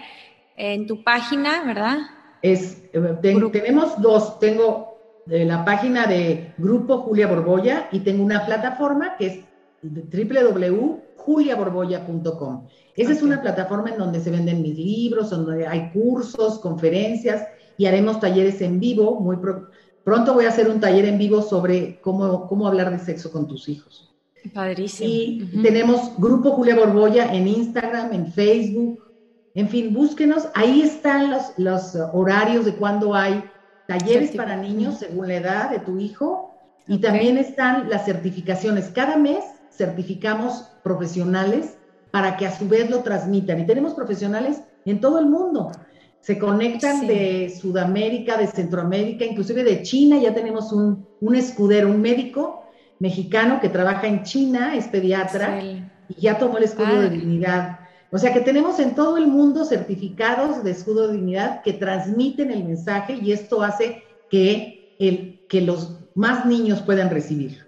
En 0.59 0.87
tu 0.87 1.03
página, 1.03 1.65
¿verdad? 1.65 1.97
Es, 2.43 2.83
eh, 2.93 3.17
tenemos 3.51 3.99
dos. 4.03 4.39
Tengo 4.41 5.23
eh, 5.31 5.47
la 5.47 5.65
página 5.65 6.07
de 6.07 6.53
Grupo 6.59 6.99
Julia 6.99 7.29
Borbolla 7.29 7.89
y 7.91 8.01
tengo 8.01 8.23
una 8.23 8.45
plataforma 8.45 9.17
que 9.17 9.27
es 9.27 9.39
www.juliaborbolla.com. 9.83 12.67
Esa 12.95 13.13
es 13.13 13.23
una 13.23 13.41
plataforma 13.41 13.89
en 13.89 13.97
donde 13.97 14.21
se 14.21 14.31
venden 14.31 14.61
mis 14.61 14.77
libros, 14.77 15.31
donde 15.31 15.67
hay 15.67 15.91
cursos, 15.93 16.59
conferencias 16.59 17.49
y 17.79 17.87
haremos 17.87 18.21
talleres 18.21 18.61
en 18.61 18.81
vivo 18.81 19.19
muy 19.19 19.37
pronto 19.37 19.71
Pronto 20.09 20.33
voy 20.33 20.47
a 20.47 20.49
hacer 20.49 20.71
un 20.71 20.81
taller 20.81 21.05
en 21.05 21.19
vivo 21.19 21.43
sobre 21.43 22.01
cómo, 22.01 22.49
cómo 22.49 22.67
hablar 22.67 22.91
de 22.91 22.99
sexo 22.99 23.31
con 23.31 23.47
tus 23.47 23.69
hijos. 23.69 24.11
Padrísimo. 24.55 25.07
Y 25.07 25.63
tenemos 25.63 26.13
Grupo 26.17 26.53
Julia 26.53 26.77
Borbolla 26.77 27.31
en 27.31 27.47
Instagram, 27.47 28.15
en 28.15 28.33
Facebook. 28.33 29.05
En 29.55 29.69
fin, 29.69 29.93
búsquenos. 29.93 30.49
Ahí 30.55 30.81
están 30.81 31.31
los, 31.31 31.53
los 31.59 31.95
horarios 32.15 32.65
de 32.65 32.75
cuando 32.77 33.15
hay 33.15 33.45
talleres 33.87 34.31
para 34.31 34.57
niños 34.57 34.95
según 35.01 35.29
la 35.29 35.35
edad 35.35 35.71
de 35.73 35.81
tu 35.81 35.99
hijo. 35.99 36.55
Y 36.87 37.03
también 37.03 37.37
están 37.37 37.91
las 37.91 38.07
certificaciones. 38.07 38.89
Cada 38.89 39.19
mes 39.19 39.45
certificamos 39.71 40.71
profesionales 40.83 41.77
para 42.13 42.39
que 42.39 42.47
a 42.47 42.59
su 42.59 42.67
vez 42.67 42.89
lo 42.89 43.01
transmitan. 43.01 43.61
Y 43.61 43.67
tenemos 43.67 43.93
profesionales 43.93 44.63
en 44.87 45.03
todo 45.03 45.19
el 45.19 45.27
mundo 45.27 45.71
se 46.21 46.39
conectan 46.39 47.07
de 47.07 47.49
Sudamérica, 47.61 48.37
de 48.37 48.47
Centroamérica, 48.47 49.25
inclusive 49.25 49.65
de 49.65 49.83
China. 49.83 50.19
Ya 50.19 50.35
tenemos 50.35 50.73
un, 50.73 51.07
escudero, 51.35 51.89
un 51.89 52.01
médico 52.01 52.65
mexicano 52.99 53.61
que 53.61 53.69
trabaja 53.69 54.07
en 54.07 54.25
China, 54.25 54.77
es 54.77 54.89
pediatra, 54.89 55.63
y 55.63 56.21
ya 56.21 56.39
tomó 56.39 56.59
el 56.59 56.65
escudo 56.65 57.01
de 57.01 57.11
dignidad. 57.11 57.81
O 58.11 58.19
sea 58.19 58.33
que 58.33 58.41
tenemos 58.41 58.79
en 58.79 58.95
todo 58.95 59.19
el 59.19 59.27
mundo 59.27 59.65
certificados 59.65 60.65
de 60.65 60.71
escudo 60.71 61.09
de 61.09 61.15
dignidad 61.15 61.63
que 61.63 61.75
transmiten 61.75 62.51
el 62.51 62.65
mensaje 62.65 63.19
y 63.21 63.33
esto 63.33 63.63
hace 63.63 64.03
que, 64.31 64.97
el, 64.99 65.41
que 65.49 65.61
los 65.61 65.99
más 66.15 66.47
niños 66.47 66.81
puedan 66.81 67.11
recibir. 67.11 67.67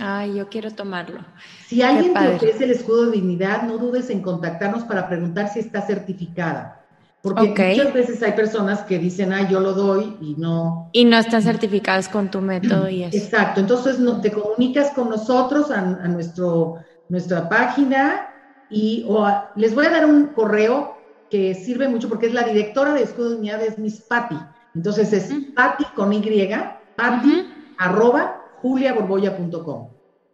Ay, 0.00 0.36
yo 0.36 0.48
quiero 0.48 0.70
tomarlo. 0.70 1.20
Si 1.66 1.82
alguien 1.82 2.14
te 2.14 2.28
ofrece 2.34 2.64
el 2.64 2.70
escudo 2.70 3.06
de 3.06 3.12
dignidad, 3.12 3.62
no 3.62 3.78
dudes 3.78 4.10
en 4.10 4.22
contactarnos 4.22 4.84
para 4.84 5.08
preguntar 5.08 5.48
si 5.48 5.60
está 5.60 5.82
certificada. 5.82 6.81
Porque 7.22 7.76
muchas 7.76 7.94
veces 7.94 8.20
hay 8.24 8.32
personas 8.32 8.82
que 8.82 8.98
dicen, 8.98 9.32
ah, 9.32 9.48
yo 9.48 9.60
lo 9.60 9.74
doy 9.74 10.16
y 10.20 10.34
no. 10.34 10.90
Y 10.92 11.04
no 11.04 11.16
están 11.16 11.40
certificadas 11.40 12.08
con 12.08 12.32
tu 12.32 12.40
método 12.40 12.88
y 12.88 13.04
eso. 13.04 13.16
Exacto. 13.16 13.60
Entonces 13.60 14.00
no, 14.00 14.20
te 14.20 14.32
comunicas 14.32 14.90
con 14.90 15.08
nosotros 15.08 15.70
a, 15.70 15.82
nuestro, 16.08 16.78
nuestra 17.08 17.48
página 17.48 18.28
y 18.68 19.04
o 19.08 19.24
les 19.54 19.72
voy 19.72 19.86
a 19.86 19.90
dar 19.90 20.04
un 20.04 20.28
correo 20.28 20.96
que 21.30 21.54
sirve 21.54 21.86
mucho 21.86 22.08
porque 22.08 22.26
es 22.26 22.34
la 22.34 22.42
directora 22.42 22.92
de 22.92 23.04
Escudo 23.04 23.30
de 23.30 23.36
Unidad, 23.36 23.62
es 23.62 23.78
Miss 23.78 24.00
Patty. 24.00 24.36
Entonces 24.74 25.12
es 25.12 25.32
Patty 25.54 25.84
con 25.94 26.12
Y, 26.12 26.50
Patty, 26.96 27.46
arroba 27.78 28.42
juliaborboya.com. 28.62 29.88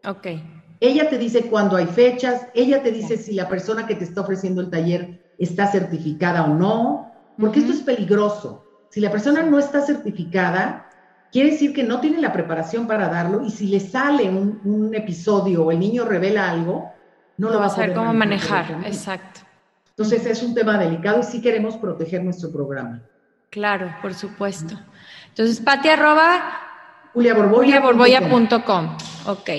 Ok. 0.07 0.27
Ella 0.81 1.11
te 1.11 1.19
dice 1.19 1.43
cuándo 1.43 1.77
hay 1.77 1.87
fechas, 1.87 2.47
ella 2.55 2.83
te 2.83 2.93
dice 2.93 3.19
si 3.19 3.35
la 3.35 3.47
persona 3.47 3.87
que 3.87 3.95
te 3.95 4.05
está 4.05 4.23
ofreciendo 4.23 4.63
el 4.63 4.71
taller 4.71 5.28
está 5.39 5.67
certificada 5.69 6.45
o 6.45 6.55
no, 6.55 7.13
porque 7.39 7.61
esto 7.61 7.73
es 7.73 7.81
peligroso. 7.81 8.65
Si 8.91 9.01
la 9.01 9.11
persona 9.11 9.43
no 9.43 9.59
está 9.59 9.81
certificada, 9.81 10.89
quiere 11.31 11.53
decir 11.53 11.73
que 11.73 11.85
no 11.85 12.01
tiene 12.01 12.21
la 12.21 12.33
preparación 12.33 12.87
para 12.87 13.09
darlo 13.09 13.45
y 13.45 13.51
si 13.51 13.67
le 13.69 13.81
sale 13.81 14.29
un, 14.29 14.95
episodio 14.95 15.65
o 15.65 15.71
el 15.71 15.79
niño 15.79 16.05
revela 16.05 16.51
algo, 16.51 16.93
no 17.37 17.51
lo 17.51 17.61
va 17.61 17.67
a 17.67 17.71
saber 17.71 17.95
cómo 17.95 18.13
manejar. 18.13 18.83
Exacto. 18.85 19.41
Entonces 19.91 20.27
es 20.27 20.43
un 20.43 20.55
tema 20.55 20.79
delicado 20.79 21.21
y 21.21 21.23
sí 21.23 21.41
queremos 21.41 21.77
proteger 21.77 22.23
nuestro 22.25 22.51
programa. 22.51 23.03
Claro, 23.51 23.95
por 24.03 24.15
supuesto. 24.15 24.79
Entonces, 25.29 25.61
Pati 25.61 25.89
arroba 25.89 26.68
juliaborboya.com. 27.15 28.97
Ok. 29.27 29.51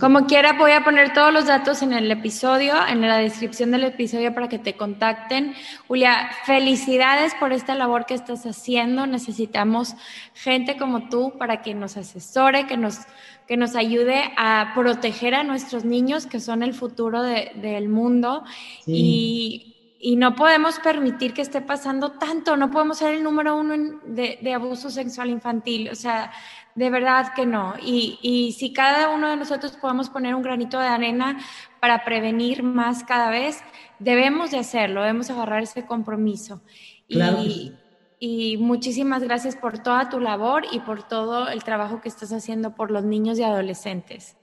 Como 0.00 0.26
quiera, 0.26 0.54
voy 0.54 0.72
a 0.72 0.84
poner 0.84 1.12
todos 1.12 1.32
los 1.32 1.46
datos 1.46 1.82
en 1.82 1.92
el 1.92 2.10
episodio, 2.10 2.74
en 2.88 3.00
la 3.02 3.18
descripción 3.18 3.70
del 3.70 3.84
episodio 3.84 4.32
para 4.34 4.48
que 4.48 4.58
te 4.58 4.74
contacten. 4.74 5.54
Julia, 5.86 6.30
felicidades 6.46 7.34
por 7.34 7.52
esta 7.52 7.74
labor 7.74 8.06
que 8.06 8.14
estás 8.14 8.46
haciendo. 8.46 9.06
Necesitamos 9.06 9.94
gente 10.32 10.76
como 10.78 11.08
tú 11.08 11.34
para 11.38 11.60
que 11.60 11.74
nos 11.74 11.96
asesore, 11.96 12.66
que 12.66 12.76
nos, 12.76 13.00
que 13.46 13.56
nos 13.56 13.76
ayude 13.76 14.32
a 14.38 14.72
proteger 14.74 15.34
a 15.34 15.44
nuestros 15.44 15.84
niños, 15.84 16.26
que 16.26 16.40
son 16.40 16.62
el 16.62 16.72
futuro 16.72 17.22
del 17.22 17.88
mundo. 17.88 18.44
Y 18.86 19.77
y 20.00 20.16
no 20.16 20.36
podemos 20.36 20.78
permitir 20.78 21.34
que 21.34 21.42
esté 21.42 21.60
pasando 21.60 22.12
tanto, 22.12 22.56
no 22.56 22.70
podemos 22.70 22.98
ser 22.98 23.14
el 23.14 23.22
número 23.22 23.56
uno 23.56 24.00
de, 24.06 24.38
de, 24.40 24.54
abuso 24.54 24.90
sexual 24.90 25.28
infantil, 25.28 25.90
o 25.90 25.94
sea, 25.96 26.30
de 26.76 26.90
verdad 26.90 27.32
que 27.34 27.46
no. 27.46 27.74
Y, 27.82 28.18
y, 28.22 28.52
si 28.52 28.72
cada 28.72 29.10
uno 29.10 29.28
de 29.28 29.36
nosotros 29.36 29.76
podemos 29.76 30.08
poner 30.08 30.36
un 30.36 30.42
granito 30.42 30.78
de 30.78 30.86
arena 30.86 31.38
para 31.80 32.04
prevenir 32.04 32.62
más 32.62 33.02
cada 33.02 33.30
vez, 33.30 33.58
debemos 33.98 34.52
de 34.52 34.58
hacerlo, 34.58 35.00
debemos 35.00 35.30
agarrar 35.30 35.64
ese 35.64 35.84
compromiso. 35.84 36.62
y, 37.08 37.72
y 38.20 38.56
muchísimas 38.56 39.22
gracias 39.22 39.56
por 39.56 39.78
toda 39.78 40.08
tu 40.08 40.20
labor 40.20 40.64
y 40.72 40.80
por 40.80 41.06
todo 41.06 41.48
el 41.48 41.64
trabajo 41.64 42.00
que 42.00 42.08
estás 42.08 42.32
haciendo 42.32 42.74
por 42.74 42.90
los 42.90 43.04
niños 43.04 43.38
y 43.38 43.42
adolescentes. 43.42 44.36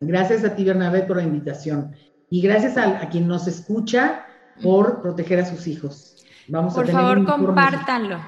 Gracias 0.00 0.44
a 0.44 0.54
ti, 0.54 0.64
Bernabé, 0.64 1.02
por 1.02 1.16
la 1.16 1.24
invitación. 1.24 1.94
Y 2.30 2.42
gracias 2.42 2.76
a, 2.76 3.00
a 3.00 3.08
quien 3.08 3.26
nos 3.26 3.46
escucha 3.46 4.26
por 4.62 5.02
proteger 5.02 5.40
a 5.40 5.44
sus 5.44 5.66
hijos. 5.66 6.14
Vamos 6.50 6.72
por 6.72 6.90
favor, 6.90 7.26
compártanlo. 7.26 8.18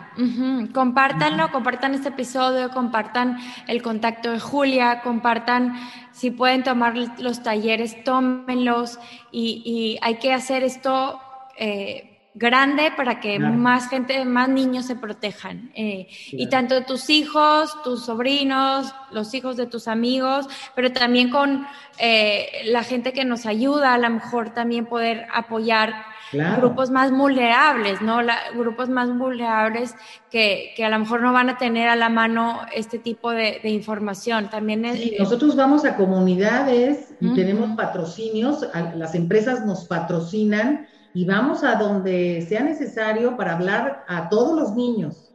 Compártanlo, 0.74 1.51
compartan 1.51 1.95
este 1.95 2.11
episodio, 2.11 2.70
compartan 2.70 3.39
el 3.66 3.81
contacto 3.81 4.31
de 4.31 4.39
Julia, 4.39 5.01
compartan, 5.01 5.74
si 6.12 6.31
pueden 6.31 6.62
tomar 6.62 6.95
los 7.18 7.43
talleres, 7.43 8.05
tómenlos 8.05 8.99
y, 9.33 9.99
hay 10.03 10.16
que 10.16 10.35
hacer 10.35 10.62
esto 10.64 11.18
eh, 11.59 12.09
grande 12.35 12.93
para 12.97 13.20
que 13.20 13.39
más 13.39 13.89
gente, 13.89 14.24
más 14.24 14.49
niños 14.49 14.87
se 14.87 14.97
protejan. 14.97 15.72
Eh, 15.74 16.09
y 16.31 16.49
tanto 16.49 16.83
tus 16.85 17.11
hijos, 17.11 17.83
tus 17.83 18.05
sobrinos, 18.05 18.95
los 19.11 19.35
hijos 19.35 19.57
de 19.57 19.66
tus 19.66 19.89
amigos, 19.89 20.47
pero 20.74 20.93
también 20.93 21.31
con 21.31 21.66
eh, 21.99 22.62
la 22.66 22.85
gente 22.85 23.12
que 23.12 23.24
nos 23.24 23.47
ayuda, 23.47 23.95
a 23.95 23.99
lo 23.99 24.11
mejor 24.11 24.51
también 24.51 24.87
poder 24.87 25.26
apoyar 25.33 25.93
grupos 26.33 26.91
más 26.91 27.11
vulnerables, 27.11 28.01
¿no? 28.01 28.18
grupos 28.55 28.89
más 28.89 29.16
vulnerables 29.16 29.97
que, 30.31 30.72
que, 30.76 30.85
a 30.85 30.89
lo 30.89 31.01
mejor 31.01 31.22
no 31.22 31.33
van 31.33 31.51
a 31.51 31.59
tener 31.59 31.89
a 31.89 31.97
la 31.97 32.09
mano 32.09 32.61
este 32.72 33.01
tipo 33.01 33.33
de, 33.33 33.61
información. 33.64 34.49
También 34.49 34.85
sí, 34.95 35.16
nosotros 35.18 35.57
vamos 35.57 35.85
a 35.85 35.97
comunidades 35.97 37.14
y 37.20 37.35
tenemos 37.35 37.76
patrocinios, 37.76 38.64
las 38.95 39.16
empresas 39.16 39.66
nos 39.66 39.87
patrocinan 39.87 40.87
y 41.12 41.24
vamos 41.24 41.64
a 41.64 41.74
donde 41.74 42.44
sea 42.48 42.62
necesario 42.62 43.36
para 43.36 43.54
hablar 43.54 44.04
a 44.08 44.28
todos 44.28 44.58
los 44.58 44.74
niños. 44.74 45.26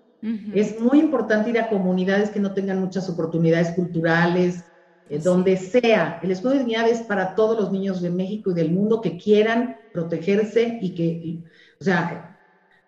Es 0.56 0.82
muy 0.82 1.00
importante 1.00 1.52
ir 1.52 1.60
a 1.60 1.70
comunidades 1.70 2.32
que 2.32 2.40
no 2.40 2.52
tengan 2.56 2.80
muchas 2.80 3.08
oportunidades 3.10 3.70
culturales, 3.76 4.64
eh, 5.08 5.20
donde 5.20 5.56
sea. 5.56 6.20
El 6.24 6.32
escudo 6.32 6.54
de 6.54 6.60
dignidad 6.60 6.90
es 6.90 7.02
para 7.02 7.36
todos 7.36 7.60
los 7.60 7.72
niños 7.72 8.02
de 8.02 8.10
México 8.10 8.50
y 8.50 8.56
del 8.56 8.72
mundo 8.72 9.02
que 9.02 9.18
quieran 9.18 9.78
protegerse 9.94 10.80
y 10.82 10.96
que, 10.96 11.44
o 11.80 11.84
sea, 11.84 12.40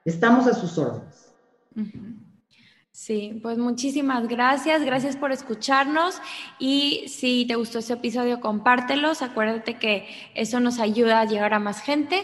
estamos 0.03 0.47
a 0.47 0.55
sus 0.55 0.79
órdenes. 0.79 1.31
Sí, 2.91 3.39
pues 3.43 3.59
muchísimas 3.59 4.27
gracias, 4.27 4.83
gracias 4.83 5.15
por 5.15 5.31
escucharnos 5.31 6.19
y 6.57 7.03
si 7.07 7.45
te 7.45 7.53
gustó 7.53 7.77
este 7.77 7.93
episodio, 7.93 8.39
compártelos, 8.39 9.21
acuérdate 9.21 9.77
que 9.77 10.07
eso 10.33 10.59
nos 10.59 10.79
ayuda 10.79 11.21
a 11.21 11.25
llegar 11.25 11.53
a 11.53 11.59
más 11.59 11.79
gente 11.81 12.23